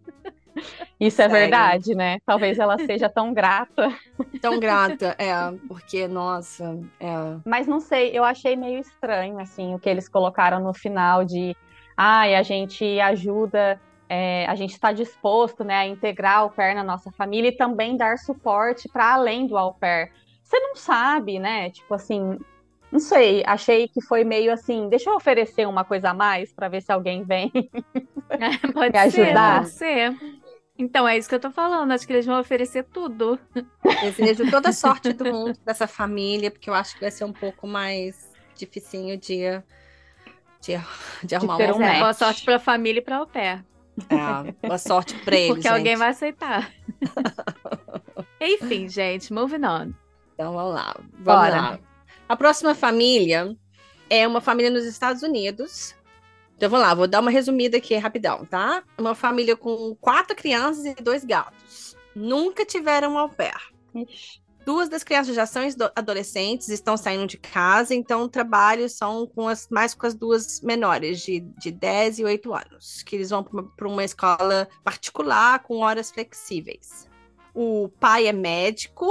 Isso 0.98 1.22
é 1.22 1.28
Sério? 1.28 1.32
verdade, 1.32 1.94
né? 1.94 2.18
Talvez 2.26 2.58
ela 2.58 2.76
seja 2.78 3.08
tão 3.08 3.32
grata. 3.32 3.94
Tão 4.40 4.58
grata, 4.58 5.14
é, 5.16 5.32
porque, 5.68 6.08
nossa, 6.08 6.80
é. 6.98 7.36
Mas 7.44 7.68
não 7.68 7.78
sei, 7.78 8.10
eu 8.12 8.24
achei 8.24 8.56
meio 8.56 8.80
estranho, 8.80 9.38
assim, 9.38 9.72
o 9.72 9.78
que 9.78 9.88
eles 9.88 10.08
colocaram 10.08 10.58
no 10.58 10.74
final 10.74 11.24
de 11.24 11.56
ai, 11.96 12.34
ah, 12.34 12.40
a 12.40 12.42
gente 12.42 12.98
ajuda, 13.00 13.80
é, 14.08 14.46
a 14.46 14.54
gente 14.54 14.72
está 14.72 14.92
disposto 14.92 15.64
né, 15.64 15.74
a 15.74 15.86
integrar 15.86 16.46
o 16.46 16.50
pair 16.50 16.74
na 16.74 16.84
nossa 16.84 17.10
família 17.12 17.48
e 17.48 17.56
também 17.56 17.96
dar 17.96 18.18
suporte 18.18 18.88
para 18.88 19.14
além 19.14 19.46
do 19.46 19.56
au 19.56 19.74
pair. 19.74 20.10
Você 20.42 20.58
não 20.58 20.74
sabe, 20.74 21.38
né? 21.38 21.70
Tipo 21.70 21.94
assim, 21.94 22.38
não 22.90 22.98
sei, 22.98 23.42
achei 23.46 23.86
que 23.86 24.00
foi 24.00 24.24
meio 24.24 24.52
assim, 24.52 24.88
deixa 24.88 25.10
eu 25.10 25.16
oferecer 25.16 25.66
uma 25.68 25.84
coisa 25.84 26.10
a 26.10 26.14
mais 26.14 26.52
para 26.52 26.68
ver 26.68 26.80
se 26.80 26.90
alguém 26.90 27.22
vem 27.22 27.52
é, 28.30 28.72
pode 28.72 28.92
me 28.92 28.98
ajudar. 28.98 29.64
Ser, 29.66 30.12
pode 30.12 30.20
ser. 30.22 30.38
Então, 30.78 31.08
é 31.08 31.18
isso 31.18 31.28
que 31.28 31.34
eu 31.34 31.40
tô 31.40 31.50
falando. 31.50 31.90
Acho 31.90 32.06
que 32.06 32.12
eles 32.12 32.24
vão 32.24 32.38
oferecer 32.38 32.84
tudo. 32.84 33.38
Desejo 34.00 34.48
toda 34.48 34.68
a 34.68 34.72
sorte 34.72 35.12
do 35.12 35.24
mundo 35.24 35.58
dessa 35.64 35.88
família, 35.88 36.52
porque 36.52 36.70
eu 36.70 36.74
acho 36.74 36.94
que 36.94 37.00
vai 37.00 37.10
ser 37.10 37.24
um 37.24 37.32
pouco 37.32 37.66
mais 37.66 38.32
dificinho 38.54 39.16
de, 39.18 39.60
de, 40.60 40.80
de 41.24 41.34
arrumar 41.34 41.56
de 41.56 41.72
um 41.72 41.82
é, 41.82 41.98
Boa 41.98 42.12
sorte 42.12 42.44
pra 42.44 42.60
família 42.60 43.00
e 43.00 43.02
pra 43.02 43.20
o 43.20 43.26
pé. 43.26 43.60
É, 44.08 44.66
boa 44.66 44.78
sorte 44.78 45.14
pra 45.24 45.36
eles. 45.36 45.48
Porque 45.48 45.62
gente. 45.62 45.76
alguém 45.76 45.96
vai 45.96 46.10
aceitar. 46.10 46.72
Enfim, 48.40 48.88
gente, 48.88 49.32
moving 49.32 49.64
on. 49.64 49.92
Então 50.34 50.52
vamos 50.52 50.74
lá. 50.74 50.94
Vamos 50.98 51.24
Bora. 51.24 51.56
lá. 51.56 51.78
A 52.28 52.36
próxima 52.36 52.74
família 52.74 53.56
é 54.08 54.26
uma 54.26 54.40
família 54.40 54.70
nos 54.70 54.84
Estados 54.84 55.22
Unidos. 55.22 55.94
Então 56.56 56.68
vamos 56.68 56.86
lá, 56.86 56.94
vou 56.94 57.06
dar 57.06 57.20
uma 57.20 57.30
resumida 57.30 57.76
aqui 57.76 57.94
rapidão, 57.96 58.44
tá? 58.44 58.82
Uma 58.98 59.14
família 59.14 59.56
com 59.56 59.94
quatro 60.00 60.34
crianças 60.36 60.84
e 60.84 60.94
dois 60.96 61.24
gatos. 61.24 61.96
Nunca 62.14 62.64
tiveram 62.64 63.16
au 63.16 63.28
pair. 63.28 63.54
Ixi. 63.94 64.40
Duas 64.68 64.90
das 64.90 65.02
crianças 65.02 65.34
já 65.34 65.46
são 65.46 65.62
adolescentes, 65.96 66.68
estão 66.68 66.94
saindo 66.94 67.26
de 67.26 67.38
casa, 67.38 67.94
então 67.94 68.28
trabalho 68.28 68.86
são 68.86 69.26
com 69.26 69.48
as, 69.48 69.66
mais 69.70 69.94
com 69.94 70.04
as 70.04 70.12
duas 70.12 70.60
menores, 70.60 71.22
de, 71.22 71.40
de 71.40 71.70
10 71.70 72.18
e 72.18 72.24
8 72.26 72.52
anos, 72.52 73.02
que 73.02 73.16
eles 73.16 73.30
vão 73.30 73.42
para 73.42 73.88
uma 73.88 74.04
escola 74.04 74.68
particular 74.84 75.60
com 75.60 75.78
horas 75.78 76.10
flexíveis. 76.10 77.08
O 77.54 77.88
pai 77.98 78.26
é 78.26 78.32
médico, 78.34 79.06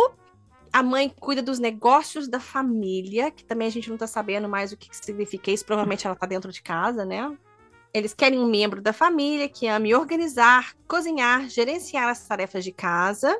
a 0.71 0.83
mãe 0.83 1.09
cuida 1.09 1.41
dos 1.41 1.57
negócios 1.57 2.27
da 2.27 2.39
família, 2.39 3.31
que 3.31 3.43
também 3.43 3.67
a 3.67 3.71
gente 3.71 3.89
não 3.89 3.97
tá 3.97 4.05
sabendo 4.05 4.47
mais 4.47 4.71
o 4.71 4.77
que, 4.77 4.91
que 4.91 4.95
significa 4.95 5.49
isso. 5.49 5.65
Provavelmente 5.65 6.05
ela 6.05 6.15
tá 6.15 6.27
dentro 6.27 6.51
de 6.51 6.61
casa, 6.61 7.03
né? 7.03 7.35
Eles 7.91 8.13
querem 8.13 8.39
um 8.39 8.45
membro 8.45 8.79
da 8.79 8.93
família 8.93 9.49
que 9.49 9.65
ame 9.65 9.95
organizar, 9.95 10.75
cozinhar, 10.87 11.49
gerenciar 11.49 12.09
as 12.09 12.27
tarefas 12.27 12.63
de 12.63 12.71
casa. 12.71 13.35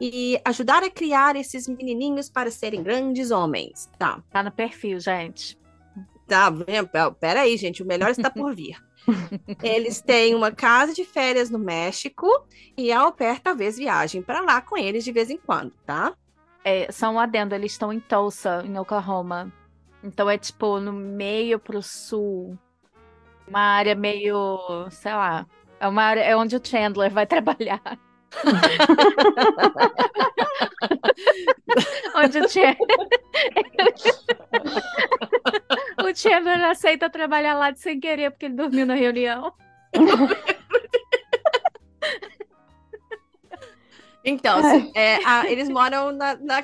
E 0.00 0.40
ajudar 0.44 0.82
a 0.82 0.90
criar 0.90 1.36
esses 1.36 1.66
menininhos 1.66 2.30
para 2.30 2.50
serem 2.50 2.82
grandes 2.82 3.30
homens. 3.30 3.90
Tá. 3.98 4.22
Tá 4.30 4.42
no 4.42 4.50
perfil, 4.50 5.00
gente. 5.00 5.58
Tá, 6.26 6.52
pera 7.18 7.40
aí, 7.40 7.56
gente, 7.56 7.82
o 7.82 7.86
melhor 7.86 8.10
está 8.10 8.30
por 8.30 8.54
vir. 8.54 8.76
eles 9.62 10.02
têm 10.02 10.34
uma 10.34 10.52
casa 10.52 10.92
de 10.92 11.04
férias 11.04 11.48
no 11.48 11.58
México 11.58 12.26
e 12.76 12.92
a 12.92 13.00
au 13.00 13.12
pair 13.12 13.40
talvez 13.40 13.78
viajem 13.78 14.22
para 14.22 14.40
lá 14.40 14.60
com 14.60 14.76
eles 14.76 15.04
de 15.04 15.12
vez 15.12 15.30
em 15.30 15.38
quando, 15.38 15.72
tá? 15.86 16.14
É, 16.62 16.92
só 16.92 17.08
um 17.08 17.18
adendo, 17.18 17.54
eles 17.54 17.72
estão 17.72 17.92
em 17.92 18.00
Tulsa, 18.00 18.62
em 18.66 18.78
Oklahoma. 18.78 19.50
Então 20.02 20.28
é 20.28 20.36
tipo 20.36 20.78
no 20.78 20.92
meio 20.92 21.58
pro 21.58 21.82
sul. 21.82 22.58
Uma 23.46 23.60
área 23.60 23.94
meio, 23.94 24.58
sei 24.90 25.12
lá, 25.12 25.46
é 25.80 25.88
uma 25.88 26.02
área 26.02 26.20
é 26.20 26.36
onde 26.36 26.56
o 26.56 26.60
Chandler 26.62 27.10
vai 27.10 27.24
trabalhar. 27.26 27.98
Onde 32.14 32.38
o 32.38 32.48
Chandler 32.48 32.76
o 36.04 36.14
Chandler 36.14 36.64
aceita 36.64 37.10
trabalhar 37.10 37.54
lá 37.54 37.70
de 37.70 37.80
sem 37.80 37.98
querer 37.98 38.30
porque 38.30 38.46
ele 38.46 38.54
dormiu 38.54 38.86
na 38.86 38.94
reunião. 38.94 39.52
Então, 44.24 44.60
é, 44.94 45.24
a, 45.24 45.50
eles 45.50 45.68
moram 45.70 46.12
na, 46.12 46.36
na, 46.36 46.62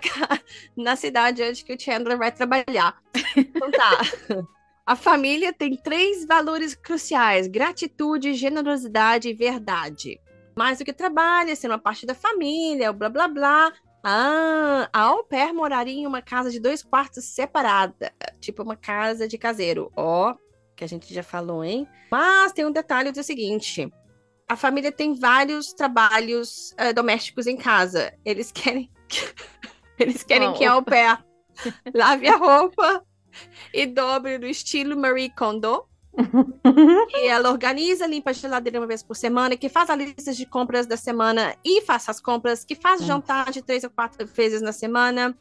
na, 0.76 0.96
cidade 0.96 1.42
onde 1.42 1.64
que 1.64 1.72
o 1.72 1.80
Chandler 1.80 2.18
vai 2.18 2.30
trabalhar. 2.30 2.98
Então 3.36 3.70
tá. 3.70 4.00
A 4.86 4.94
família 4.94 5.50
tem 5.50 5.76
três 5.76 6.26
valores 6.26 6.74
cruciais: 6.74 7.46
gratitude, 7.46 8.34
generosidade 8.34 9.30
e 9.30 9.32
verdade. 9.32 10.20
Mais 10.56 10.78
do 10.78 10.84
que 10.84 10.92
trabalho, 10.92 11.54
ser 11.56 11.68
uma 11.68 11.78
parte 11.78 12.06
da 12.06 12.14
família, 12.14 12.92
blá 12.92 13.08
blá 13.08 13.28
blá. 13.28 13.72
Ah, 14.06 14.88
a 14.92 15.00
au 15.00 15.24
pair 15.24 15.54
moraria 15.54 15.94
em 15.94 16.06
uma 16.06 16.20
casa 16.20 16.50
de 16.50 16.60
dois 16.60 16.82
quartos 16.82 17.24
separada, 17.24 18.12
tipo 18.38 18.62
uma 18.62 18.76
casa 18.76 19.26
de 19.26 19.38
caseiro. 19.38 19.90
Ó, 19.96 20.30
oh, 20.30 20.38
que 20.76 20.84
a 20.84 20.86
gente 20.86 21.12
já 21.12 21.22
falou, 21.22 21.64
hein? 21.64 21.88
Mas 22.10 22.52
tem 22.52 22.66
um 22.66 22.70
detalhe 22.70 23.10
do 23.10 23.22
seguinte: 23.22 23.90
a 24.48 24.56
família 24.56 24.92
tem 24.92 25.14
vários 25.14 25.72
trabalhos 25.72 26.72
uh, 26.72 26.92
domésticos 26.94 27.46
em 27.46 27.56
casa. 27.56 28.12
Eles 28.24 28.52
querem, 28.52 28.90
eles 29.98 30.22
querem 30.22 30.52
que 30.52 30.64
a 30.64 30.72
au 30.72 30.82
pair 30.82 31.24
lave 31.94 32.28
a 32.28 32.36
roupa 32.36 33.04
e 33.72 33.86
dobre 33.86 34.38
no 34.38 34.46
estilo 34.46 34.96
Marie 34.96 35.30
Kondo. 35.30 35.88
E 37.14 37.26
ela 37.26 37.50
organiza, 37.50 38.06
limpa 38.06 38.30
a 38.30 38.32
geladeira 38.32 38.80
uma 38.80 38.86
vez 38.86 39.02
por 39.02 39.16
semana, 39.16 39.56
que 39.56 39.68
faz 39.68 39.90
a 39.90 39.96
lista 39.96 40.32
de 40.32 40.46
compras 40.46 40.86
da 40.86 40.96
semana 40.96 41.54
e 41.64 41.82
faça 41.82 42.10
as 42.10 42.20
compras, 42.20 42.64
que 42.64 42.74
faz 42.74 43.04
jantar 43.04 43.50
de 43.50 43.62
três 43.62 43.84
ou 43.84 43.90
quatro 43.90 44.26
vezes 44.26 44.62
na 44.62 44.72
semana, 44.72 45.36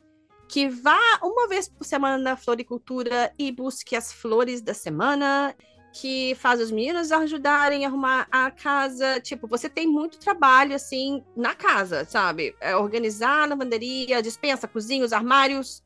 que 0.47 0.67
vá 0.67 0.99
uma 1.21 1.47
vez 1.47 1.67
por 1.69 1.83
semana 1.83 2.17
na 2.17 2.35
floricultura 2.35 3.33
e 3.37 3.51
busque 3.51 3.95
as 3.95 4.11
flores 4.11 4.61
da 4.61 4.73
semana, 4.73 5.55
que 5.93 6.35
faz 6.35 6.59
os 6.59 6.71
meninos 6.71 7.11
ajudarem 7.11 7.85
a 7.85 7.87
arrumar 7.87 8.27
a 8.31 8.49
casa. 8.49 9.19
Tipo, 9.19 9.47
você 9.47 9.69
tem 9.69 9.87
muito 9.87 10.17
trabalho, 10.17 10.75
assim, 10.75 11.23
na 11.35 11.53
casa, 11.53 12.03
sabe? 12.05 12.55
É 12.59 12.75
organizar 12.75 13.43
a 13.43 13.45
lavanderia, 13.45 14.17
a 14.17 14.21
dispensa, 14.21 14.65
a 14.65 14.69
cozinha, 14.69 15.05
os 15.05 15.13
armários. 15.13 15.83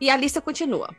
E 0.00 0.10
a 0.10 0.16
lista 0.16 0.40
continua. 0.40 0.94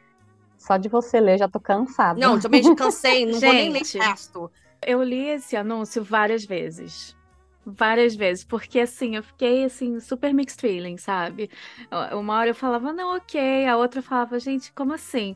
Só 0.60 0.76
de 0.76 0.90
você 0.90 1.22
ler, 1.22 1.38
já 1.40 1.48
tô 1.48 1.60
cansada. 1.60 2.20
Não, 2.20 2.38
também 2.38 2.62
já 2.62 2.76
cansei, 2.76 3.26
não 3.26 3.40
Gente, 3.40 3.46
vou 3.46 3.54
nem 3.54 3.72
ler 3.72 3.82
o 3.82 4.00
resto. 4.00 4.52
Eu 4.86 5.02
li 5.02 5.30
esse 5.30 5.56
anúncio 5.56 6.04
várias 6.04 6.44
vezes. 6.46 7.18
Várias 7.66 8.16
vezes, 8.16 8.44
porque 8.44 8.80
assim, 8.80 9.16
eu 9.16 9.24
fiquei 9.24 9.64
assim, 9.64 10.00
super 10.00 10.34
mixed 10.34 10.60
feeling, 10.60 10.98
sabe? 10.98 11.50
Uma 12.12 12.38
hora 12.38 12.50
eu 12.50 12.56
falava, 12.56 12.92
não, 12.92 13.16
ok, 13.16 13.66
a 13.68 13.78
outra 13.78 14.02
falava, 14.02 14.40
gente, 14.40 14.72
como 14.74 14.94
assim? 14.94 15.36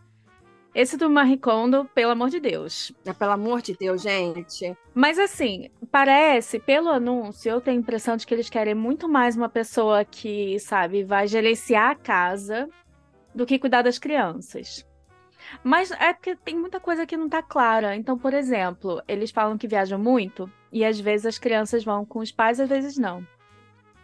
Esse 0.74 0.98
do 0.98 1.10
Marie 1.10 1.38
Kondo, 1.38 1.86
pelo 1.94 2.12
amor 2.12 2.30
de 2.30 2.40
Deus. 2.40 2.92
É, 3.06 3.14
pelo 3.14 3.32
amor 3.32 3.62
de 3.62 3.76
Deus, 3.76 4.02
gente. 4.02 4.76
Mas 4.96 5.20
assim, 5.20 5.70
parece, 5.92 6.60
pelo 6.60 6.90
anúncio, 6.90 7.50
eu 7.50 7.62
tenho 7.62 7.78
a 7.78 7.80
impressão 7.80 8.18
de 8.18 8.26
que 8.26 8.34
eles 8.34 8.50
querem 8.50 8.74
muito 8.74 9.08
mais 9.08 9.38
uma 9.38 9.50
pessoa 9.50 10.04
que, 10.04 10.58
sabe, 10.60 11.04
vai 11.04 11.28
gerenciar 11.28 11.92
a 11.92 11.96
casa 11.96 12.68
do 13.36 13.46
que 13.46 13.60
cuidar 13.60 13.84
das 13.84 14.00
crianças. 14.00 14.84
Mas 15.64 15.92
é 15.92 16.14
porque 16.14 16.36
tem 16.36 16.58
muita 16.58 16.80
coisa 16.80 17.06
que 17.06 17.18
não 17.18 17.30
tá 17.30 17.42
clara. 17.42 17.96
Então, 17.96 18.18
por 18.18 18.34
exemplo, 18.34 19.02
eles 19.08 19.32
falam 19.32 19.58
que 19.58 19.68
viajam 19.68 20.00
muito 20.00 20.52
e 20.72 20.84
às 20.84 21.00
vezes 21.00 21.26
as 21.26 21.38
crianças 21.38 21.84
vão 21.84 22.06
com 22.06 22.20
os 22.20 22.32
pais, 22.32 22.60
às 22.60 22.70
vezes 22.70 22.98
não. 22.98 23.26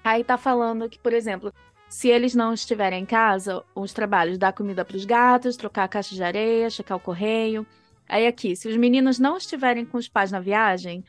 Aí 0.04 0.24
tá 0.24 0.38
falando 0.38 0.90
que, 0.90 1.00
por 1.00 1.14
exemplo, 1.14 1.54
se 1.90 2.08
eles 2.08 2.36
não 2.36 2.54
estiverem 2.54 3.04
em 3.04 3.06
casa, 3.06 3.64
os 3.74 3.92
trabalhos 3.92 4.38
dar 4.38 4.54
comida 4.54 4.86
para 4.86 4.96
os 4.96 5.06
gatos, 5.06 5.58
trocar 5.58 5.86
a 5.86 5.88
caixa 5.88 6.14
de 6.14 6.24
areia, 6.24 6.70
checar 6.70 6.98
o 6.98 7.02
correio. 7.02 7.66
Aí 8.08 8.28
aqui, 8.28 8.56
se 8.56 8.68
os 8.68 8.78
meninos 8.78 9.20
não 9.20 9.38
estiverem 9.38 9.86
com 9.86 9.98
os 9.98 10.08
pais 10.08 10.32
na 10.32 10.40
viagem, 10.40 11.04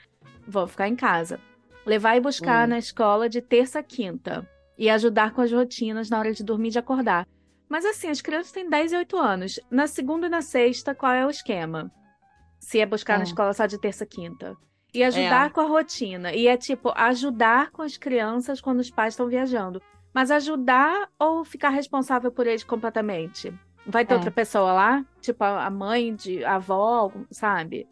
vão 0.46 0.66
ficar 0.66 0.88
em 0.88 0.96
casa. 0.96 1.38
Levar 1.84 2.16
e 2.16 2.20
buscar 2.20 2.66
hum. 2.66 2.70
na 2.70 2.78
escola 2.78 3.28
de 3.28 3.40
terça 3.40 3.78
a 3.78 3.82
quinta 3.82 4.48
e 4.78 4.88
ajudar 4.88 5.32
com 5.32 5.42
as 5.42 5.52
rotinas 5.52 6.08
na 6.08 6.18
hora 6.18 6.32
de 6.32 6.42
dormir 6.42 6.68
e 6.68 6.72
de 6.72 6.78
acordar. 6.78 7.26
Mas 7.70 7.84
assim, 7.84 8.08
as 8.10 8.20
crianças 8.20 8.50
têm 8.50 8.68
10 8.68 8.92
e 8.92 8.96
8 8.96 9.16
anos. 9.16 9.60
Na 9.70 9.86
segunda 9.86 10.26
e 10.26 10.28
na 10.28 10.42
sexta, 10.42 10.92
qual 10.92 11.12
é 11.12 11.24
o 11.24 11.30
esquema? 11.30 11.88
Se 12.58 12.80
é 12.80 12.84
buscar 12.84 13.14
é. 13.14 13.18
na 13.18 13.22
escola 13.22 13.52
só 13.52 13.64
de 13.64 13.78
terça 13.78 14.04
quinta. 14.04 14.56
E 14.92 15.04
ajudar 15.04 15.46
é. 15.46 15.50
com 15.50 15.60
a 15.60 15.66
rotina. 15.66 16.34
E 16.34 16.48
é 16.48 16.56
tipo, 16.56 16.92
ajudar 16.96 17.70
com 17.70 17.82
as 17.82 17.96
crianças 17.96 18.60
quando 18.60 18.80
os 18.80 18.90
pais 18.90 19.14
estão 19.14 19.28
viajando. 19.28 19.80
Mas 20.12 20.32
ajudar 20.32 21.08
ou 21.16 21.44
ficar 21.44 21.68
responsável 21.68 22.32
por 22.32 22.44
eles 22.44 22.64
completamente? 22.64 23.54
Vai 23.86 24.04
ter 24.04 24.14
é. 24.14 24.16
outra 24.16 24.32
pessoa 24.32 24.72
lá? 24.72 25.06
Tipo, 25.20 25.44
a 25.44 25.70
mãe, 25.70 26.12
de, 26.12 26.44
a 26.44 26.56
avó, 26.56 27.12
sabe? 27.30 27.88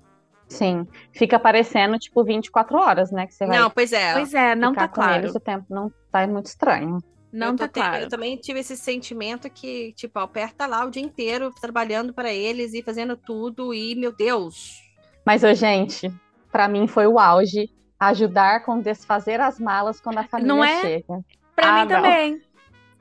Sim. 0.48 0.88
Fica 1.12 1.36
aparecendo, 1.36 1.96
tipo, 2.00 2.24
24 2.24 2.76
horas, 2.76 3.12
né? 3.12 3.28
Que 3.28 3.34
você 3.34 3.46
vai 3.46 3.56
não, 3.56 3.70
pois 3.70 3.92
é. 3.92 4.14
Pois 4.14 4.34
é, 4.34 4.56
não 4.56 4.72
tá 4.72 4.88
claro. 4.88 5.22
Eles, 5.22 5.36
o 5.36 5.40
tempo 5.40 5.66
não 5.70 5.92
tá 6.10 6.26
muito 6.26 6.46
estranho. 6.46 6.98
Não 7.32 7.54
tá 7.54 7.68
claro. 7.68 8.04
Eu 8.04 8.08
também 8.08 8.36
tive 8.36 8.60
esse 8.60 8.76
sentimento 8.76 9.50
que, 9.50 9.92
tipo, 9.92 10.18
aperta 10.18 10.66
lá 10.66 10.84
o 10.84 10.90
dia 10.90 11.02
inteiro 11.02 11.52
trabalhando 11.60 12.12
para 12.12 12.32
eles 12.32 12.72
e 12.72 12.82
fazendo 12.82 13.16
tudo 13.16 13.74
e, 13.74 13.94
meu 13.94 14.12
Deus. 14.12 14.82
Mas, 15.24 15.44
ô, 15.44 15.52
gente, 15.52 16.10
para 16.50 16.68
mim 16.68 16.86
foi 16.86 17.06
o 17.06 17.18
auge 17.18 17.70
ajudar 18.00 18.64
com 18.64 18.80
desfazer 18.80 19.40
as 19.40 19.58
malas 19.58 20.00
quando 20.00 20.18
a 20.18 20.24
família 20.24 20.54
não 20.54 20.64
é? 20.64 20.80
chega. 20.80 21.24
Pra 21.54 21.68
ah, 21.68 21.72
mim 21.72 21.92
não. 21.92 22.02
também. 22.02 22.42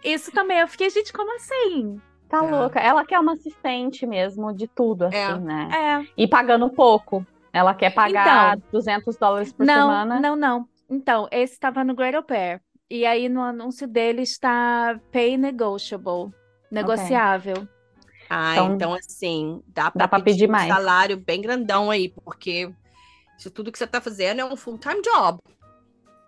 Isso 0.03 0.31
também. 0.31 0.59
Eu 0.59 0.67
fiquei, 0.67 0.89
gente, 0.89 1.13
como 1.13 1.33
assim? 1.35 2.01
Tá 2.27 2.43
é. 2.43 2.51
louca. 2.51 2.79
Ela 2.79 3.05
quer 3.05 3.19
uma 3.19 3.33
assistente 3.33 4.05
mesmo 4.05 4.53
de 4.53 4.67
tudo, 4.67 5.05
assim, 5.05 5.17
é. 5.17 5.37
né? 5.37 5.69
É. 5.73 6.07
E 6.17 6.27
pagando 6.27 6.69
pouco. 6.69 7.25
Ela 7.53 7.73
quer 7.73 7.91
pagar 7.91 8.57
então, 8.57 8.69
200 8.71 9.17
dólares 9.17 9.53
por 9.53 9.65
não, 9.65 9.89
semana. 9.89 10.19
Não, 10.19 10.35
não. 10.35 10.67
Então, 10.89 11.27
esse 11.31 11.53
estava 11.53 11.83
no 11.83 11.95
Great 11.95 12.15
Au 12.15 12.23
Pair. 12.23 12.61
E 12.89 13.05
aí 13.05 13.27
no 13.27 13.41
anúncio 13.41 13.87
dele 13.87 14.21
está 14.21 14.99
pay 15.11 15.37
negotiable, 15.37 16.31
negociável. 16.71 17.55
Okay. 17.55 17.69
Ah, 18.29 18.53
então, 18.53 18.75
então 18.75 18.93
assim, 18.93 19.61
dá 19.67 19.89
para 19.89 20.07
pedir, 20.19 20.23
pedir, 20.23 20.47
mais. 20.47 20.69
um 20.69 20.75
salário 20.75 21.17
bem 21.17 21.41
grandão 21.41 21.89
aí, 21.89 22.09
porque 22.09 22.71
isso 23.37 23.51
tudo 23.51 23.71
que 23.71 23.77
você 23.77 23.85
está 23.85 24.01
fazendo 24.01 24.41
é 24.41 24.45
um 24.45 24.55
full-time 24.55 25.01
job. 25.01 25.39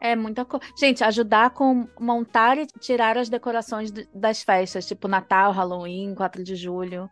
É 0.01 0.15
muita 0.15 0.45
coisa. 0.45 0.65
Gente, 0.77 1.03
ajudar 1.03 1.49
com 1.49 1.87
montar 1.99 2.57
e 2.57 2.65
tirar 2.65 3.17
as 3.17 3.27
decorações 3.27 3.91
das 4.13 4.41
festas, 4.41 4.87
tipo 4.87 5.09
Natal, 5.09 5.51
Halloween, 5.51 6.15
4 6.15 6.41
de 6.41 6.55
julho. 6.55 7.09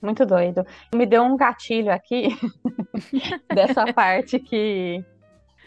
Muito 0.00 0.24
doido. 0.24 0.64
Me 0.94 1.04
deu 1.04 1.22
um 1.22 1.36
gatilho 1.36 1.92
aqui 1.92 2.28
dessa 3.52 3.92
parte 3.92 4.38
que 4.38 5.04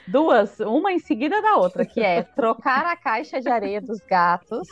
duas, 0.07 0.59
uma 0.59 0.91
em 0.91 0.99
seguida 0.99 1.41
da 1.41 1.55
outra, 1.55 1.85
que 1.85 2.01
é 2.01 2.23
trocar 2.23 2.85
a 2.85 2.95
caixa 2.95 3.39
de 3.39 3.49
areia 3.49 3.81
dos 3.81 3.99
gatos. 3.99 4.67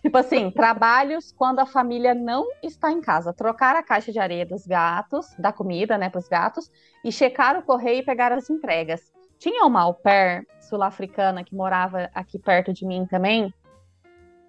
Tipo 0.00 0.18
assim, 0.18 0.50
trabalhos 0.50 1.32
quando 1.32 1.58
a 1.58 1.66
família 1.66 2.14
não 2.14 2.46
está 2.62 2.92
em 2.92 3.00
casa. 3.00 3.32
Trocar 3.32 3.74
a 3.74 3.82
caixa 3.82 4.12
de 4.12 4.18
areia 4.18 4.46
dos 4.46 4.66
gatos, 4.66 5.34
da 5.38 5.52
comida, 5.52 5.98
né, 5.98 6.08
para 6.08 6.20
os 6.20 6.28
gatos, 6.28 6.70
e 7.04 7.10
checar 7.10 7.58
o 7.58 7.62
correio 7.62 7.98
e 7.98 8.04
pegar 8.04 8.32
as 8.32 8.48
entregas. 8.48 9.12
Tinha 9.38 9.64
uma 9.64 9.82
au 9.82 9.94
pair 9.94 10.46
sul-africana 10.60 11.44
que 11.44 11.54
morava 11.54 12.08
aqui 12.14 12.38
perto 12.38 12.72
de 12.72 12.86
mim 12.86 13.06
também, 13.06 13.52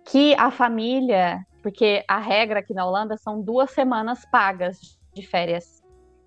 que 0.05 0.34
a 0.36 0.49
família, 0.49 1.45
porque 1.62 2.03
a 2.08 2.18
regra 2.18 2.60
aqui 2.60 2.74
na 2.74 2.86
Holanda 2.86 3.18
são 3.18 3.41
duas 3.41 3.72
semanas 3.72 4.26
pagas 4.32 4.97
de 5.14 5.28
férias. 5.28 5.77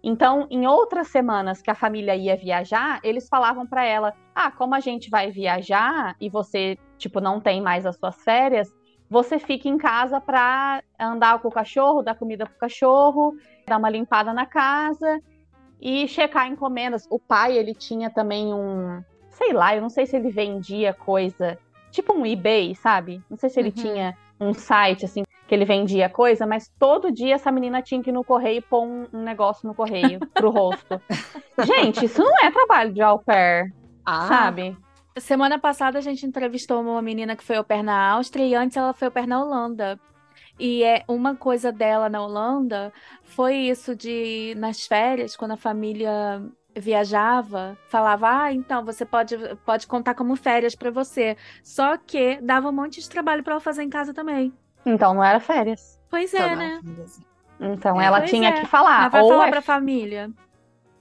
Então, 0.03 0.47
em 0.51 0.67
outras 0.67 1.09
semanas 1.09 1.61
que 1.61 1.71
a 1.71 1.75
família 1.75 2.17
ia 2.17 2.37
viajar, 2.37 3.01
eles 3.03 3.29
falavam 3.29 3.67
para 3.67 3.85
ela: 3.85 4.15
"Ah, 4.35 4.51
como 4.51 4.75
a 4.75 4.81
gente 4.81 5.11
vai 5.11 5.31
viajar 5.31 6.15
e 6.21 6.29
você, 6.31 6.77
tipo, 6.99 7.21
não 7.21 7.41
tem 7.41 7.61
mais 7.61 7.85
as 7.85 7.97
suas 7.99 8.17
férias, 8.23 8.69
você 9.11 9.39
fica 9.39 9.69
em 9.69 9.77
casa 9.77 10.21
para 10.21 10.83
andar 10.99 11.41
com 11.41 11.49
o 11.49 11.53
cachorro, 11.53 12.03
dar 12.03 12.15
comida 12.15 12.47
pro 12.47 12.59
cachorro, 12.59 13.35
dar 13.69 13.77
uma 13.79 13.91
limpada 13.91 14.33
na 14.33 14.47
casa 14.47 15.21
e 15.81 16.09
checar 16.09 16.47
encomendas". 16.47 17.07
O 17.11 17.19
pai, 17.19 17.59
ele 17.59 17.75
tinha 17.75 18.11
também 18.11 18.55
um, 18.55 19.03
sei 19.31 19.53
lá, 19.53 19.75
eu 19.75 19.83
não 19.83 19.91
sei 19.91 20.07
se 20.07 20.17
ele 20.17 20.31
vendia 20.31 20.95
coisa 20.95 21.59
tipo 21.91 22.13
um 22.15 22.25
eBay, 22.25 22.75
sabe? 22.75 23.21
Não 23.29 23.37
sei 23.37 23.51
se 23.51 23.61
ele 23.61 23.69
Uhum. 23.71 23.75
tinha 23.75 24.15
um 24.41 24.55
site 24.55 25.05
assim 25.05 25.23
que 25.51 25.55
ele 25.57 25.65
vendia 25.65 26.09
coisa, 26.09 26.47
mas 26.47 26.71
todo 26.79 27.11
dia 27.11 27.35
essa 27.35 27.51
menina 27.51 27.83
tinha 27.83 28.01
que 28.01 28.11
ir 28.11 28.13
no 28.13 28.23
correio 28.23 28.59
e 28.59 28.63
pôr 28.63 28.85
um, 28.87 29.09
um 29.13 29.21
negócio 29.25 29.67
no 29.67 29.75
correio 29.75 30.21
pro 30.33 30.49
rosto. 30.49 31.03
Gente, 31.59 32.05
isso 32.05 32.23
não 32.23 32.33
é 32.45 32.53
trabalho 32.53 32.95
de 32.95 33.03
au 33.03 33.19
pair, 33.19 33.65
Ah, 34.07 34.29
sabe? 34.29 34.77
Semana 35.19 35.59
passada 35.59 35.99
a 35.99 36.01
gente 36.01 36.25
entrevistou 36.25 36.81
uma 36.81 37.03
menina 37.03 37.35
que 37.35 37.43
foi 37.43 37.57
au 37.57 37.65
pair 37.65 37.83
na 37.83 38.13
Áustria 38.13 38.47
e 38.47 38.55
antes 38.55 38.77
ela 38.77 38.95
foi 38.95 39.09
au 39.09 39.13
pair 39.13 39.27
na 39.27 39.43
Holanda. 39.43 39.99
E 40.57 40.85
é 40.85 41.03
uma 41.09 41.35
coisa 41.35 41.73
dela 41.73 42.09
na 42.09 42.23
Holanda 42.23 42.93
foi 43.25 43.57
isso 43.57 43.97
de 43.97 44.55
nas 44.57 44.87
férias, 44.87 45.35
quando 45.35 45.53
a 45.53 45.57
família 45.57 46.41
viajava, 46.79 47.77
falava: 47.89 48.45
"Ah, 48.45 48.53
então 48.53 48.85
você 48.85 49.05
pode 49.05 49.37
pode 49.67 49.89
contar 49.89 50.15
como 50.15 50.37
férias 50.37 50.77
pra 50.77 50.93
você". 50.93 51.37
Só 51.65 51.97
que 51.97 52.41
dava 52.41 52.69
um 52.69 52.73
monte 52.73 53.01
de 53.01 53.09
trabalho 53.09 53.43
pra 53.43 53.55
ela 53.55 53.61
fazer 53.61 53.83
em 53.83 53.91
casa 53.91 54.15
também. 54.15 54.53
Então 54.85 55.15
não 55.15 55.23
era 55.25 55.41
férias. 55.41 56.01
Pois 56.11 56.33
é, 56.35 56.57
né? 56.57 56.81
Então 57.61 58.01
É, 58.01 58.07
ela 58.07 58.23
tinha 58.23 58.49
é. 58.49 58.61
que 58.61 58.67
falar, 58.67 59.01
Ela 59.03 59.09
vai 59.09 59.23
ou 59.23 59.29
falar 59.31 59.47
é- 59.49 59.51
pra 59.51 59.63
família. 59.63 60.31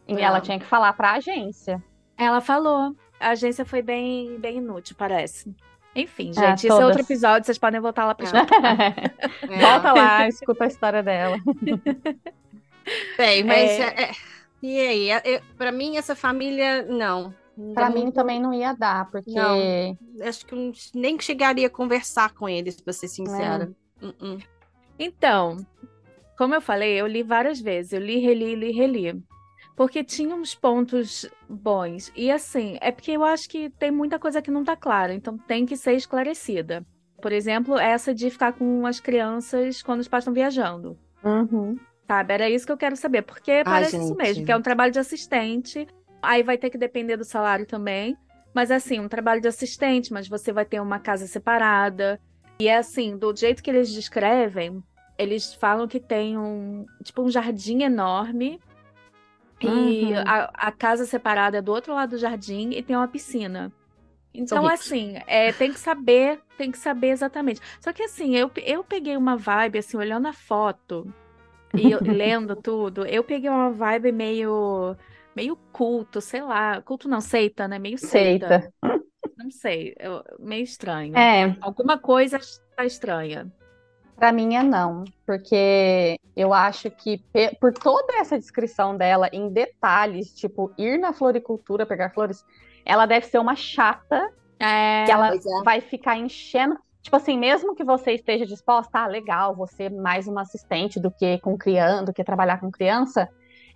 e 0.08 0.22
ela 0.22 0.42
tinha 0.42 0.60
que 0.60 0.66
falar 0.66 0.94
pra 0.94 1.14
agência. 1.14 1.82
Ela 2.18 2.42
falou. 2.42 2.96
A 3.20 3.30
agência 3.30 3.66
foi 3.66 3.82
bem 3.82 4.38
bem 4.40 4.58
inútil, 4.58 4.96
parece. 4.98 5.54
Enfim, 5.96 6.32
Ah, 6.38 6.42
gente, 6.52 6.68
isso 6.68 6.80
é 6.82 6.86
outro 6.86 7.02
episódio, 7.02 7.46
vocês 7.46 7.58
podem 7.58 7.80
voltar 7.80 8.06
lá 8.06 8.14
pra 8.16 8.26
É. 8.28 8.30
escutar. 8.30 8.80
É. 9.52 9.60
Volta 9.60 9.94
lá, 9.94 10.28
escuta 10.28 10.64
a 10.66 10.68
história 10.68 11.02
dela. 11.04 11.38
Bem, 13.18 13.44
mas 13.44 13.70
É. 13.72 13.82
é- 13.82 14.04
é- 14.04 14.12
e 14.62 14.80
aí? 14.80 15.10
É- 15.12 15.36
é- 15.36 15.42
Pra 15.58 15.72
mim, 15.72 15.98
essa 15.98 16.16
família, 16.16 16.84
não. 16.84 17.34
Dá 17.74 17.90
mim 17.90 18.04
muito- 18.04 18.16
também 18.16 18.40
não 18.40 18.54
ia 18.54 18.74
dar, 18.74 19.10
porque 19.12 19.32
Não. 19.32 19.98
Acho 20.22 20.46
que 20.46 20.72
nem 20.96 21.20
chegaria 21.20 21.68
a 21.68 21.70
conversar 21.70 22.34
com 22.34 22.48
eles, 22.48 22.80
pra 22.80 22.94
ser 22.94 23.08
sincera. 23.08 23.72
Uh-uh. 24.02 24.38
Então, 24.98 25.58
como 26.38 26.56
eu 26.56 26.62
falei, 26.62 27.00
eu 27.00 27.08
li 27.08 27.22
várias 27.24 27.60
vezes. 27.60 27.94
Eu 27.94 28.00
li, 28.00 28.20
reli, 28.20 28.56
li, 28.56 28.72
reli. 28.72 29.22
Porque 29.76 30.04
tinha 30.04 30.36
uns 30.36 30.54
pontos 30.54 31.26
bons. 31.50 32.12
E 32.16 32.30
assim, 32.32 32.78
é 32.82 32.92
porque 32.92 33.12
eu 33.12 33.24
acho 33.24 33.48
que 33.50 33.70
tem 33.72 33.92
muita 33.92 34.20
coisa 34.20 34.42
que 34.42 34.52
não 34.52 34.64
tá 34.64 34.76
clara, 34.76 35.14
então 35.14 35.38
tem 35.38 35.66
que 35.66 35.78
ser 35.78 35.94
esclarecida. 35.94 36.86
Por 37.22 37.32
exemplo, 37.32 37.78
essa 37.78 38.14
de 38.14 38.30
ficar 38.30 38.54
com 38.54 38.86
as 38.86 39.00
crianças 39.00 39.82
quando 39.82 40.00
os 40.00 40.08
pais 40.08 40.24
estão 40.24 40.34
viajando. 40.34 40.98
Uhum. 41.24 41.78
Sabe? 42.08 42.34
Era 42.34 42.50
isso 42.50 42.66
que 42.66 42.72
eu 42.72 42.78
quero 42.78 42.96
saber. 42.96 43.22
Porque 43.22 43.62
parece 43.64 43.98
isso 43.98 44.16
mesmo, 44.16 44.46
que 44.46 44.52
é 44.52 44.56
um 44.58 44.62
trabalho 44.62 44.92
de 44.92 45.00
assistente. 45.00 45.88
Aí 46.22 46.44
vai 46.44 46.58
ter 46.58 46.70
que 46.70 46.78
depender 46.78 47.18
do 47.18 47.24
salário 47.24 47.66
também. 47.66 48.18
Mas 48.54 48.72
assim, 48.72 49.00
um 49.00 49.08
trabalho 49.08 49.42
de 49.42 49.48
assistente, 49.48 50.12
mas 50.12 50.28
você 50.28 50.52
vai 50.52 50.66
ter 50.66 50.80
uma 50.80 51.00
casa 51.00 51.28
separada. 51.28 52.20
E 52.60 52.68
é 52.68 52.78
assim, 52.78 53.18
do 53.18 53.34
jeito 53.36 53.62
que 53.64 53.70
eles 53.70 53.92
descrevem, 53.92 54.84
eles 55.18 55.54
falam 55.54 55.88
que 55.88 56.00
tem 56.00 56.38
um, 56.38 56.86
tipo, 57.04 57.22
um 57.22 57.30
jardim 57.30 57.84
enorme. 57.84 58.60
E 59.62 59.68
Uhum. 60.14 60.24
a, 60.26 60.68
a 60.68 60.72
casa 60.72 61.06
separada 61.06 61.58
é 61.58 61.62
do 61.62 61.72
outro 61.72 61.94
lado 61.94 62.12
do 62.12 62.18
jardim 62.18 62.72
e 62.72 62.82
tem 62.82 62.96
uma 62.96 63.08
piscina. 63.08 63.72
Então, 64.34 64.66
assim, 64.68 65.16
é, 65.28 65.52
tem 65.52 65.74
que 65.74 65.80
saber, 65.80 66.40
tem 66.58 66.72
que 66.72 66.78
saber 66.78 67.10
exatamente. 67.10 67.60
Só 67.82 67.92
que 67.92 68.04
assim, 68.04 68.36
eu, 68.36 68.50
eu 68.64 68.84
peguei 68.84 69.18
uma 69.18 69.36
vibe, 69.36 69.80
assim, 69.80 69.98
olhando 69.98 70.28
a 70.28 70.34
foto 70.34 71.14
e 71.76 71.92
eu- 71.92 72.00
lendo 72.06 72.56
tudo, 72.56 73.06
eu 73.06 73.24
peguei 73.24 73.50
uma 73.50 73.72
vibe 73.72 74.12
meio, 74.12 74.96
meio 75.36 75.56
culto, 75.72 76.20
sei 76.22 76.42
lá. 76.42 76.82
Culto 76.82 77.08
não, 77.08 77.22
seita, 77.22 77.68
né? 77.68 77.80
Meio 77.80 77.98
seita. 77.98 78.62
Seita. 78.62 78.74
Não 79.38 79.50
sei, 79.52 79.96
eu- 80.00 80.24
meio 80.38 80.64
estranho. 80.64 81.18
É, 81.18 81.56
Alguma 81.62 81.98
coisa 81.98 82.38
está 82.38 82.84
estranha. 82.86 83.48
pra 84.18 84.34
mim 84.34 84.56
é 84.58 84.64
não, 84.64 85.06
porque 85.26 86.20
eu 86.36 86.54
acho 86.54 86.92
que 86.92 87.24
por 87.62 87.72
toda 87.74 88.18
essa 88.18 88.38
descrição 88.38 88.98
dela 88.98 89.30
em 89.32 89.50
detalhes, 89.50 90.34
tipo 90.36 90.74
ir 90.78 90.98
na 91.00 91.14
floricultura 91.14 91.86
pegar 91.86 92.10
flores, 92.14 92.44
ela 92.86 93.06
deve 93.06 93.28
ser 93.28 93.40
uma 93.40 93.56
chata 93.56 94.30
É, 94.60 95.06
que 95.06 95.12
ela 95.12 95.34
é. 95.34 95.40
vai 95.64 95.80
ficar 95.80 96.18
enchendo. 96.18 96.78
Tipo 97.02 97.16
assim, 97.16 97.38
mesmo 97.40 97.74
que 97.76 97.84
você 97.84 98.12
esteja 98.12 98.46
disposta, 98.46 99.00
ah, 99.00 99.08
legal, 99.08 99.56
você 99.56 99.90
mais 99.90 100.28
uma 100.28 100.42
assistente 100.42 101.00
do 101.00 101.10
que 101.10 101.38
com 101.40 101.58
criança, 101.58 102.04
do 102.04 102.14
que 102.14 102.26
trabalhar 102.26 102.60
com 102.60 102.70
criança, 102.70 103.30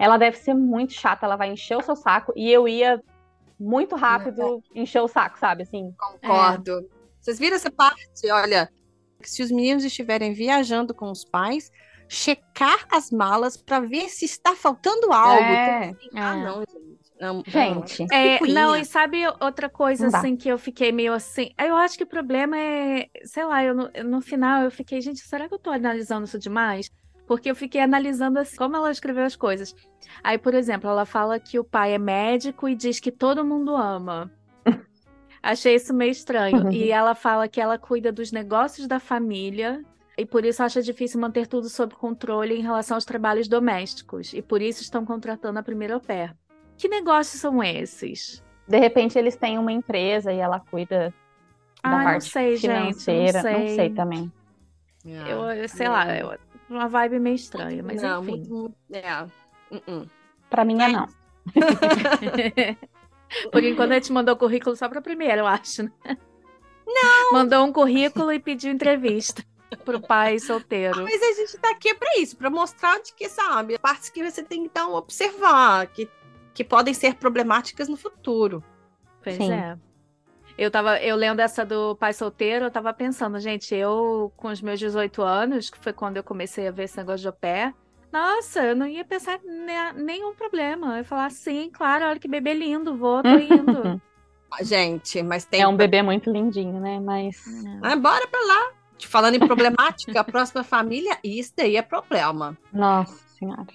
ela 0.03 0.17
deve 0.17 0.37
ser 0.37 0.53
muito 0.53 0.93
chata, 0.93 1.25
ela 1.25 1.35
vai 1.35 1.51
encher 1.51 1.77
o 1.77 1.81
seu 1.81 1.95
saco 1.95 2.33
e 2.35 2.51
eu 2.51 2.67
ia 2.67 3.01
muito 3.59 3.95
rápido 3.95 4.61
encher 4.75 5.01
o 5.01 5.07
saco, 5.07 5.39
sabe? 5.39 5.63
Assim, 5.63 5.93
Concordo. 5.97 6.89
Vocês 7.21 7.39
viram 7.39 7.55
essa 7.55 7.71
parte? 7.71 8.29
Olha, 8.31 8.69
se 9.21 9.41
os 9.41 9.49
meninos 9.51 9.85
estiverem 9.85 10.33
viajando 10.33 10.93
com 10.93 11.09
os 11.09 11.23
pais, 11.23 11.71
checar 12.09 12.85
as 12.91 13.11
malas 13.11 13.55
para 13.55 13.79
ver 13.79 14.09
se 14.09 14.25
está 14.25 14.55
faltando 14.55 15.11
algo. 15.13 15.41
É. 15.41 15.85
Então, 15.87 15.95
assim, 15.95 16.09
Ah, 16.15 16.35
É. 16.37 16.43
não, 16.43 16.59
gente. 16.59 16.93
Não, 17.21 17.43
Gente. 17.47 17.99
não. 18.01 18.17
É, 18.17 18.39
não, 18.41 18.75
e 18.75 18.83
sabe 18.83 19.23
outra 19.39 19.69
coisa 19.69 20.03
Não 20.05 20.11
dá. 20.11 20.17
assim 20.17 20.35
que 20.35 20.49
eu 20.49 20.57
fiquei 20.57 20.91
meio 20.91 21.13
assim? 21.13 21.51
Eu 21.57 21.77
acho 21.77 21.95
que 21.97 22.03
o 22.03 22.07
problema 22.07 22.57
é, 22.59 23.07
sei 23.23 23.45
lá, 23.45 23.63
eu 23.63 23.73
no, 23.73 23.89
no 24.03 24.19
final 24.19 24.63
eu 24.63 24.71
fiquei, 24.71 24.99
gente, 24.99 25.19
será 25.21 25.47
que 25.47 25.53
eu 25.53 25.59
tô 25.59 25.69
analisando 25.69 26.25
isso 26.25 26.37
demais? 26.37 26.89
Porque 27.33 27.49
eu 27.49 27.55
fiquei 27.55 27.81
analisando 27.81 28.37
assim, 28.37 28.55
como 28.55 28.75
ela 28.75 28.91
escreveu 28.91 29.23
as 29.25 29.35
coisas. 29.35 29.75
Aí, 30.23 30.37
por 30.37 30.53
exemplo, 30.53 30.87
ela 30.89 31.03
fala 31.05 31.39
que 31.39 31.57
o 31.57 31.63
pai 31.63 31.93
é 31.93 31.97
médico 31.97 32.69
e 32.69 32.75
diz 32.75 32.99
que 32.99 33.11
todo 33.11 33.43
mundo 33.43 33.75
ama. 33.75 34.31
Achei 35.41 35.75
isso 35.75 35.93
meio 35.93 36.11
estranho. 36.11 36.71
E 36.71 36.91
ela 36.91 37.15
fala 37.15 37.47
que 37.47 37.59
ela 37.59 37.77
cuida 37.77 38.11
dos 38.11 38.31
negócios 38.31 38.87
da 38.87 38.99
família 38.99 39.83
e 40.15 40.25
por 40.27 40.45
isso 40.45 40.61
acha 40.61 40.79
difícil 40.81 41.19
manter 41.19 41.47
tudo 41.47 41.67
sob 41.69 41.95
controle 41.95 42.53
em 42.55 42.61
relação 42.61 42.95
aos 42.95 43.03
trabalhos 43.05 43.47
domésticos. 43.47 44.31
E 44.33 44.41
por 44.41 44.61
isso 44.61 44.81
estão 44.83 45.03
contratando 45.03 45.57
a 45.57 45.63
primeira 45.63 45.95
au 45.95 45.99
pair. 45.99 46.35
Que 46.77 46.87
negócios 46.87 47.41
são 47.41 47.63
esses? 47.63 48.41
de 48.65 48.79
repente 48.79 49.17
eles 49.19 49.35
têm 49.35 49.57
uma 49.57 49.73
empresa 49.73 50.31
e 50.31 50.37
ela 50.39 50.57
cuida 50.59 51.13
da 51.83 51.89
Ah, 51.89 51.97
não 51.97 52.03
parte 52.05 52.29
sei, 52.31 52.55
gente, 52.55 52.67
não 52.73 52.93
financeira. 52.93 53.41
sei. 53.41 53.89
também. 53.89 54.31
É. 55.05 55.33
Eu, 55.33 55.39
eu 55.51 55.67
sei 55.67 55.89
lá, 55.89 56.15
eu- 56.17 56.37
uma 56.73 56.87
vibe 56.87 57.19
meio 57.19 57.35
estranha, 57.35 57.83
mas 57.83 58.01
não, 58.01 58.21
enfim. 58.23 58.31
muito- 58.31 58.53
muito- 58.53 58.75
é. 58.91 59.23
Uh-uh. 59.71 60.09
Pra 60.49 60.65
mim 60.65 60.81
é 60.81 60.87
não. 60.89 61.07
Por 63.51 63.63
enquanto 63.63 63.91
a 63.91 63.95
gente 63.95 64.11
mandou 64.11 64.35
currículo 64.35 64.75
só 64.75 64.87
pra 64.87 65.01
primeira, 65.01 65.41
eu 65.41 65.47
acho. 65.47 65.83
Né? 65.83 65.91
Não! 66.85 67.33
Mandou 67.33 67.65
um 67.65 67.73
currículo 67.73 68.31
e 68.31 68.39
pediu 68.39 68.71
entrevista 68.71 69.43
pro 69.83 69.99
pai 69.99 70.37
solteiro. 70.39 71.03
Mas 71.03 71.21
a 71.21 71.33
gente 71.33 71.57
tá 71.57 71.71
aqui 71.71 71.93
para 71.95 72.19
isso, 72.19 72.37
para 72.37 72.49
mostrar 72.49 73.01
de 73.01 73.13
que, 73.13 73.27
sabe, 73.29 73.77
partes 73.79 74.09
que 74.09 74.29
você 74.29 74.43
tem 74.43 74.61
que 74.61 74.65
então 74.67 74.93
observar, 74.93 75.87
que, 75.87 76.07
que 76.53 76.63
podem 76.63 76.93
ser 76.93 77.15
problemáticas 77.15 77.87
no 77.87 77.97
futuro. 77.97 78.63
Pois 79.23 79.37
Sim. 79.37 79.51
é. 79.51 79.77
Eu 80.57 80.69
tava, 80.69 80.99
eu 81.01 81.15
lendo 81.15 81.39
essa 81.39 81.65
do 81.65 81.95
pai 81.95 82.13
solteiro, 82.13 82.65
eu 82.65 82.71
tava 82.71 82.93
pensando, 82.93 83.39
gente, 83.39 83.73
eu 83.73 84.31
com 84.37 84.49
os 84.49 84.61
meus 84.61 84.79
18 84.79 85.21
anos, 85.23 85.69
que 85.69 85.79
foi 85.79 85.91
quando 85.93 86.17
eu 86.17 86.23
comecei 86.23 86.67
a 86.67 86.71
ver 86.71 86.83
esse 86.83 86.97
negócio 86.97 87.21
de 87.21 87.27
au 87.27 87.33
pair, 87.33 87.73
nossa, 88.11 88.61
eu 88.63 88.75
não 88.75 88.85
ia 88.85 89.03
pensar 89.03 89.39
ne- 89.43 89.93
nenhum 89.93 90.35
problema. 90.35 90.93
Eu 90.93 90.97
ia 90.97 91.03
falar, 91.03 91.31
sim, 91.31 91.71
claro, 91.73 92.05
olha 92.05 92.19
que 92.19 92.27
bebê 92.27 92.53
lindo, 92.53 92.95
vou, 92.95 93.21
tô 93.23 93.37
indo. 93.37 93.99
Ah, 94.55 94.63
Gente, 94.63 95.23
mas 95.23 95.45
tem. 95.45 95.61
É 95.61 95.67
um 95.67 95.75
bebê 95.75 96.03
muito 96.03 96.29
lindinho, 96.31 96.79
né? 96.79 96.99
Mas 96.99 97.35
Ah, 97.81 97.95
bora 97.95 98.27
pra 98.27 98.39
lá. 98.45 98.71
Te 98.99 99.07
Falando 99.07 99.33
em 99.33 99.39
problemática, 99.39 100.19
a 100.19 100.23
próxima 100.23 100.63
família, 100.63 101.17
isso 101.23 101.51
daí 101.57 101.75
é 101.75 101.81
problema. 101.81 102.55
Nossa 102.71 103.17
Senhora. 103.29 103.65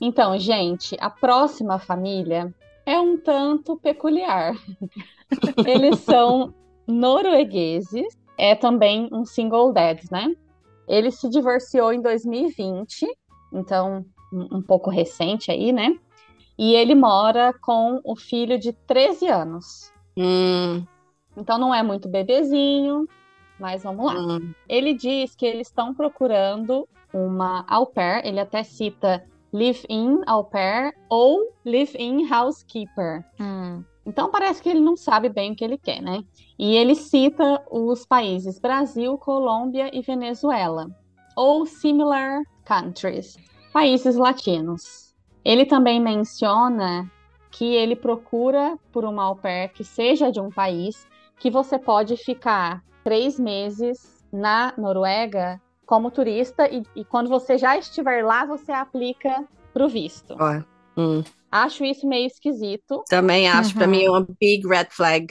Então, 0.00 0.36
gente, 0.36 0.96
a 1.00 1.08
próxima 1.08 1.78
família 1.78 2.52
é 2.84 2.98
um 2.98 3.16
tanto 3.16 3.76
peculiar. 3.76 4.56
Eles 5.66 5.98
são 6.00 6.54
noruegueses, 6.86 8.18
é 8.38 8.54
também 8.54 9.08
um 9.12 9.24
single 9.24 9.72
dad, 9.72 10.00
né? 10.10 10.34
Ele 10.88 11.10
se 11.10 11.28
divorciou 11.28 11.92
em 11.92 12.00
2020, 12.00 13.06
então 13.52 14.04
um, 14.32 14.62
pouco 14.62 14.90
recente 14.90 15.50
aí, 15.50 15.72
né? 15.72 15.94
E 16.58 16.74
ele 16.74 16.94
mora 16.94 17.54
com 17.62 18.00
o 18.04 18.16
filho 18.16 18.58
de 18.58 18.72
13 18.72 19.28
anos. 19.28 19.92
Hum, 20.16 20.84
Então 21.36 21.58
não 21.58 21.74
é 21.74 21.82
muito 21.82 22.08
bebezinho, 22.08 23.06
mas 23.58 23.82
vamos 23.82 24.06
lá. 24.06 24.14
hum. 24.14 24.52
Ele 24.68 24.94
diz 24.94 25.34
que 25.34 25.46
eles 25.46 25.68
estão 25.68 25.94
procurando 25.94 26.88
uma 27.12 27.64
au 27.68 27.86
pair, 27.86 28.26
ele 28.26 28.40
até 28.40 28.62
cita 28.62 29.24
live-in 29.52 30.20
au 30.26 30.44
pair 30.44 30.94
ou 31.08 31.52
live-in 31.64 32.28
housekeeper. 32.32 33.24
Hum. 33.40 33.84
Então 34.10 34.28
parece 34.28 34.60
que 34.60 34.68
ele 34.68 34.80
não 34.80 34.96
sabe 34.96 35.28
bem 35.28 35.52
o 35.52 35.54
que 35.54 35.64
ele 35.64 35.78
quer, 35.78 36.02
né? 36.02 36.24
E 36.58 36.74
ele 36.74 36.96
cita 36.96 37.62
os 37.70 38.04
países 38.04 38.58
Brasil, 38.58 39.16
Colômbia 39.16 39.88
e 39.96 40.02
Venezuela, 40.02 40.88
ou 41.36 41.64
similar 41.64 42.42
countries, 42.66 43.36
países 43.72 44.16
latinos. 44.16 45.14
Ele 45.44 45.64
também 45.64 46.00
menciona 46.00 47.08
que 47.52 47.64
ele 47.64 47.94
procura 47.94 48.76
por 48.90 49.04
uma 49.04 49.22
au 49.22 49.36
pair 49.36 49.68
que 49.68 49.84
seja 49.84 50.32
de 50.32 50.40
um 50.40 50.50
país 50.50 51.06
que 51.38 51.48
você 51.48 51.78
pode 51.78 52.16
ficar 52.16 52.82
três 53.04 53.38
meses 53.38 54.24
na 54.32 54.74
Noruega 54.76 55.60
como 55.86 56.10
turista 56.10 56.68
e, 56.68 56.82
e 56.96 57.04
quando 57.04 57.28
você 57.28 57.56
já 57.56 57.78
estiver 57.78 58.24
lá, 58.24 58.44
você 58.44 58.72
aplica 58.72 59.44
para 59.72 59.84
o 59.84 59.88
visto. 59.88 60.34
Hum. 61.00 61.24
Acho 61.50 61.84
isso 61.84 62.06
meio 62.06 62.26
esquisito. 62.26 63.02
Também 63.08 63.48
acho, 63.48 63.70
Uhum. 63.70 63.76
pra 63.78 63.86
mim 63.86 64.04
é 64.04 64.10
uma 64.10 64.26
big 64.40 64.66
red 64.68 64.86
flag. 64.90 65.26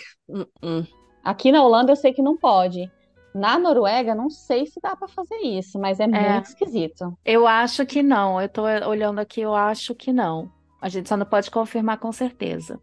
Hum. 0.61 0.84
Aqui 1.24 1.51
na 1.51 1.63
Holanda 1.63 1.91
eu 1.91 1.95
sei 1.95 2.11
que 2.13 2.22
não 2.22 2.36
pode. 2.38 2.91
Na 3.34 3.59
Noruega, 3.59 4.15
não 4.15 4.30
sei 4.30 4.65
se 4.65 4.80
dá 4.82 4.95
para 4.95 5.07
fazer 5.07 5.38
isso, 5.38 5.78
mas 5.80 5.99
é, 5.99 6.07
muito 6.07 6.45
esquisito. 6.45 7.15
Eu 7.24 7.47
acho 7.47 7.86
que 7.86 8.01
não. 8.01 8.41
Eu 8.41 8.49
tô 8.49 8.63
olhando 8.63 9.20
aqui, 9.20 9.41
eu 9.41 9.53
acho 9.53 9.93
que 9.93 10.11
não. 10.11 10.51
A 10.82 10.89
gente 10.89 11.07
só 11.07 11.15
não 11.15 11.26
pode 11.26 11.51
confirmar 11.51 11.99
com 11.99 12.11
certeza. 12.11 12.80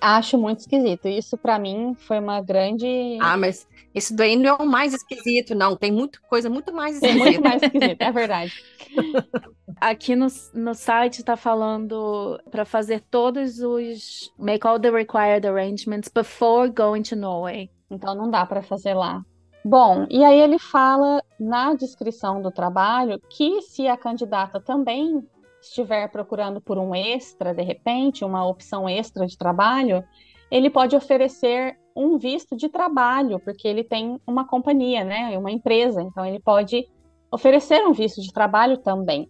Acho 0.00 0.38
muito 0.38 0.60
esquisito. 0.60 1.08
Isso 1.08 1.36
para 1.36 1.58
mim 1.58 1.94
foi 1.96 2.18
uma 2.20 2.40
grande. 2.40 3.18
Ah, 3.20 3.36
mas 3.36 3.66
isso 3.94 4.14
daí 4.14 4.36
não 4.36 4.50
é 4.50 4.54
o 4.62 4.66
mais 4.66 4.94
esquisito, 4.94 5.54
não. 5.54 5.76
Tem 5.76 5.90
muita 5.90 6.20
coisa 6.28 6.48
muito 6.48 6.72
mais 6.72 7.02
É 7.02 7.12
muito 7.12 7.18
esquisita. 7.18 7.48
mais 7.48 7.62
esquisito, 7.62 8.00
é 8.02 8.12
verdade. 8.12 8.52
Aqui 9.80 10.16
no, 10.16 10.26
no 10.54 10.74
site 10.74 11.22
tá 11.22 11.36
falando 11.36 12.40
para 12.50 12.64
fazer 12.64 13.00
todos 13.10 13.60
os 13.60 14.32
make 14.38 14.66
all 14.66 14.78
the 14.80 14.90
required 14.90 15.46
arrangements 15.46 16.08
before 16.08 16.70
going 16.70 17.02
to 17.02 17.16
Norway. 17.16 17.70
Então 17.90 18.14
não 18.14 18.30
dá 18.30 18.44
para 18.46 18.62
fazer 18.62 18.94
lá. 18.94 19.22
Bom, 19.64 20.06
e 20.08 20.24
aí 20.24 20.40
ele 20.40 20.58
fala 20.58 21.22
na 21.38 21.74
descrição 21.74 22.40
do 22.40 22.50
trabalho 22.50 23.20
que 23.28 23.60
se 23.62 23.86
a 23.86 23.96
candidata 23.96 24.60
também 24.60 25.22
estiver 25.60 26.08
procurando 26.08 26.60
por 26.60 26.78
um 26.78 26.94
extra, 26.94 27.54
de 27.54 27.62
repente, 27.62 28.24
uma 28.24 28.46
opção 28.46 28.88
extra 28.88 29.26
de 29.26 29.36
trabalho, 29.36 30.04
ele 30.50 30.70
pode 30.70 30.96
oferecer 30.96 31.78
um 31.94 32.16
visto 32.16 32.56
de 32.56 32.68
trabalho, 32.68 33.40
porque 33.40 33.66
ele 33.66 33.82
tem 33.82 34.20
uma 34.26 34.46
companhia, 34.46 35.04
né, 35.04 35.36
uma 35.36 35.50
empresa, 35.50 36.00
então 36.00 36.24
ele 36.24 36.38
pode 36.38 36.88
oferecer 37.30 37.84
um 37.86 37.92
visto 37.92 38.22
de 38.22 38.32
trabalho 38.32 38.78
também. 38.78 39.28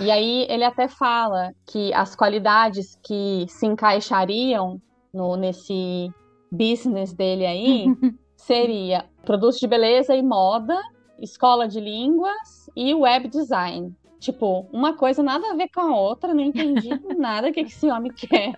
E 0.00 0.10
aí 0.10 0.46
ele 0.48 0.64
até 0.64 0.86
fala 0.86 1.52
que 1.66 1.92
as 1.92 2.14
qualidades 2.14 2.96
que 3.02 3.46
se 3.48 3.66
encaixariam 3.66 4.80
no, 5.12 5.36
nesse 5.36 6.10
business 6.50 7.12
dele 7.12 7.44
aí 7.44 7.86
seria 8.36 9.04
produtos 9.24 9.58
de 9.58 9.66
beleza 9.66 10.14
e 10.14 10.22
moda, 10.22 10.80
escola 11.20 11.66
de 11.66 11.80
línguas 11.80 12.70
e 12.76 12.94
web 12.94 13.28
design. 13.28 13.94
Tipo, 14.22 14.68
uma 14.72 14.94
coisa 14.96 15.22
nada 15.22 15.50
a 15.50 15.54
ver 15.54 15.68
com 15.68 15.80
a 15.80 15.96
outra, 15.96 16.32
não 16.32 16.42
entendi 16.42 16.88
nada 17.18 17.48
o 17.48 17.52
que 17.52 17.64
que 17.64 17.72
esse 17.72 17.90
homem 17.90 18.12
quer. 18.12 18.54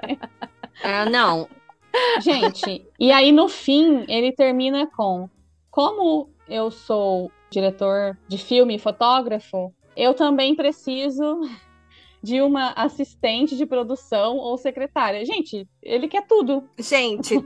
Ah, 0.83 1.07
não, 1.07 1.49
Gente, 2.21 2.87
e 2.99 3.13
aí 3.13 3.31
no 3.31 3.49
fim 3.49 4.05
ele 4.09 4.33
termina 4.33 4.87
com: 4.87 5.29
como 5.71 6.29
eu 6.49 6.71
sou 6.71 7.31
diretor 7.51 8.19
de 8.27 8.37
filme 8.37 8.77
e 8.77 8.79
fotógrafo, 8.79 9.73
eu 9.97 10.15
também 10.15 10.55
preciso 10.55 11.41
de 12.23 12.41
uma 12.41 12.71
assistente 12.71 13.57
de 13.57 13.67
produção 13.67 14.39
ou 14.39 14.57
secretária. 14.57 15.25
Gente, 15.25 15.69
ele 15.83 16.09
quer 16.09 16.27
tudo. 16.27 16.69
gente, 16.79 17.45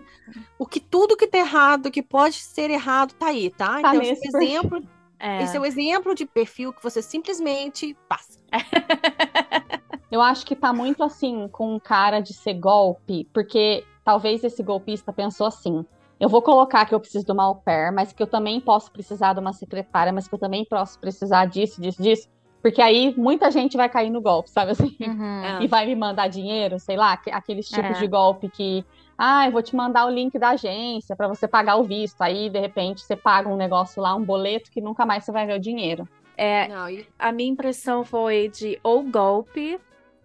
o 0.58 0.64
que 0.64 0.80
tudo 0.80 1.16
que 1.16 1.26
tá 1.26 1.38
errado, 1.38 1.90
que 1.90 2.02
pode 2.02 2.36
ser 2.36 2.70
errado, 2.70 3.12
tá 3.14 3.26
aí, 3.26 3.50
tá? 3.50 3.82
Tá 3.82 3.96
então, 3.96 4.02
esse 4.02 4.28
exemplo, 4.28 4.80
É. 5.18 5.42
esse 5.42 5.56
é 5.56 5.60
o 5.60 5.66
exemplo 5.66 6.14
de 6.14 6.24
perfil 6.24 6.72
que 6.72 6.82
você 6.82 7.02
simplesmente 7.02 7.96
passa. 8.08 8.38
Eu 10.10 10.22
acho 10.22 10.46
que 10.46 10.56
tá 10.56 10.72
muito 10.72 11.02
assim 11.02 11.48
com 11.48 11.78
cara 11.78 12.20
de 12.20 12.32
ser 12.32 12.54
golpe, 12.54 13.28
porque 13.32 13.84
talvez 14.02 14.42
esse 14.42 14.62
golpista 14.62 15.12
pensou 15.12 15.46
assim: 15.46 15.84
eu 16.18 16.28
vou 16.28 16.40
colocar 16.40 16.86
que 16.86 16.94
eu 16.94 17.00
preciso 17.00 17.26
de 17.26 17.32
uma 17.32 17.44
au 17.44 17.56
pair, 17.56 17.92
mas 17.92 18.12
que 18.12 18.22
eu 18.22 18.26
também 18.26 18.60
posso 18.60 18.90
precisar 18.90 19.34
de 19.34 19.40
uma 19.40 19.52
secretária, 19.52 20.12
mas 20.12 20.26
que 20.26 20.34
eu 20.34 20.38
também 20.38 20.64
posso 20.64 20.98
precisar 20.98 21.44
disso, 21.44 21.80
disso, 21.80 22.02
disso. 22.02 22.28
Porque 22.62 22.82
aí 22.82 23.14
muita 23.16 23.50
gente 23.50 23.76
vai 23.76 23.88
cair 23.88 24.10
no 24.10 24.20
golpe, 24.20 24.50
sabe 24.50 24.72
assim? 24.72 24.96
Uhum. 25.00 25.62
E 25.62 25.66
vai 25.68 25.86
me 25.86 25.94
mandar 25.94 26.28
dinheiro, 26.28 26.78
sei 26.78 26.96
lá, 26.96 27.12
aque- 27.12 27.30
aqueles 27.30 27.68
tipos 27.68 27.96
É. 27.96 28.00
de 28.00 28.06
golpe 28.08 28.48
que, 28.48 28.84
ah, 29.16 29.46
eu 29.46 29.52
vou 29.52 29.62
te 29.62 29.76
mandar 29.76 30.06
o 30.06 30.10
link 30.10 30.36
da 30.38 30.50
agência 30.50 31.14
para 31.14 31.28
você 31.28 31.46
pagar 31.46 31.76
o 31.76 31.84
visto. 31.84 32.20
Aí, 32.20 32.50
de 32.50 32.58
repente, 32.58 33.00
você 33.02 33.14
paga 33.16 33.48
um 33.48 33.56
negócio 33.56 34.02
lá, 34.02 34.14
um 34.14 34.24
boleto, 34.24 34.70
que 34.70 34.80
nunca 34.80 35.06
mais 35.06 35.24
você 35.24 35.30
vai 35.32 35.46
ver 35.46 35.56
o 35.56 35.60
dinheiro. 35.60 36.08
É, 36.36 36.68
Não, 36.68 36.88
e- 36.88 37.06
a 37.18 37.32
minha 37.32 37.50
impressão 37.50 38.04
foi 38.04 38.48
de 38.48 38.78
ou 38.82 39.02
golpe 39.02 39.78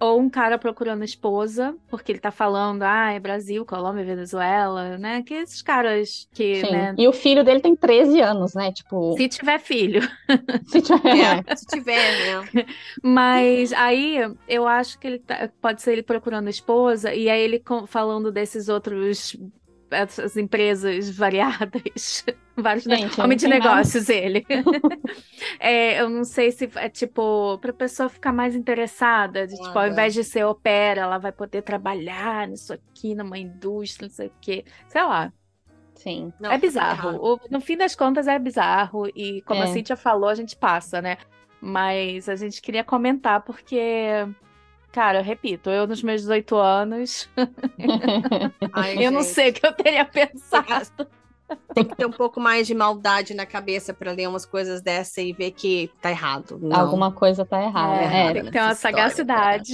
ou 0.04 0.20
um 0.20 0.30
cara 0.30 0.58
procurando 0.58 1.04
esposa, 1.04 1.76
porque 1.90 2.12
ele 2.12 2.20
tá 2.20 2.32
falando, 2.32 2.84
ah, 2.84 3.12
é 3.12 3.20
Brasil, 3.20 3.66
Colômbia, 3.66 4.04
Venezuela, 4.04 4.98
né? 4.98 5.22
Que 5.24 5.34
esses 5.36 5.62
caras 5.62 6.28
que, 6.34 6.56
Sim. 6.66 6.72
né? 6.72 6.96
E 6.98 7.08
o 7.08 7.14
filho 7.14 7.44
dele 7.44 7.62
tem 7.62 7.76
13 7.76 8.20
anos, 8.20 8.54
né? 8.54 8.72
Tipo, 8.72 9.16
Se 9.16 9.28
tiver 9.30 9.60
filho. 9.60 10.02
se 10.68 10.82
tiver. 10.82 11.44
é, 11.48 11.56
se 11.56 11.66
tiver, 11.66 12.44
né? 12.54 12.66
Mas 13.02 13.72
aí 13.74 14.18
eu 14.48 14.68
acho 14.68 15.00
que 15.00 15.08
ele 15.08 15.20
tá- 15.20 15.50
pode 15.62 15.82
ser 15.82 15.94
ele 15.94 16.04
procurando 16.04 16.50
esposa, 16.50 17.14
e 17.14 17.30
aí 17.30 17.42
ele 17.42 17.64
falando 17.88 18.32
desses 18.32 18.70
outros. 18.70 19.38
Essas 19.94 20.36
empresas 20.38 21.10
variadas, 21.16 22.26
vários 22.58 22.86
ne- 22.86 22.98
Gente, 22.98 23.22
homem 23.22 23.38
de 23.38 23.48
nada- 23.48 23.64
negócios 23.64 24.10
ele. 24.10 24.46
É, 25.60 26.02
eu 26.02 26.10
não 26.10 26.24
sei 26.24 26.52
se 26.52 26.70
é 26.76 26.90
tipo 26.90 27.58
para 27.60 27.72
pessoa 27.74 28.10
ficar 28.10 28.32
mais 28.34 28.56
interessada, 28.56 29.46
de, 29.48 29.56
tipo, 29.56 29.78
ao 29.78 29.88
invés 29.88 30.14
de 30.14 30.24
ser 30.24 30.44
opera, 30.46 31.02
ela 31.02 31.18
vai 31.18 31.32
poder 31.32 31.62
trabalhar 31.62 32.48
nisso 32.48 32.74
aqui, 32.74 33.14
numa 33.16 33.38
indústria, 33.38 34.08
não 34.08 34.14
sei 34.16 34.28
o 34.28 34.32
quê. 34.42 34.66
Sei 34.88 35.02
lá. 35.04 35.32
Sim. 35.96 36.34
Não, 36.40 36.52
é 36.52 36.58
bizarro. 36.58 37.18
O- 37.22 37.40
no 37.50 37.62
fim 37.62 37.78
das 37.78 37.96
contas 37.96 38.28
é 38.28 38.38
bizarro 38.40 39.08
e 39.16 39.42
como 39.44 39.62
a 39.62 39.66
É. 39.66 39.68
Cintia 39.68 39.96
falou, 39.96 40.30
a 40.30 40.36
gente 40.36 40.56
passa, 40.56 41.02
né? 41.02 41.18
Mas 41.62 42.28
a 42.28 42.36
gente 42.36 42.62
queria 42.62 42.84
comentar 42.84 43.42
porque, 43.42 43.78
cara, 44.94 45.20
eu 45.20 45.24
repito, 45.24 45.70
eu 45.70 45.86
nos 45.88 46.02
meus 46.02 46.22
18 46.22 46.56
anos, 46.56 47.28
Ai, 48.74 49.06
eu 49.06 49.12
não 49.12 49.24
sei 49.24 49.50
o 49.50 49.54
que 49.54 49.66
eu 49.66 49.74
teria 49.74 50.06
pensado. 50.06 51.08
Tem 51.74 51.84
que 51.84 51.96
ter 51.96 52.06
um 52.06 52.12
pouco 52.12 52.40
mais 52.40 52.66
de 52.66 52.74
maldade 52.74 53.34
na 53.34 53.46
cabeça 53.46 53.94
pra 53.94 54.12
ler 54.12 54.28
umas 54.28 54.46
coisas 54.46 54.82
dessa 54.82 55.22
e 55.22 55.34
ver 55.34 55.52
que 55.52 55.92
tá 56.02 56.10
errado. 56.10 56.58
Não. 56.62 56.80
Alguma 56.80 57.12
coisa 57.12 57.46
tá 57.46 57.62
errada. 57.62 58.02
É, 58.02 58.28
É, 58.30 58.34
tem 58.34 58.46
que 58.46 58.52
ter 58.52 58.60
uma 58.62 58.72
história, 58.72 58.76
sagacidade. 58.98 59.74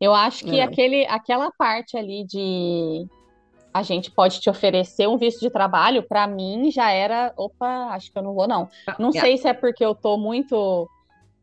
Eu 0.00 0.12
acho 0.12 0.44
que 0.44 0.58
É. 0.58 0.64
aquele, 0.64 1.06
aquela 1.06 1.50
parte 1.56 1.96
ali 1.96 2.24
de 2.26 3.06
a 3.72 3.82
gente 3.82 4.10
pode 4.10 4.38
te 4.40 4.50
oferecer 4.50 5.08
um 5.08 5.16
visto 5.16 5.40
de 5.40 5.48
trabalho, 5.48 6.02
pra 6.02 6.26
mim 6.26 6.70
já 6.70 6.90
era, 6.90 7.32
opa, 7.38 7.86
acho 7.92 8.12
que 8.12 8.18
eu 8.18 8.22
não 8.22 8.34
vou 8.34 8.46
não. 8.46 8.68
Não 8.98 9.08
É. 9.10 9.12
sei 9.20 9.38
se 9.38 9.48
é 9.48 9.54
porque 9.54 9.82
eu 9.82 9.94
tô 9.94 10.18
muito 10.18 10.86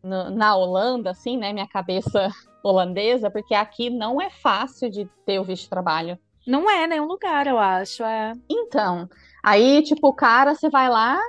na, 0.04 0.30
na 0.30 0.56
Holanda, 0.56 1.10
assim, 1.10 1.38
né, 1.38 1.52
minha 1.54 1.68
cabeça 1.68 2.30
holandesa, 2.64 3.30
porque 3.30 3.54
aqui 3.54 3.90
não 3.90 4.22
é 4.22 4.30
fácil 4.30 4.90
de 4.90 5.10
ter 5.26 5.40
o 5.40 5.44
visto 5.44 5.64
de 5.64 5.70
trabalho. 5.70 6.18
Não 6.46 6.70
é 6.70 6.88
nenhum 6.88 7.06
lugar, 7.06 7.48
eu 7.48 7.60
acho. 7.60 8.04
É. 8.04 8.34
Então, 8.50 9.08
aí, 9.44 9.84
tipo, 9.84 10.08
o 10.08 10.14
cara, 10.14 10.56
você 10.56 10.70
vai 10.70 10.90
lá, 10.90 11.20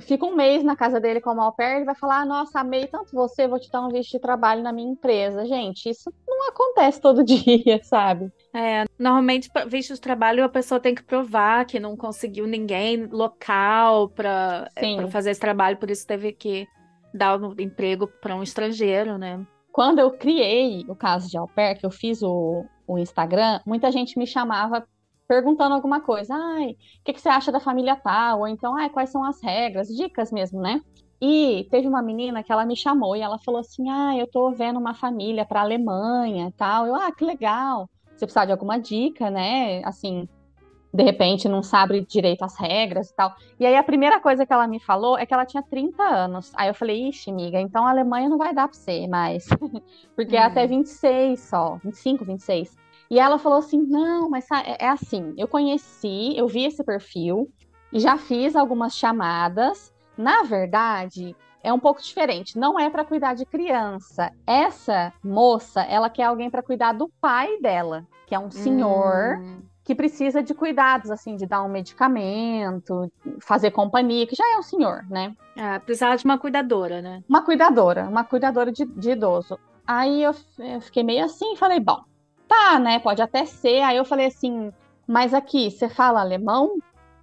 fica 0.00 0.24
um 0.24 0.34
mês 0.34 0.64
na 0.64 0.76
casa 0.76 1.00
dele 1.00 1.20
como 1.20 1.40
au 1.40 1.52
pair, 1.52 1.76
ele 1.76 1.84
vai 1.84 1.94
falar, 1.94 2.24
nossa, 2.24 2.60
amei 2.60 2.86
tanto 2.86 3.12
você, 3.12 3.46
vou 3.46 3.58
te 3.58 3.70
dar 3.70 3.82
um 3.82 3.88
visto 3.88 4.12
de 4.12 4.18
trabalho 4.18 4.62
na 4.62 4.72
minha 4.72 4.90
empresa. 4.90 5.44
Gente, 5.46 5.88
isso 5.88 6.12
não 6.26 6.48
acontece 6.48 7.00
todo 7.00 7.24
dia, 7.24 7.80
sabe? 7.82 8.32
É, 8.54 8.84
normalmente, 8.98 9.50
visto 9.68 9.94
de 9.94 10.00
trabalho, 10.00 10.44
a 10.44 10.48
pessoa 10.48 10.80
tem 10.80 10.94
que 10.94 11.02
provar 11.02 11.64
que 11.64 11.80
não 11.80 11.96
conseguiu 11.96 12.46
ninguém 12.46 13.06
local 13.06 14.08
para 14.08 14.68
Sim. 14.78 15.08
fazer 15.10 15.30
esse 15.30 15.40
trabalho, 15.40 15.76
por 15.76 15.90
isso 15.90 16.06
teve 16.06 16.32
que 16.32 16.66
dar 17.14 17.38
o 17.38 17.54
emprego 17.60 18.06
para 18.06 18.34
um 18.34 18.42
estrangeiro, 18.42 19.18
né? 19.18 19.44
Quando 19.72 19.98
eu 19.98 20.10
criei 20.10 20.84
o 20.86 20.94
caso 20.94 21.28
de 21.30 21.38
au 21.38 21.48
pair, 21.48 21.78
que 21.78 21.86
eu 21.86 21.90
fiz 21.90 22.22
o, 22.22 22.64
o 22.86 22.98
Instagram, 22.98 23.60
muita 23.66 23.90
gente 23.90 24.18
me 24.18 24.26
chamava 24.26 24.86
perguntando 25.26 25.74
alguma 25.74 26.00
coisa. 26.00 26.34
Ai, 26.34 26.72
o 26.72 27.04
que, 27.04 27.14
que 27.14 27.20
você 27.20 27.30
acha 27.30 27.50
da 27.50 27.58
família 27.58 27.96
tal? 27.96 28.40
Ou 28.40 28.48
então, 28.48 28.76
ai, 28.76 28.90
quais 28.90 29.10
são 29.10 29.24
as 29.24 29.42
regras? 29.42 29.88
Dicas 29.88 30.30
mesmo, 30.30 30.60
né? 30.60 30.80
E 31.20 31.66
teve 31.70 31.88
uma 31.88 32.02
menina 32.02 32.42
que 32.42 32.52
ela 32.52 32.66
me 32.66 32.76
chamou 32.76 33.16
e 33.16 33.22
ela 33.22 33.38
falou 33.38 33.60
assim: 33.60 33.88
Ah, 33.88 34.14
eu 34.16 34.26
tô 34.26 34.50
vendo 34.52 34.78
uma 34.78 34.92
família 34.92 35.46
para 35.46 35.62
Alemanha 35.62 36.52
tal. 36.56 36.86
Eu, 36.86 36.94
ah, 36.94 37.10
que 37.10 37.24
legal. 37.24 37.88
Você 38.14 38.26
precisa 38.26 38.44
de 38.44 38.52
alguma 38.52 38.78
dica, 38.78 39.30
né? 39.30 39.82
Assim, 39.84 40.28
de 40.92 41.02
repente 41.02 41.48
não 41.48 41.62
sabe 41.62 42.00
direito 42.02 42.44
as 42.44 42.58
regras 42.58 43.10
e 43.10 43.14
tal. 43.14 43.34
E 43.58 43.64
aí 43.64 43.76
a 43.76 43.82
primeira 43.82 44.20
coisa 44.20 44.44
que 44.44 44.52
ela 44.52 44.66
me 44.66 44.78
falou 44.80 45.16
é 45.18 45.24
que 45.24 45.32
ela 45.32 45.46
tinha 45.46 45.62
30 45.62 46.02
anos. 46.02 46.52
Aí 46.54 46.68
eu 46.68 46.74
falei, 46.74 47.08
ixi, 47.08 47.30
amiga, 47.30 47.60
então 47.60 47.86
a 47.86 47.90
Alemanha 47.90 48.28
não 48.28 48.38
vai 48.38 48.54
dar 48.54 48.68
pra 48.68 48.76
você 48.76 49.06
mais. 49.08 49.46
Porque 50.14 50.36
é 50.36 50.42
Hum. 50.42 50.46
até 50.46 50.66
26 50.66 51.40
só, 51.40 51.78
25, 51.82 52.24
26. 52.24 52.76
E 53.10 53.18
ela 53.18 53.38
falou 53.38 53.58
assim: 53.58 53.78
não, 53.82 54.28
mas 54.30 54.46
é 54.50 54.76
é 54.86 54.88
assim, 54.88 55.34
eu 55.36 55.46
conheci, 55.48 56.34
eu 56.36 56.46
vi 56.48 56.64
esse 56.64 56.82
perfil, 56.84 57.48
e 57.92 58.00
já 58.00 58.16
fiz 58.16 58.56
algumas 58.56 58.96
chamadas. 58.96 59.92
Na 60.16 60.42
verdade, 60.42 61.34
é 61.62 61.72
um 61.72 61.78
pouco 61.78 62.02
diferente. 62.02 62.58
Não 62.58 62.78
é 62.78 62.88
para 62.90 63.04
cuidar 63.04 63.34
de 63.34 63.44
criança. 63.46 64.30
Essa 64.46 65.12
moça, 65.22 65.82
ela 65.82 66.10
quer 66.10 66.24
alguém 66.24 66.50
para 66.50 66.62
cuidar 66.62 66.92
do 66.92 67.08
pai 67.20 67.58
dela, 67.60 68.06
que 68.26 68.34
é 68.34 68.38
um 68.38 68.50
senhor 68.50 69.38
Hum, 69.40 69.62
que 69.84 69.94
precisa 69.94 70.42
de 70.42 70.54
cuidados, 70.54 71.10
assim, 71.10 71.36
de 71.36 71.46
dar 71.46 71.62
um 71.62 71.68
medicamento, 71.68 73.10
fazer 73.40 73.72
companhia, 73.72 74.26
que 74.26 74.36
já 74.36 74.44
é 74.54 74.58
um 74.58 74.62
senhor, 74.62 75.04
né? 75.10 75.34
É, 75.56 75.78
precisava 75.80 76.16
de 76.16 76.24
uma 76.24 76.38
cuidadora, 76.38 77.02
né? 77.02 77.22
Uma 77.28 77.42
cuidadora, 77.42 78.08
uma 78.08 78.24
cuidadora 78.24 78.70
de, 78.70 78.84
de 78.84 79.10
idoso. 79.10 79.58
Aí 79.86 80.22
eu, 80.22 80.34
eu 80.58 80.80
fiquei 80.80 81.02
meio 81.02 81.24
assim, 81.24 81.56
falei, 81.56 81.80
bom, 81.80 82.00
tá, 82.46 82.78
né? 82.78 83.00
Pode 83.00 83.20
até 83.20 83.44
ser. 83.44 83.80
Aí 83.80 83.96
eu 83.96 84.04
falei 84.04 84.26
assim, 84.26 84.72
mas 85.06 85.34
aqui, 85.34 85.70
você 85.70 85.88
fala 85.88 86.20
alemão? 86.20 86.76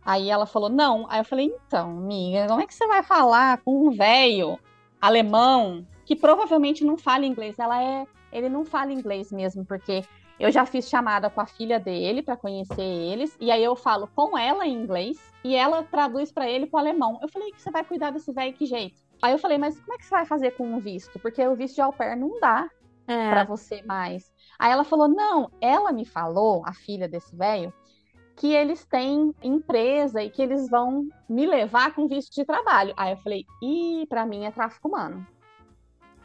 Aí 0.04 0.30
ela 0.30 0.46
falou, 0.46 0.70
não. 0.70 1.06
Aí 1.10 1.20
eu 1.22 1.26
falei, 1.26 1.54
então, 1.66 1.92
amiga, 1.92 2.48
como 2.48 2.62
é 2.62 2.68
que 2.68 2.74
você 2.74 2.88
vai 2.88 3.04
falar 3.04 3.62
com 3.64 3.88
um 3.88 3.92
velho 3.92 4.60
alemão 5.02 5.86
que 6.06 6.16
provavelmente 6.16 6.84
não 6.84 6.98
fala 6.98 7.26
inglês? 7.26 7.58
Ela 7.58 7.82
é, 7.82 8.06
ele 8.34 8.50
não 8.50 8.66
fala 8.66 8.92
inglês 8.92 9.32
mesmo, 9.32 9.64
porque 9.64 10.04
eu 10.40 10.52
já 10.52 10.66
fiz 10.66 10.88
chamada 10.88 11.30
com 11.30 11.42
a 11.42 11.46
filha 11.46 11.80
dele 11.80 12.24
para 12.24 12.38
conhecer 12.38 12.82
eles, 12.82 13.36
e 13.42 13.52
aí 13.52 13.64
eu 13.64 13.76
falo 13.76 14.08
com 14.16 14.38
ela 14.38 14.66
em 14.66 14.74
inglês 14.74 15.18
e 15.44 15.56
ela 15.56 15.84
traduz 15.84 16.32
para 16.32 16.50
ele 16.50 16.66
para 16.66 16.80
alemão. 16.80 17.20
Eu 17.22 17.28
falei 17.28 17.52
que 17.52 17.62
você 17.62 17.70
vai 17.70 17.84
cuidar 17.84 18.12
desse 18.12 18.32
velho 18.32 18.54
que 18.54 18.66
jeito? 18.66 19.02
Aí 19.22 19.34
eu 19.34 19.38
falei, 19.38 19.58
mas 19.58 19.78
como 19.80 19.94
é 19.94 19.98
que 19.98 20.06
você 20.06 20.12
vai 20.12 20.26
fazer 20.26 20.52
com 20.52 20.74
o 20.74 20.80
visto? 20.80 21.20
Porque 21.20 21.46
o 21.46 21.56
visto 21.56 21.76
de 21.76 21.82
au 21.82 21.92
pair 21.92 22.16
não 22.16 22.40
dá 22.40 22.70
é. 23.06 23.30
para 23.30 23.44
você 23.44 23.82
mais. 23.84 24.32
Aí 24.58 24.72
ela 24.72 24.84
falou: 24.84 25.08
"Não, 25.08 25.52
ela 25.60 25.92
me 25.92 26.06
falou, 26.06 26.64
a 26.66 26.74
filha 26.74 27.08
desse 27.08 27.36
velho, 27.36 27.74
que 28.38 28.54
eles 28.54 28.86
têm 28.86 29.34
empresa 29.44 30.24
e 30.24 30.30
que 30.30 30.42
eles 30.42 30.70
vão 30.70 31.06
me 31.28 31.46
levar 31.46 31.94
com 31.94 32.08
visto 32.08 32.34
de 32.34 32.46
trabalho". 32.46 32.94
Aí 32.96 33.12
eu 33.12 33.18
falei: 33.18 33.46
"E 33.62 34.06
para 34.08 34.26
mim 34.26 34.46
é 34.46 34.52
tráfico 34.52 34.88
humano". 34.88 35.26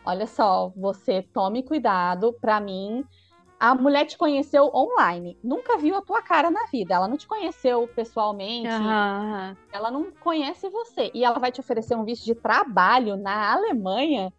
Olha 0.07 0.27
só, 0.27 0.71
você 0.77 1.23
tome 1.23 1.63
cuidado, 1.63 2.37
para 2.39 2.61
mim 2.61 3.03
a 3.71 3.75
mulher 3.75 4.05
te 4.05 4.19
conheceu 4.19 4.71
online, 4.75 5.39
nunca 5.43 5.79
viu 5.79 5.97
a 5.97 6.03
tua 6.03 6.21
cara 6.21 6.51
na 6.51 6.67
vida, 6.67 6.95
ela 6.95 7.09
não 7.09 7.17
te 7.17 7.27
conheceu 7.27 7.89
pessoalmente, 7.89 8.69
uhum. 8.69 9.57
ela 9.73 9.91
não 9.91 10.11
conhece 10.21 10.69
você. 10.69 11.11
E 11.15 11.25
ela 11.25 11.39
vai 11.39 11.51
te 11.51 11.61
oferecer 11.61 11.97
um 11.97 12.05
visto 12.05 12.27
de 12.27 12.35
trabalho 12.35 13.17
na 13.17 13.55
Alemanha 13.55 14.31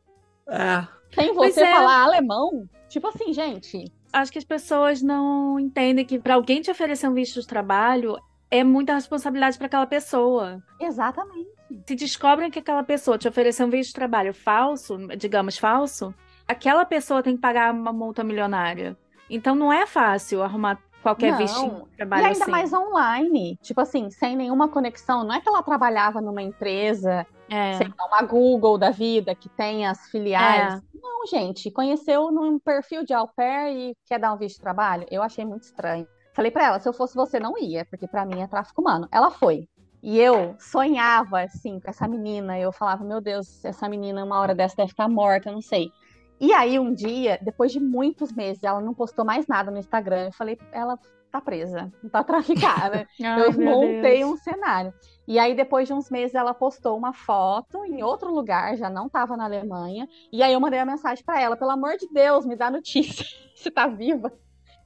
é. 0.47 0.87
sem 1.11 1.33
você 1.33 1.63
é. 1.63 1.73
falar 1.73 2.03
alemão. 2.03 2.69
Tipo 2.87 3.07
assim, 3.07 3.33
gente. 3.33 3.91
Acho 4.13 4.31
que 4.31 4.37
as 4.37 4.43
pessoas 4.43 5.01
não 5.01 5.59
entendem 5.59 6.05
que 6.05 6.19
para 6.19 6.35
alguém 6.35 6.61
te 6.61 6.69
oferecer 6.69 7.07
um 7.07 7.13
visto 7.15 7.41
de 7.41 7.47
trabalho 7.47 8.17
é 8.51 8.63
muita 8.63 8.93
responsabilidade 8.93 9.57
para 9.57 9.65
aquela 9.65 9.87
pessoa. 9.87 10.63
Exatamente. 10.79 11.49
Se 11.87 11.95
descobrem 11.95 12.51
que 12.51 12.59
aquela 12.59 12.83
pessoa 12.83 13.17
te 13.17 13.27
ofereceu 13.27 13.65
um 13.65 13.71
visto 13.71 13.89
de 13.89 13.95
trabalho 13.95 14.35
falso, 14.35 14.99
digamos 15.17 15.57
falso, 15.57 16.13
aquela 16.47 16.85
pessoa 16.85 17.23
tem 17.23 17.35
que 17.35 17.41
pagar 17.41 17.73
uma 17.73 17.91
multa 17.91 18.23
milionária. 18.23 18.95
Então 19.29 19.55
não 19.55 19.71
é 19.71 19.85
fácil 19.85 20.43
arrumar 20.43 20.79
qualquer 21.01 21.31
não. 21.31 21.37
visto 21.37 21.69
de 21.69 21.97
trabalho 21.97 22.23
E 22.23 22.25
ainda 22.25 22.43
assim. 22.43 22.51
mais 22.51 22.73
online, 22.73 23.59
tipo 23.61 23.79
assim, 23.79 24.09
sem 24.09 24.35
nenhuma 24.35 24.67
conexão. 24.67 25.23
Não 25.23 25.35
é 25.35 25.39
que 25.39 25.47
ela 25.47 25.61
trabalhava 25.61 26.19
numa 26.19 26.41
empresa, 26.41 27.27
é. 27.49 27.73
sei 27.73 27.87
lá, 27.87 28.05
uma 28.07 28.23
Google 28.23 28.77
da 28.77 28.89
vida, 28.89 29.35
que 29.35 29.47
tem 29.49 29.85
as 29.85 30.09
filiais. 30.09 30.75
É. 30.75 30.81
Não, 30.99 31.27
gente, 31.27 31.69
conheceu 31.69 32.31
num 32.31 32.57
perfil 32.57 33.05
de 33.05 33.13
au 33.13 33.27
pair 33.27 33.91
e 33.91 33.97
quer 34.05 34.19
dar 34.19 34.33
um 34.33 34.37
visto 34.37 34.55
de 34.55 34.61
trabalho? 34.61 35.05
Eu 35.11 35.21
achei 35.21 35.45
muito 35.45 35.63
estranho. 35.63 36.07
Falei 36.33 36.51
para 36.51 36.65
ela, 36.65 36.79
se 36.79 36.89
eu 36.89 36.93
fosse 36.93 37.15
você, 37.15 37.39
não 37.39 37.57
ia, 37.57 37.85
porque 37.85 38.07
para 38.07 38.25
mim 38.25 38.41
é 38.41 38.47
tráfico 38.47 38.81
humano. 38.81 39.07
Ela 39.11 39.29
foi. 39.29 39.69
E 40.01 40.19
eu 40.19 40.55
sonhava, 40.59 41.41
assim, 41.41 41.79
com 41.79 41.89
essa 41.89 42.07
menina. 42.07 42.59
Eu 42.59 42.71
falava, 42.71 43.03
meu 43.03 43.21
Deus, 43.21 43.63
essa 43.63 43.87
menina, 43.87 44.23
uma 44.23 44.39
hora 44.39 44.53
dessa 44.53 44.75
deve 44.75 44.89
ficar 44.89 45.07
morta, 45.07 45.49
eu 45.49 45.53
não 45.53 45.61
sei. 45.61 45.91
E 46.39 46.53
aí, 46.53 46.77
um 46.77 46.93
dia, 46.93 47.39
depois 47.41 47.71
de 47.71 47.79
muitos 47.79 48.31
meses, 48.33 48.63
ela 48.63 48.81
não 48.81 48.93
postou 48.93 49.23
mais 49.23 49.47
nada 49.47 49.71
no 49.71 49.77
Instagram. 49.77 50.25
Eu 50.25 50.33
falei, 50.33 50.57
ela 50.71 50.99
tá 51.31 51.41
presa, 51.41 51.91
tá 52.11 52.23
traficada. 52.23 53.07
eu 53.19 53.51
montei 53.53 54.19
Deus. 54.19 54.31
um 54.31 54.37
cenário. 54.37 54.93
E 55.27 55.39
aí, 55.39 55.55
depois 55.55 55.87
de 55.87 55.93
uns 55.93 56.09
meses, 56.09 56.35
ela 56.35 56.53
postou 56.53 56.97
uma 56.97 57.13
foto 57.13 57.83
em 57.85 58.03
outro 58.03 58.33
lugar, 58.33 58.77
já 58.77 58.89
não 58.89 59.09
tava 59.09 59.35
na 59.35 59.45
Alemanha. 59.45 60.07
E 60.31 60.43
aí, 60.43 60.53
eu 60.53 60.59
mandei 60.59 60.79
a 60.79 60.85
mensagem 60.85 61.23
para 61.23 61.41
ela: 61.41 61.57
pelo 61.57 61.71
amor 61.71 61.97
de 61.97 62.07
Deus, 62.11 62.45
me 62.45 62.55
dá 62.55 62.69
notícia 62.69 63.25
se 63.55 63.71
tá 63.71 63.87
viva. 63.87 64.31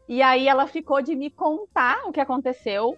E 0.08 0.22
aí, 0.22 0.47
ela 0.47 0.68
ficou 0.68 1.02
de 1.02 1.16
me 1.16 1.30
contar 1.30 2.08
o 2.08 2.12
que 2.12 2.20
aconteceu. 2.20 2.97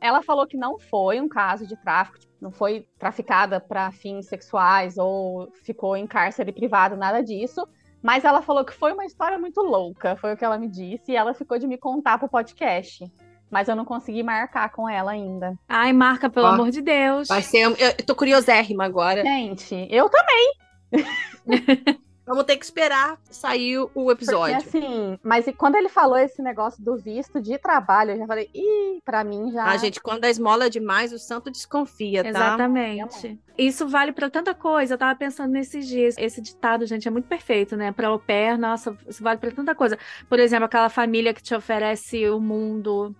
Ela 0.00 0.22
falou 0.22 0.46
que 0.46 0.56
não 0.56 0.78
foi 0.78 1.20
um 1.20 1.28
caso 1.28 1.66
de 1.66 1.76
tráfico, 1.76 2.18
não 2.44 2.50
foi 2.50 2.86
traficada 2.98 3.58
para 3.58 3.90
fins 3.90 4.26
sexuais 4.26 4.98
ou 4.98 5.50
ficou 5.64 5.96
em 5.96 6.06
cárcere 6.06 6.52
privado, 6.52 6.94
nada 6.94 7.22
disso. 7.22 7.66
Mas 8.02 8.22
ela 8.22 8.42
falou 8.42 8.66
que 8.66 8.74
foi 8.74 8.92
uma 8.92 9.06
história 9.06 9.38
muito 9.38 9.62
louca, 9.62 10.14
foi 10.16 10.34
o 10.34 10.36
que 10.36 10.44
ela 10.44 10.58
me 10.58 10.68
disse, 10.68 11.12
e 11.12 11.16
ela 11.16 11.32
ficou 11.32 11.58
de 11.58 11.66
me 11.66 11.78
contar 11.78 12.18
pro 12.18 12.28
podcast. 12.28 13.10
Mas 13.50 13.66
eu 13.66 13.74
não 13.74 13.86
consegui 13.86 14.22
marcar 14.22 14.70
com 14.72 14.86
ela 14.86 15.12
ainda. 15.12 15.58
Ai, 15.66 15.94
marca, 15.94 16.28
pelo 16.28 16.46
Ó, 16.46 16.50
amor 16.50 16.70
de 16.70 16.82
Deus. 16.82 17.28
Vai 17.28 17.40
ser. 17.40 17.62
Eu 17.62 18.04
tô 18.04 18.14
curiosérrima 18.14 18.84
agora. 18.84 19.22
Gente, 19.22 19.88
eu 19.90 20.10
também. 20.10 20.54
Vamos 22.26 22.44
ter 22.44 22.56
que 22.56 22.64
esperar 22.64 23.18
sair 23.30 23.78
o 23.94 24.10
episódio. 24.10 24.62
Porque, 24.62 24.78
assim, 24.78 25.18
mas 25.22 25.44
quando 25.58 25.74
ele 25.74 25.90
falou 25.90 26.16
esse 26.16 26.40
negócio 26.40 26.82
do 26.82 26.96
visto 26.96 27.40
de 27.40 27.58
trabalho, 27.58 28.12
eu 28.12 28.18
já 28.18 28.26
falei, 28.26 28.48
ih, 28.54 29.00
pra 29.04 29.22
mim 29.22 29.52
já. 29.52 29.64
Ah, 29.64 29.76
gente, 29.76 30.00
quando 30.00 30.24
a 30.24 30.30
esmola 30.30 30.66
é 30.66 30.70
demais, 30.70 31.12
o 31.12 31.18
santo 31.18 31.50
desconfia, 31.50 32.22
tá? 32.22 32.28
Exatamente. 32.30 33.38
Isso 33.58 33.86
vale 33.86 34.12
para 34.12 34.30
tanta 34.30 34.54
coisa. 34.54 34.94
Eu 34.94 34.98
tava 34.98 35.14
pensando 35.18 35.52
nesses 35.52 35.86
dias. 35.86 36.16
Esse 36.16 36.40
ditado, 36.40 36.86
gente, 36.86 37.06
é 37.06 37.10
muito 37.10 37.28
perfeito, 37.28 37.76
né? 37.76 37.92
Pra 37.92 38.08
au 38.08 38.18
pair, 38.18 38.56
nossa, 38.56 38.96
isso 39.06 39.22
vale 39.22 39.38
para 39.38 39.50
tanta 39.50 39.74
coisa. 39.74 39.98
Por 40.28 40.38
exemplo, 40.38 40.64
aquela 40.64 40.88
família 40.88 41.34
que 41.34 41.42
te 41.42 41.54
oferece 41.54 42.26
o 42.30 42.40
mundo. 42.40 43.14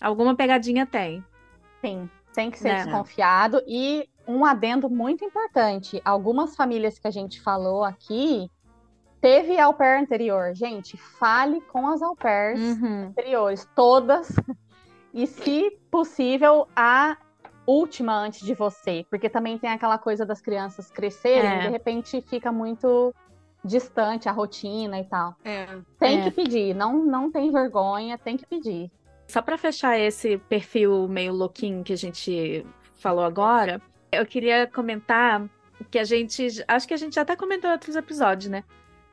Alguma 0.00 0.34
pegadinha 0.34 0.84
tem. 0.84 1.24
Sim, 1.80 2.10
tem 2.34 2.50
que 2.50 2.58
ser 2.58 2.68
né? 2.68 2.84
desconfiado. 2.84 3.62
E 3.66 4.08
um 4.28 4.44
adendo 4.44 4.90
muito 4.90 5.24
importante. 5.24 6.00
Algumas 6.04 6.54
famílias 6.54 6.98
que 6.98 7.08
a 7.08 7.10
gente 7.10 7.40
falou 7.40 7.82
aqui 7.82 8.50
teve 9.22 9.58
au 9.58 9.72
pair 9.72 10.02
anterior. 10.02 10.54
Gente, 10.54 10.98
fale 10.98 11.62
com 11.62 11.88
as 11.88 12.02
au 12.02 12.14
pairs 12.14 12.60
uhum. 12.60 13.06
anteriores, 13.06 13.66
todas. 13.74 14.36
E, 15.14 15.26
se 15.26 15.70
possível, 15.90 16.68
a 16.76 17.16
última 17.66 18.14
antes 18.14 18.44
de 18.44 18.54
você. 18.54 19.06
Porque 19.08 19.30
também 19.30 19.58
tem 19.58 19.70
aquela 19.70 19.96
coisa 19.96 20.26
das 20.26 20.42
crianças 20.42 20.90
crescerem 20.90 21.50
é. 21.50 21.56
e 21.56 21.62
de 21.62 21.68
repente 21.70 22.20
fica 22.20 22.52
muito 22.52 23.14
distante 23.64 24.28
a 24.28 24.32
rotina 24.32 25.00
e 25.00 25.04
tal. 25.04 25.34
É. 25.42 25.66
Tem 25.98 26.20
é. 26.20 26.24
que 26.24 26.30
pedir, 26.30 26.74
não, 26.74 27.04
não 27.04 27.30
tem 27.30 27.50
vergonha, 27.50 28.18
tem 28.18 28.36
que 28.36 28.46
pedir. 28.46 28.90
Só 29.26 29.42
para 29.42 29.58
fechar 29.58 29.98
esse 29.98 30.38
perfil 30.38 31.08
meio 31.08 31.32
louquinho 31.32 31.82
que 31.82 31.92
a 31.92 31.96
gente 31.96 32.64
falou 32.94 33.24
agora, 33.24 33.80
eu 34.12 34.26
queria 34.26 34.66
comentar 34.66 35.48
que 35.90 35.98
a 35.98 36.04
gente. 36.04 36.64
Acho 36.66 36.88
que 36.88 36.94
a 36.94 36.96
gente 36.96 37.14
já 37.14 37.22
até 37.22 37.36
comentou 37.36 37.70
em 37.70 37.72
outros 37.72 37.96
episódios, 37.96 38.50
né? 38.50 38.64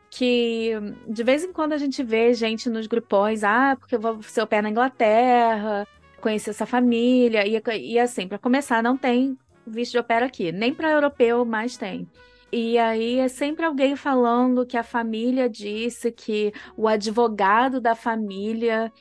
Que 0.09 0.71
de 1.07 1.23
vez 1.23 1.43
em 1.43 1.51
quando 1.51 1.73
a 1.73 1.77
gente 1.77 2.03
vê 2.03 2.33
gente 2.33 2.69
nos 2.69 2.87
grupões, 2.87 3.43
ah, 3.43 3.75
porque 3.79 3.95
eu 3.95 3.99
vou 3.99 4.21
ser 4.23 4.41
o 4.41 4.47
pé 4.47 4.61
na 4.61 4.69
Inglaterra, 4.69 5.87
conhecer 6.21 6.51
essa 6.51 6.65
família. 6.65 7.45
E, 7.45 7.61
e 7.81 7.99
assim, 7.99 8.27
para 8.27 8.37
começar, 8.37 8.81
não 8.81 8.97
tem 8.97 9.37
visto 9.65 9.93
de 9.93 9.99
opera 9.99 10.25
aqui. 10.25 10.51
Nem 10.51 10.73
para 10.73 10.91
europeu 10.91 11.43
mais 11.43 11.75
tem. 11.75 12.07
E 12.51 12.77
aí 12.77 13.19
é 13.19 13.27
sempre 13.27 13.65
alguém 13.65 13.95
falando 13.95 14.65
que 14.65 14.77
a 14.77 14.83
família 14.83 15.49
disse 15.49 16.11
que 16.11 16.53
o 16.77 16.87
advogado 16.87 17.81
da 17.81 17.95
família 17.95 18.91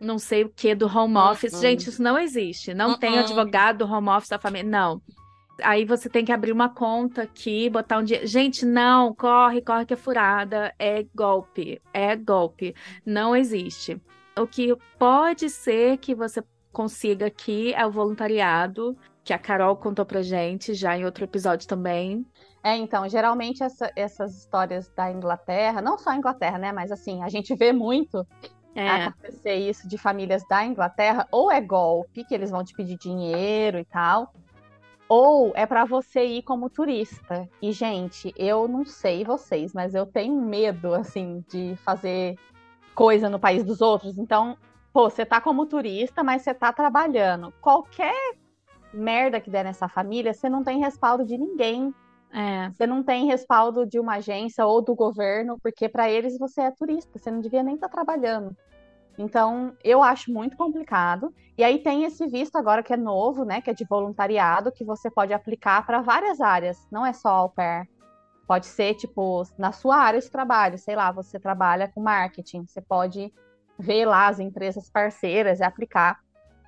não 0.00 0.18
sei 0.18 0.44
o 0.44 0.48
que 0.48 0.74
do 0.74 0.86
home 0.86 1.16
office. 1.16 1.60
Gente, 1.60 1.88
isso 1.88 2.02
não 2.02 2.18
existe. 2.18 2.72
Não 2.72 2.98
tem 2.98 3.18
advogado 3.18 3.78
do 3.84 3.92
home 3.92 4.08
office 4.08 4.30
da 4.30 4.38
família. 4.38 4.68
Não 4.68 5.02
aí 5.64 5.84
você 5.84 6.08
tem 6.08 6.24
que 6.24 6.32
abrir 6.32 6.52
uma 6.52 6.68
conta 6.68 7.22
aqui, 7.22 7.68
botar 7.70 7.98
um 7.98 8.04
dia. 8.04 8.26
Gente, 8.26 8.64
não, 8.64 9.14
corre, 9.14 9.62
corre 9.62 9.86
que 9.86 9.94
é 9.94 9.96
furada. 9.96 10.74
É 10.78 11.04
golpe, 11.14 11.80
é 11.92 12.16
golpe. 12.16 12.74
Não 13.04 13.34
existe. 13.34 14.00
O 14.38 14.46
que 14.46 14.74
pode 14.98 15.50
ser 15.50 15.98
que 15.98 16.14
você 16.14 16.42
consiga 16.72 17.26
aqui 17.26 17.74
é 17.74 17.86
o 17.86 17.90
voluntariado, 17.90 18.96
que 19.22 19.32
a 19.32 19.38
Carol 19.38 19.76
contou 19.76 20.06
pra 20.06 20.22
gente 20.22 20.74
já 20.74 20.96
em 20.96 21.04
outro 21.04 21.24
episódio 21.24 21.68
também. 21.68 22.26
É, 22.64 22.76
então, 22.76 23.08
geralmente 23.08 23.62
essa, 23.62 23.90
essas 23.94 24.36
histórias 24.38 24.88
da 24.96 25.10
Inglaterra, 25.10 25.82
não 25.82 25.98
só 25.98 26.10
a 26.10 26.16
Inglaterra, 26.16 26.58
né, 26.58 26.72
mas 26.72 26.90
assim, 26.90 27.22
a 27.22 27.28
gente 27.28 27.54
vê 27.54 27.72
muito 27.72 28.26
é. 28.74 28.88
acontecer 28.88 29.54
isso 29.54 29.88
de 29.88 29.98
famílias 29.98 30.46
da 30.48 30.64
Inglaterra, 30.64 31.26
ou 31.30 31.50
é 31.50 31.60
golpe, 31.60 32.24
que 32.24 32.34
eles 32.34 32.50
vão 32.50 32.64
te 32.64 32.74
pedir 32.74 32.96
dinheiro 32.96 33.78
e 33.78 33.84
tal, 33.84 34.32
ou 35.14 35.52
é 35.54 35.66
para 35.66 35.84
você 35.84 36.24
ir 36.24 36.42
como 36.42 36.70
turista. 36.70 37.46
E, 37.60 37.70
gente, 37.70 38.32
eu 38.34 38.66
não 38.66 38.82
sei 38.82 39.24
vocês, 39.24 39.74
mas 39.74 39.94
eu 39.94 40.06
tenho 40.06 40.40
medo, 40.40 40.94
assim, 40.94 41.44
de 41.50 41.76
fazer 41.84 42.34
coisa 42.94 43.28
no 43.28 43.38
país 43.38 43.62
dos 43.62 43.82
outros. 43.82 44.16
Então, 44.16 44.56
pô, 44.90 45.10
você 45.10 45.26
tá 45.26 45.38
como 45.38 45.66
turista, 45.66 46.24
mas 46.24 46.40
você 46.40 46.54
tá 46.54 46.72
trabalhando. 46.72 47.52
Qualquer 47.60 48.16
merda 48.90 49.38
que 49.38 49.50
der 49.50 49.64
nessa 49.64 49.86
família, 49.86 50.32
você 50.32 50.48
não 50.48 50.64
tem 50.64 50.80
respaldo 50.80 51.26
de 51.26 51.36
ninguém. 51.36 51.94
É. 52.32 52.70
Você 52.70 52.86
não 52.86 53.02
tem 53.02 53.26
respaldo 53.26 53.84
de 53.84 54.00
uma 54.00 54.14
agência 54.14 54.64
ou 54.64 54.80
do 54.80 54.94
governo, 54.94 55.58
porque 55.62 55.90
para 55.90 56.10
eles 56.10 56.38
você 56.38 56.62
é 56.62 56.70
turista, 56.70 57.18
você 57.18 57.30
não 57.30 57.40
devia 57.40 57.62
nem 57.62 57.74
estar 57.74 57.90
tá 57.90 57.92
trabalhando. 57.92 58.56
Então, 59.18 59.76
eu 59.84 60.02
acho 60.02 60.32
muito 60.32 60.56
complicado. 60.56 61.34
E 61.56 61.62
aí 61.62 61.78
tem 61.78 62.04
esse 62.04 62.26
visto 62.26 62.56
agora 62.56 62.82
que 62.82 62.92
é 62.92 62.96
novo, 62.96 63.44
né, 63.44 63.60
que 63.60 63.70
é 63.70 63.74
de 63.74 63.84
voluntariado, 63.84 64.72
que 64.72 64.84
você 64.84 65.10
pode 65.10 65.32
aplicar 65.32 65.84
para 65.86 66.00
várias 66.00 66.40
áreas, 66.40 66.78
não 66.90 67.04
é 67.04 67.12
só 67.12 67.28
au 67.28 67.50
pair. 67.50 67.88
Pode 68.46 68.66
ser, 68.66 68.94
tipo, 68.94 69.42
na 69.56 69.72
sua 69.72 69.96
área 69.96 70.20
de 70.20 70.30
trabalho, 70.30 70.78
sei 70.78 70.96
lá, 70.96 71.12
você 71.12 71.38
trabalha 71.38 71.88
com 71.88 72.02
marketing, 72.02 72.66
você 72.66 72.80
pode 72.80 73.32
ver 73.78 74.04
lá 74.04 74.28
as 74.28 74.40
empresas 74.40 74.90
parceiras 74.90 75.60
e 75.60 75.64
aplicar. 75.64 76.18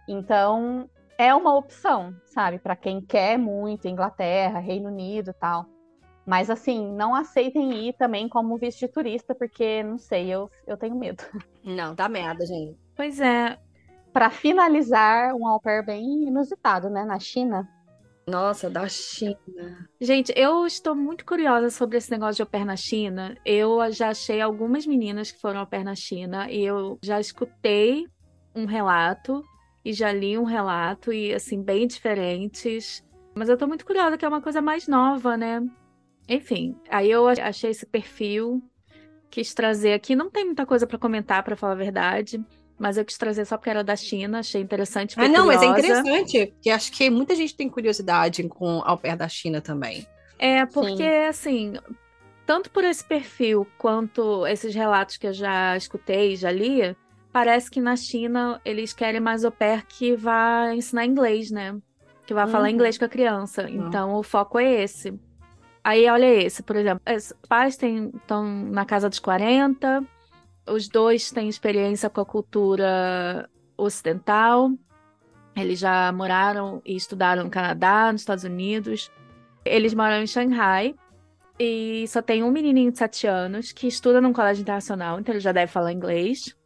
Então, 0.08 0.88
é 1.18 1.34
uma 1.34 1.54
opção, 1.54 2.14
sabe, 2.26 2.58
para 2.58 2.76
quem 2.76 3.00
quer 3.00 3.38
muito 3.38 3.88
Inglaterra, 3.88 4.58
Reino 4.58 4.88
Unido 4.88 5.34
tal. 5.34 5.66
Mas 6.26 6.48
assim, 6.48 6.90
não 6.92 7.14
aceitem 7.14 7.88
ir 7.88 7.92
também 7.94 8.28
como 8.28 8.56
visto 8.56 8.80
de 8.80 8.88
turista, 8.88 9.34
porque 9.34 9.82
não 9.82 9.98
sei, 9.98 10.28
eu, 10.28 10.50
eu 10.66 10.76
tenho 10.76 10.94
medo. 10.94 11.22
Não, 11.62 11.94
dá 11.94 12.08
merda, 12.08 12.44
gente. 12.44 12.76
Pois 12.94 13.20
é. 13.20 13.58
Para 14.12 14.30
finalizar, 14.30 15.34
um 15.34 15.46
au 15.46 15.60
pair 15.60 15.84
bem 15.84 16.24
inusitado, 16.24 16.88
né, 16.90 17.04
na 17.04 17.18
China. 17.18 17.68
Nossa, 18.26 18.70
da 18.70 18.88
China. 18.88 19.88
Gente, 20.00 20.32
eu 20.36 20.66
estou 20.66 20.94
muito 20.94 21.24
curiosa 21.26 21.68
sobre 21.70 21.98
esse 21.98 22.10
negócio 22.10 22.36
de 22.36 22.42
au 22.42 22.46
pair 22.46 22.64
na 22.64 22.76
China. 22.76 23.36
Eu 23.44 23.90
já 23.92 24.10
achei 24.10 24.40
algumas 24.40 24.86
meninas 24.86 25.30
que 25.30 25.40
foram 25.40 25.60
au 25.60 25.66
pair 25.66 25.84
na 25.84 25.94
China 25.94 26.50
e 26.50 26.62
eu 26.62 26.98
já 27.02 27.20
escutei 27.20 28.06
um 28.54 28.64
relato 28.66 29.42
e 29.84 29.92
já 29.92 30.12
li 30.12 30.38
um 30.38 30.44
relato 30.44 31.12
e 31.12 31.34
assim 31.34 31.62
bem 31.62 31.86
diferentes. 31.86 33.04
Mas 33.34 33.48
eu 33.48 33.58
tô 33.58 33.66
muito 33.66 33.84
curiosa 33.84 34.16
que 34.16 34.24
é 34.24 34.28
uma 34.28 34.40
coisa 34.40 34.62
mais 34.62 34.88
nova, 34.88 35.36
né? 35.36 35.60
Enfim, 36.28 36.76
aí 36.88 37.10
eu 37.10 37.28
achei 37.28 37.70
esse 37.70 37.84
perfil, 37.84 38.62
quis 39.30 39.52
trazer 39.52 39.92
aqui. 39.92 40.16
Não 40.16 40.30
tem 40.30 40.44
muita 40.44 40.64
coisa 40.64 40.86
para 40.86 40.98
comentar, 40.98 41.42
para 41.42 41.56
falar 41.56 41.72
a 41.72 41.76
verdade. 41.76 42.42
Mas 42.78 42.96
eu 42.96 43.04
quis 43.04 43.16
trazer 43.16 43.44
só 43.44 43.56
porque 43.56 43.70
era 43.70 43.84
da 43.84 43.94
China, 43.94 44.40
achei 44.40 44.60
interessante. 44.60 45.14
Ah, 45.16 45.28
não, 45.28 45.44
curiosa. 45.44 45.46
mas 45.46 45.62
é 45.62 45.66
interessante, 45.66 46.46
porque 46.46 46.70
acho 46.70 46.92
que 46.92 47.08
muita 47.08 47.34
gente 47.36 47.54
tem 47.54 47.68
curiosidade 47.68 48.42
com 48.48 48.82
ao 48.84 48.98
pé 48.98 49.14
da 49.14 49.28
China 49.28 49.60
também. 49.60 50.06
É, 50.38 50.66
porque, 50.66 50.96
Sim. 50.96 51.28
assim, 51.28 51.72
tanto 52.44 52.70
por 52.70 52.82
esse 52.84 53.04
perfil 53.04 53.66
quanto 53.78 54.46
esses 54.46 54.74
relatos 54.74 55.16
que 55.16 55.26
eu 55.26 55.32
já 55.32 55.76
escutei, 55.76 56.34
já 56.34 56.50
li, 56.50 56.96
parece 57.32 57.70
que 57.70 57.80
na 57.80 57.96
China 57.96 58.60
eles 58.64 58.92
querem 58.92 59.20
mais 59.20 59.44
au 59.44 59.52
pair 59.52 59.84
que 59.86 60.16
vá 60.16 60.74
ensinar 60.74 61.06
inglês, 61.06 61.50
né? 61.50 61.76
Que 62.26 62.34
vá 62.34 62.44
uhum. 62.44 62.50
falar 62.50 62.70
inglês 62.70 62.98
com 62.98 63.04
a 63.04 63.08
criança. 63.08 63.62
Uhum. 63.62 63.86
Então 63.86 64.14
o 64.14 64.22
foco 64.22 64.58
é 64.58 64.82
esse. 64.82 65.18
Aí, 65.84 66.08
olha 66.08 66.24
esse, 66.24 66.62
por 66.62 66.76
exemplo, 66.76 67.02
os 67.14 67.34
pais 67.46 67.78
estão 67.80 68.42
na 68.42 68.86
casa 68.86 69.10
dos 69.10 69.18
40, 69.18 70.02
os 70.66 70.88
dois 70.88 71.30
têm 71.30 71.46
experiência 71.46 72.08
com 72.08 72.22
a 72.22 72.24
cultura 72.24 73.48
ocidental, 73.76 74.72
eles 75.54 75.78
já 75.78 76.10
moraram 76.10 76.82
e 76.84 76.96
estudaram 76.96 77.44
no 77.44 77.50
Canadá, 77.50 78.10
nos 78.10 78.22
Estados 78.22 78.44
Unidos. 78.44 79.10
Eles 79.64 79.94
moram 79.94 80.16
em 80.16 80.26
Xangai 80.26 80.94
e 81.58 82.04
só 82.08 82.20
tem 82.20 82.42
um 82.42 82.50
menininho 82.50 82.90
de 82.90 82.98
7 82.98 83.26
anos 83.26 83.70
que 83.70 83.86
estuda 83.86 84.20
num 84.20 84.32
colégio 84.32 84.62
internacional, 84.62 85.20
então 85.20 85.32
ele 85.32 85.40
já 85.40 85.52
deve 85.52 85.70
falar 85.70 85.92
inglês. 85.92 86.56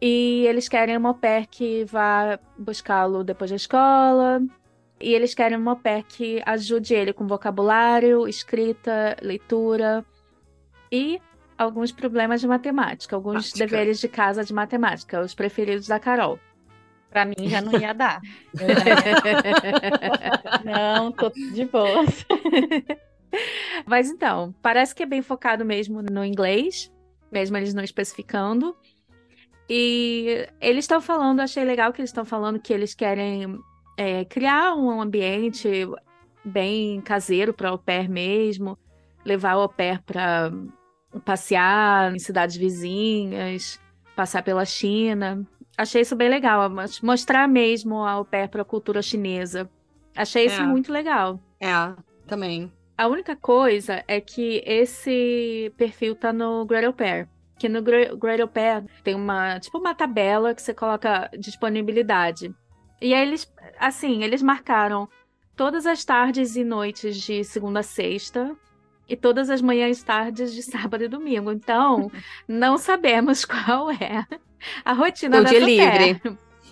E 0.00 0.44
eles 0.48 0.68
querem 0.68 0.96
uma 0.96 1.10
au 1.10 1.14
pair 1.14 1.46
que 1.46 1.84
vá 1.84 2.38
buscá-lo 2.58 3.22
depois 3.22 3.50
da 3.50 3.56
escola, 3.56 4.42
e 5.02 5.14
eles 5.14 5.34
querem 5.34 5.58
uma 5.58 5.76
pé 5.76 6.02
que 6.06 6.40
ajude 6.46 6.94
ele 6.94 7.12
com 7.12 7.26
vocabulário, 7.26 8.28
escrita, 8.28 9.16
leitura 9.20 10.04
e 10.90 11.20
alguns 11.58 11.92
problemas 11.92 12.40
de 12.40 12.46
matemática, 12.46 13.16
alguns 13.16 13.50
Prática. 13.50 13.58
deveres 13.58 13.98
de 13.98 14.08
casa 14.08 14.44
de 14.44 14.54
matemática, 14.54 15.20
os 15.20 15.34
preferidos 15.34 15.88
da 15.88 15.98
Carol. 15.98 16.38
Para 17.10 17.26
mim 17.26 17.48
já 17.48 17.60
não 17.60 17.78
ia 17.78 17.92
dar. 17.92 18.20
não, 20.64 21.12
tô 21.12 21.28
de 21.30 21.66
boa. 21.66 22.04
Mas 23.84 24.08
então, 24.08 24.54
parece 24.62 24.94
que 24.94 25.02
é 25.02 25.06
bem 25.06 25.20
focado 25.20 25.64
mesmo 25.64 26.00
no 26.02 26.24
inglês, 26.24 26.90
mesmo 27.30 27.56
eles 27.56 27.74
não 27.74 27.82
especificando. 27.82 28.74
E 29.68 30.48
eles 30.60 30.84
estão 30.84 31.00
falando, 31.00 31.40
achei 31.40 31.64
legal 31.64 31.92
que 31.92 32.00
eles 32.00 32.10
estão 32.10 32.24
falando 32.24 32.60
que 32.60 32.72
eles 32.72 32.94
querem 32.94 33.58
é, 34.02 34.24
criar 34.24 34.74
um 34.74 35.00
ambiente 35.00 35.68
bem 36.44 37.00
caseiro 37.00 37.54
para 37.54 37.72
o 37.72 37.78
pair 37.78 38.08
mesmo, 38.08 38.78
levar 39.24 39.56
o 39.56 39.60
au 39.60 39.68
pair 39.68 40.02
para 40.02 40.52
passear 41.24 42.14
em 42.14 42.18
cidades 42.18 42.56
vizinhas, 42.56 43.80
passar 44.16 44.42
pela 44.42 44.64
China. 44.64 45.46
Achei 45.76 46.02
isso 46.02 46.16
bem 46.16 46.28
legal, 46.28 46.70
mostrar 47.02 47.48
mesmo 47.48 48.04
ao 48.04 48.24
pair 48.24 48.48
para 48.48 48.62
a 48.62 48.64
cultura 48.64 49.00
chinesa. 49.00 49.70
Achei 50.14 50.46
isso 50.46 50.60
é. 50.60 50.66
muito 50.66 50.92
legal. 50.92 51.40
É, 51.60 51.72
também. 52.26 52.70
A 52.96 53.06
única 53.06 53.34
coisa 53.34 54.04
é 54.06 54.20
que 54.20 54.62
esse 54.66 55.72
perfil 55.76 56.14
tá 56.14 56.32
no 56.32 56.64
Great 56.66 56.86
Au 56.86 56.92
Pair. 56.92 57.28
Que 57.58 57.68
no 57.68 57.80
Great 57.82 58.42
Au 58.42 58.48
Pair 58.48 58.84
tem 59.02 59.14
uma, 59.14 59.58
tipo 59.58 59.78
uma 59.78 59.94
tabela 59.94 60.54
que 60.54 60.60
você 60.60 60.74
coloca 60.74 61.30
disponibilidade. 61.38 62.54
E 63.02 63.12
aí 63.12 63.26
eles, 63.26 63.52
assim, 63.80 64.22
eles 64.22 64.40
marcaram 64.40 65.08
todas 65.56 65.86
as 65.86 66.04
tardes 66.04 66.54
e 66.54 66.62
noites 66.62 67.16
de 67.16 67.42
segunda 67.42 67.80
a 67.80 67.82
sexta 67.82 68.56
e 69.08 69.16
todas 69.16 69.50
as 69.50 69.60
manhãs 69.60 70.00
e 70.00 70.04
tardes 70.04 70.54
de 70.54 70.62
sábado 70.62 71.02
e 71.02 71.08
domingo. 71.08 71.50
Então, 71.50 72.10
não 72.46 72.78
sabemos 72.78 73.44
qual 73.44 73.90
é 73.90 74.24
a 74.84 74.92
rotina 74.92 75.40
o 75.40 75.44
dia 75.44 75.58
livre. 75.58 76.22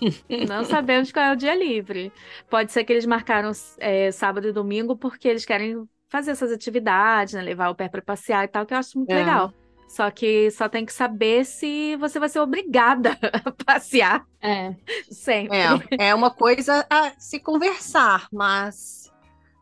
Não 0.49 0.63
sabemos 0.63 1.11
qual 1.11 1.25
é 1.25 1.33
o 1.33 1.35
dia 1.35 1.53
livre. 1.53 2.11
Pode 2.49 2.71
ser 2.71 2.83
que 2.83 2.91
eles 2.91 3.05
marcaram 3.05 3.51
é, 3.77 4.11
sábado 4.11 4.47
e 4.47 4.51
domingo 4.51 4.97
porque 4.97 5.27
eles 5.27 5.45
querem 5.45 5.87
fazer 6.09 6.31
essas 6.31 6.51
atividades, 6.51 7.35
né? 7.35 7.41
levar 7.43 7.69
o 7.69 7.75
pé 7.75 7.87
para 7.87 8.01
passear 8.01 8.43
e 8.43 8.47
tal, 8.47 8.65
que 8.65 8.73
eu 8.73 8.79
acho 8.79 8.97
muito 8.97 9.11
é. 9.11 9.15
legal. 9.15 9.53
Só 9.91 10.09
que 10.09 10.49
só 10.51 10.69
tem 10.69 10.85
que 10.85 10.93
saber 10.93 11.43
se 11.43 11.97
você 11.97 12.17
vai 12.17 12.29
ser 12.29 12.39
obrigada 12.39 13.09
a 13.43 13.51
passear. 13.51 14.25
É. 14.41 14.73
Sempre. 15.11 15.57
É, 15.99 16.07
é 16.07 16.15
uma 16.15 16.31
coisa 16.31 16.87
a 16.89 17.11
se 17.19 17.41
conversar, 17.41 18.29
mas 18.31 19.11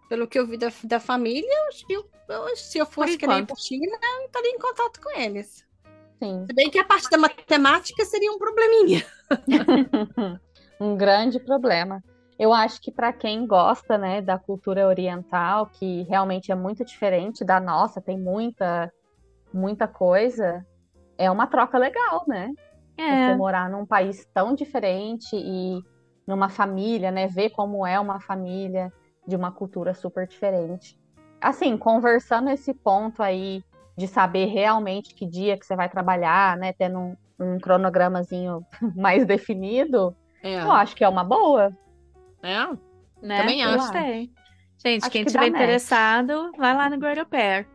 pelo 0.07 0.27
que 0.27 0.37
eu 0.37 0.45
vi 0.45 0.55
da, 0.55 0.71
da 0.83 0.99
família, 0.99 1.49
eu, 1.89 2.07
eu, 2.29 2.55
se 2.55 2.77
eu 2.77 2.85
fosse 2.85 3.17
que 3.17 3.25
nem 3.25 3.43
por 3.43 3.57
China, 3.57 3.97
eu 4.03 4.25
estaria 4.27 4.51
em 4.51 4.59
contato 4.59 5.01
com 5.01 5.19
eles. 5.19 5.65
Sim. 6.21 6.45
Se 6.45 6.53
bem 6.53 6.69
que 6.69 6.77
a 6.77 6.85
parte 6.85 7.09
da 7.09 7.17
matemática 7.17 8.05
seria 8.05 8.31
um 8.31 8.37
probleminha. 8.37 9.03
um 10.79 10.95
grande 10.95 11.39
problema. 11.39 12.03
Eu 12.37 12.53
acho 12.53 12.79
que 12.79 12.91
para 12.91 13.11
quem 13.11 13.47
gosta, 13.47 13.97
né, 13.97 14.21
da 14.21 14.37
cultura 14.37 14.87
oriental, 14.87 15.71
que 15.73 16.03
realmente 16.03 16.51
é 16.51 16.55
muito 16.55 16.85
diferente 16.85 17.43
da 17.43 17.59
nossa, 17.59 17.99
tem 17.99 18.17
muita 18.17 18.93
muita 19.53 19.87
coisa, 19.87 20.65
é 21.17 21.29
uma 21.29 21.47
troca 21.47 21.77
legal, 21.77 22.23
né? 22.27 22.51
É. 22.97 23.31
Você 23.31 23.35
morar 23.35 23.69
num 23.69 23.85
país 23.85 24.25
tão 24.33 24.53
diferente 24.53 25.35
e 25.35 25.81
numa 26.27 26.49
família, 26.49 27.11
né? 27.11 27.27
Ver 27.27 27.49
como 27.49 27.85
é 27.85 27.99
uma 27.99 28.19
família 28.19 28.91
de 29.25 29.35
uma 29.35 29.51
cultura 29.51 29.93
super 29.93 30.27
diferente. 30.27 30.97
Assim, 31.41 31.77
conversando 31.77 32.49
esse 32.49 32.73
ponto 32.73 33.23
aí 33.23 33.63
de 33.97 34.07
saber 34.07 34.45
realmente 34.45 35.13
que 35.13 35.25
dia 35.25 35.57
que 35.57 35.65
você 35.65 35.75
vai 35.75 35.89
trabalhar, 35.89 36.57
né? 36.57 36.73
Tendo 36.73 36.99
um, 36.99 37.17
um 37.39 37.59
cronogramazinho 37.59 38.65
mais 38.95 39.25
definido, 39.25 40.15
é. 40.43 40.61
eu 40.61 40.71
acho 40.71 40.95
que 40.95 41.03
é 41.03 41.09
uma 41.09 41.23
boa. 41.23 41.71
É, 42.43 42.67
né? 43.21 43.37
Também 43.37 43.63
acho. 43.63 43.77
Gostei. 43.77 44.31
Gente, 44.77 45.03
acho 45.03 45.11
quem 45.11 45.25
que 45.25 45.31
tiver 45.31 45.47
interessado, 45.47 46.51
vai 46.57 46.73
lá 46.73 46.89
no 46.89 46.95
Au 46.95 47.25
Pair. 47.25 47.67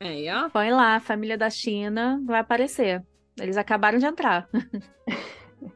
É, 0.00 0.34
ó. 0.34 0.48
Põe 0.50 0.70
lá, 0.70 1.00
família 1.00 1.38
da 1.38 1.50
China, 1.50 2.20
vai 2.24 2.40
aparecer. 2.40 3.04
Eles 3.38 3.56
acabaram 3.56 3.98
de 3.98 4.06
entrar. 4.06 4.48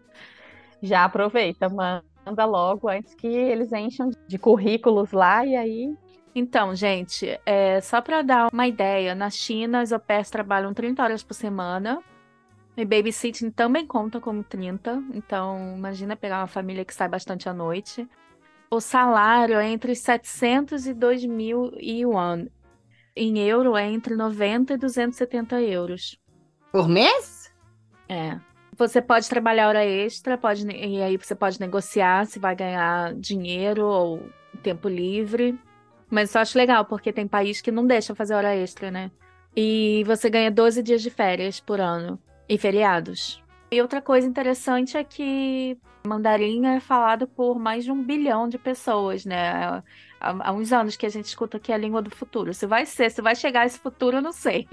Já 0.80 1.04
aproveita, 1.04 1.68
manda 1.68 2.44
logo 2.44 2.88
antes 2.88 3.14
que 3.14 3.26
eles 3.26 3.72
encham 3.72 4.10
de 4.26 4.38
currículos 4.38 5.12
lá 5.12 5.44
e 5.44 5.56
aí. 5.56 5.94
Então, 6.34 6.74
gente, 6.74 7.38
é, 7.44 7.80
só 7.80 8.00
para 8.00 8.22
dar 8.22 8.48
uma 8.52 8.66
ideia, 8.66 9.14
na 9.14 9.28
China 9.28 9.80
as 9.80 9.92
au 9.92 9.98
pairs 9.98 10.30
trabalham 10.30 10.72
30 10.72 11.02
horas 11.02 11.22
por 11.22 11.34
semana. 11.34 12.02
E 12.76 12.84
babysitting 12.84 13.50
também 13.50 13.84
conta 13.84 14.20
como 14.20 14.44
30. 14.44 15.02
Então, 15.12 15.74
imagina 15.76 16.14
pegar 16.14 16.38
uma 16.38 16.46
família 16.46 16.84
que 16.84 16.94
sai 16.94 17.08
bastante 17.08 17.48
à 17.48 17.52
noite. 17.52 18.08
O 18.70 18.80
salário 18.80 19.56
é 19.56 19.68
entre 19.68 19.96
700 19.96 20.86
e 20.86 20.94
2 20.94 21.24
mil 21.24 21.72
yuan 21.80 22.46
em 23.24 23.38
euro 23.38 23.76
é 23.76 23.90
entre 23.90 24.14
90 24.14 24.74
e 24.74 24.76
270 24.76 25.60
euros. 25.62 26.18
Por 26.72 26.88
mês? 26.88 27.52
É. 28.08 28.38
Você 28.76 29.02
pode 29.02 29.28
trabalhar 29.28 29.68
hora 29.68 29.84
extra, 29.84 30.38
pode, 30.38 30.66
e 30.66 31.02
aí 31.02 31.16
você 31.16 31.34
pode 31.34 31.58
negociar 31.60 32.26
se 32.26 32.38
vai 32.38 32.54
ganhar 32.54 33.14
dinheiro 33.14 33.84
ou 33.84 34.28
tempo 34.62 34.88
livre. 34.88 35.58
Mas 36.10 36.34
eu 36.34 36.40
acho 36.40 36.56
legal, 36.56 36.84
porque 36.84 37.12
tem 37.12 37.26
país 37.26 37.60
que 37.60 37.72
não 37.72 37.86
deixa 37.86 38.14
fazer 38.14 38.34
hora 38.34 38.54
extra, 38.54 38.90
né? 38.90 39.10
E 39.54 40.04
você 40.06 40.30
ganha 40.30 40.50
12 40.50 40.82
dias 40.82 41.02
de 41.02 41.10
férias 41.10 41.60
por 41.60 41.80
ano. 41.80 42.18
E 42.48 42.56
feriados. 42.56 43.42
E 43.70 43.82
outra 43.82 44.00
coisa 44.00 44.26
interessante 44.26 44.96
é 44.96 45.04
que 45.04 45.76
mandarim 46.06 46.64
é 46.66 46.80
falado 46.80 47.26
por 47.26 47.58
mais 47.58 47.84
de 47.84 47.92
um 47.92 48.02
bilhão 48.02 48.48
de 48.48 48.56
pessoas, 48.56 49.24
né? 49.26 49.82
Há, 50.20 50.48
há 50.48 50.52
uns 50.52 50.72
anos 50.72 50.96
que 50.96 51.06
a 51.06 51.08
gente 51.08 51.26
escuta 51.26 51.58
que 51.58 51.72
é 51.72 51.74
a 51.74 51.78
língua 51.78 52.02
do 52.02 52.10
futuro. 52.10 52.52
Se 52.52 52.66
vai 52.66 52.86
ser, 52.86 53.10
se 53.10 53.22
vai 53.22 53.34
chegar 53.34 53.66
esse 53.66 53.78
futuro, 53.78 54.18
eu 54.18 54.22
não 54.22 54.32
sei. 54.32 54.66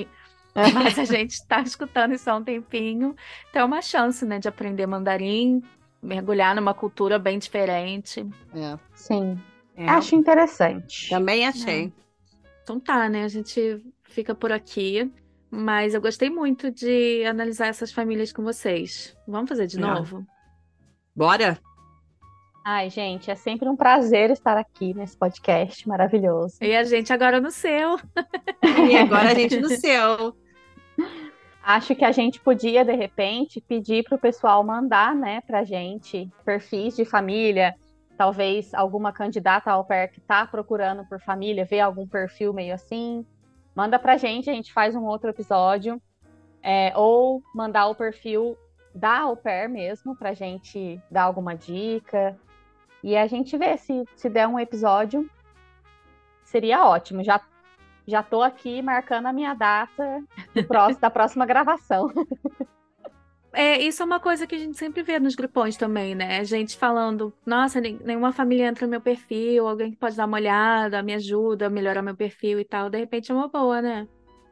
Mas 0.74 0.98
a 0.98 1.04
gente 1.04 1.32
está 1.32 1.62
escutando 1.62 2.14
isso 2.14 2.30
há 2.30 2.36
um 2.36 2.44
tempinho. 2.44 3.16
Então 3.50 3.62
é 3.62 3.66
uma 3.66 3.82
chance, 3.82 4.26
né, 4.26 4.40
de 4.40 4.48
aprender 4.48 4.88
mandarim, 4.88 5.62
mergulhar 6.02 6.56
numa 6.56 6.74
cultura 6.74 7.20
bem 7.20 7.38
diferente. 7.38 8.26
É. 8.54 8.78
Sim. 8.94 9.40
É. 9.76 9.90
Acho 9.90 10.16
interessante. 10.16 11.10
Também 11.10 11.46
achei. 11.46 11.86
É. 11.86 11.92
Então 12.64 12.80
tá, 12.80 13.10
né? 13.10 13.24
A 13.24 13.28
gente 13.28 13.82
fica 14.04 14.34
por 14.34 14.52
aqui. 14.52 15.12
Mas 15.52 15.94
eu 15.94 16.02
gostei 16.02 16.30
muito 16.30 16.70
de 16.72 17.24
analisar 17.26 17.68
essas 17.68 17.92
famílias 17.92 18.34
com 18.34 18.44
vocês. 18.44 19.16
Vamos 19.28 19.48
fazer 19.48 19.68
de 19.68 19.78
é. 19.78 19.80
novo? 19.80 20.26
Bora! 21.16 21.60
Ai, 22.68 22.90
gente, 22.90 23.30
é 23.30 23.36
sempre 23.36 23.70
um 23.70 23.76
prazer 23.76 24.32
estar 24.32 24.58
aqui 24.58 24.92
nesse 24.96 25.16
podcast 25.16 25.88
maravilhoso. 25.88 26.58
E 26.64 26.76
a 26.76 26.84
gente 26.84 27.14
agora 27.14 27.40
no 27.40 27.52
seu. 27.52 28.00
e 28.90 28.98
agora 28.98 29.30
a 29.30 29.34
gente 29.36 29.60
no 29.60 29.70
seu. 29.70 30.36
Acho 31.62 31.96
que 31.96 32.04
a 32.04 32.12
gente 32.12 32.40
podia, 32.40 32.84
de 32.84 32.96
repente, 32.96 33.62
pedir 33.62 34.04
para 34.04 34.16
o 34.16 34.20
pessoal 34.20 34.64
mandar, 34.64 35.14
né, 35.14 35.42
para 35.42 35.64
gente 35.64 36.28
perfis 36.44 36.96
de 36.96 37.06
família, 37.06 37.76
talvez 38.18 38.74
alguma 38.74 39.14
candidata 39.14 39.70
ao 39.70 39.86
pair 39.86 40.08
que 40.08 40.18
está 40.18 40.48
procurando 40.48 41.06
por 41.06 41.22
família, 41.22 41.66
ver 41.66 41.82
algum 41.82 42.08
perfil 42.08 42.52
meio 42.52 42.74
assim, 42.74 43.24
manda 43.76 44.00
pra 44.00 44.18
gente, 44.18 44.50
a 44.50 44.54
gente 44.54 44.74
faz 44.74 44.96
um 44.96 45.06
outro 45.06 45.30
episódio. 45.30 46.02
É, 46.64 46.92
ou 46.96 47.44
mandar 47.54 47.86
o 47.90 47.94
perfil 47.94 48.58
da 48.96 49.20
au 49.20 49.38
pair 49.38 49.70
mesmo, 49.70 50.16
pra 50.16 50.34
gente 50.34 51.00
dar 51.12 51.24
alguma 51.24 51.54
dica. 51.54 52.36
E 53.06 53.16
a 53.16 53.28
gente 53.28 53.56
vê 53.56 53.78
se, 53.78 54.04
se 54.16 54.28
der 54.28 54.48
um 54.48 54.60
episódio, 54.60 55.30
seria 56.44 56.88
ótimo. 56.88 57.24
Já, 57.24 57.40
já 58.08 58.24
tô 58.24 58.42
aqui 58.42 58.82
marcando 58.82 59.28
a 59.28 59.32
minha 59.32 59.54
data 59.54 60.24
próximo, 60.68 61.02
da 61.02 61.12
próxima 61.12 61.46
gravação. 61.46 62.12
É, 63.54 63.78
isso 63.78 64.02
é 64.02 64.06
uma 64.08 64.20
coisa 64.20 64.48
que 64.48 64.56
a 64.56 64.58
gente 64.58 64.76
sempre 64.76 65.04
vê 65.04 65.20
nos 65.20 65.36
grupões 65.36 65.78
também, 65.78 66.16
né? 66.16 66.44
Gente 66.44 66.76
falando, 66.76 67.32
nossa, 67.46 67.80
nenhuma 67.80 68.34
família 68.34 68.66
entra 68.66 68.88
no 68.88 68.92
meu 68.92 69.02
perfil, 69.02 69.68
alguém 69.68 69.92
que 69.92 69.98
pode 69.98 70.18
dar 70.18 70.26
uma 70.26 70.38
olhada, 70.38 71.04
me 71.04 71.14
ajuda 71.14 71.68
a 71.68 71.70
melhorar 71.70 72.02
meu 72.02 72.16
perfil 72.16 72.60
e 72.60 72.66
tal. 72.66 72.90
De 72.90 72.98
repente 72.98 73.32
é 73.32 73.36
uma 73.36 73.48
boa, 73.48 73.84
né? 73.84 74.08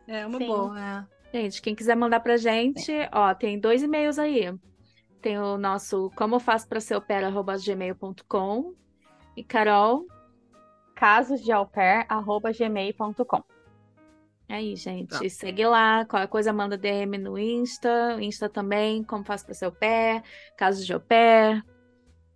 É 0.08 0.28
uma 0.28 0.38
Sim. 0.38 0.45
boa, 0.45 1.08
é. 1.34 1.39
Gente, 1.39 1.60
quem 1.60 1.74
quiser 1.74 1.95
mandar 1.95 2.20
pra 2.20 2.38
gente, 2.38 2.84
Sim. 2.84 3.08
ó, 3.12 3.34
tem 3.34 3.60
dois 3.60 3.82
e-mails 3.82 4.20
aí. 4.20 4.54
Tem 5.24 5.39
o 5.39 5.57
nosso 5.57 6.11
como 6.17 6.38
faço 6.38 6.67
para 6.67 6.82
ser 6.82 6.99
gmail.com 6.99 8.74
e 9.38 9.43
Carol 9.43 10.05
casos 10.93 11.41
de 11.41 11.51
gmail.com. 12.57 13.43
É 14.49 14.55
aí, 14.55 14.76
gente. 14.76 15.07
Tá. 15.07 15.30
Segue 15.30 15.65
lá. 15.65 16.03
Qualquer 16.03 16.28
coisa, 16.28 16.51
manda 16.51 16.78
DM 16.78 17.17
no 17.17 17.39
Insta. 17.39 18.17
Insta 18.19 18.49
também, 18.49 19.01
como 19.01 19.24
faço 19.24 19.45
para 19.45 19.53
seu 19.53 19.71
pé, 19.71 20.21
casos 20.57 20.86
de 20.86 20.91
au 20.91 20.99
pair. 20.99 21.63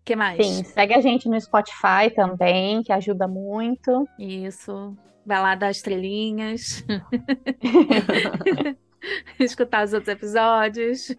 que 0.05 0.15
mais? 0.15 0.43
Sim, 0.43 0.63
segue 0.63 0.93
a 0.93 1.01
gente 1.01 1.27
no 1.27 1.39
Spotify 1.41 2.09
também, 2.15 2.81
que 2.83 2.93
ajuda 2.93 3.27
muito. 3.27 4.07
Isso. 4.17 4.95
Vai 5.25 5.41
lá 5.41 5.55
dar 5.55 5.71
estrelinhas. 5.71 6.85
Escutar 9.37 9.83
os 9.83 9.91
outros 9.91 10.07
episódios. 10.07 11.13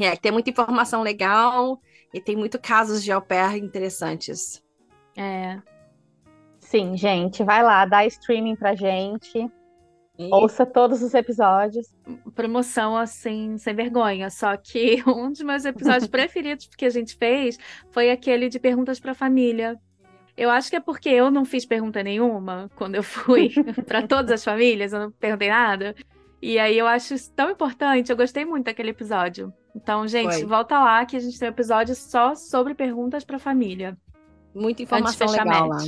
É, 0.00 0.16
tem 0.16 0.32
muita 0.32 0.50
informação 0.50 1.02
legal 1.02 1.80
e 2.12 2.20
tem 2.20 2.36
muito 2.36 2.58
casos 2.58 3.02
de 3.02 3.12
au 3.12 3.20
pair 3.20 3.56
interessantes. 3.62 4.62
É. 5.16 5.60
Sim, 6.58 6.96
gente, 6.96 7.42
vai 7.44 7.62
lá, 7.62 7.84
dá 7.84 8.06
streaming 8.06 8.56
pra 8.56 8.74
gente. 8.74 9.50
E... 10.18 10.28
Ouça 10.32 10.64
todos 10.66 11.02
os 11.02 11.14
episódios. 11.14 11.94
Promoção 12.34 12.96
assim, 12.96 13.56
sem 13.58 13.74
vergonha. 13.74 14.30
Só 14.30 14.56
que 14.56 15.02
um 15.06 15.30
dos 15.30 15.42
meus 15.42 15.64
episódios 15.64 16.08
preferidos 16.08 16.66
que 16.66 16.84
a 16.84 16.90
gente 16.90 17.16
fez 17.16 17.58
foi 17.90 18.10
aquele 18.10 18.48
de 18.48 18.58
perguntas 18.58 19.00
para 19.00 19.14
família. 19.14 19.78
Eu 20.36 20.48
acho 20.48 20.70
que 20.70 20.76
é 20.76 20.80
porque 20.80 21.10
eu 21.10 21.30
não 21.30 21.44
fiz 21.44 21.66
pergunta 21.66 22.02
nenhuma 22.02 22.70
quando 22.74 22.94
eu 22.94 23.02
fui 23.02 23.50
para 23.86 24.06
todas 24.06 24.30
as 24.30 24.44
famílias, 24.44 24.92
eu 24.92 25.00
não 25.00 25.10
perguntei 25.10 25.48
nada. 25.48 25.94
E 26.40 26.58
aí 26.58 26.76
eu 26.76 26.86
acho 26.86 27.14
isso 27.14 27.30
tão 27.34 27.50
importante, 27.50 28.10
eu 28.10 28.16
gostei 28.16 28.44
muito 28.44 28.64
daquele 28.64 28.90
episódio. 28.90 29.52
Então, 29.74 30.06
gente, 30.06 30.34
Foi. 30.34 30.44
volta 30.44 30.78
lá 30.78 31.04
que 31.06 31.16
a 31.16 31.20
gente 31.20 31.38
tem 31.38 31.48
um 31.48 31.52
episódio 31.52 31.94
só 31.94 32.34
sobre 32.34 32.74
perguntas 32.74 33.24
para 33.24 33.38
família. 33.38 33.96
Muita 34.54 34.82
informação 34.82 35.28
legal 35.28 35.68
lá. 35.68 35.78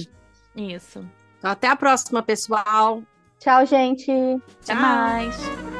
Isso. 0.56 1.06
Então, 1.38 1.50
até 1.50 1.68
a 1.68 1.76
próxima, 1.76 2.22
pessoal. 2.22 3.02
Tchau, 3.38 3.66
gente. 3.66 4.10
Até 4.62 4.74
mais. 4.74 5.73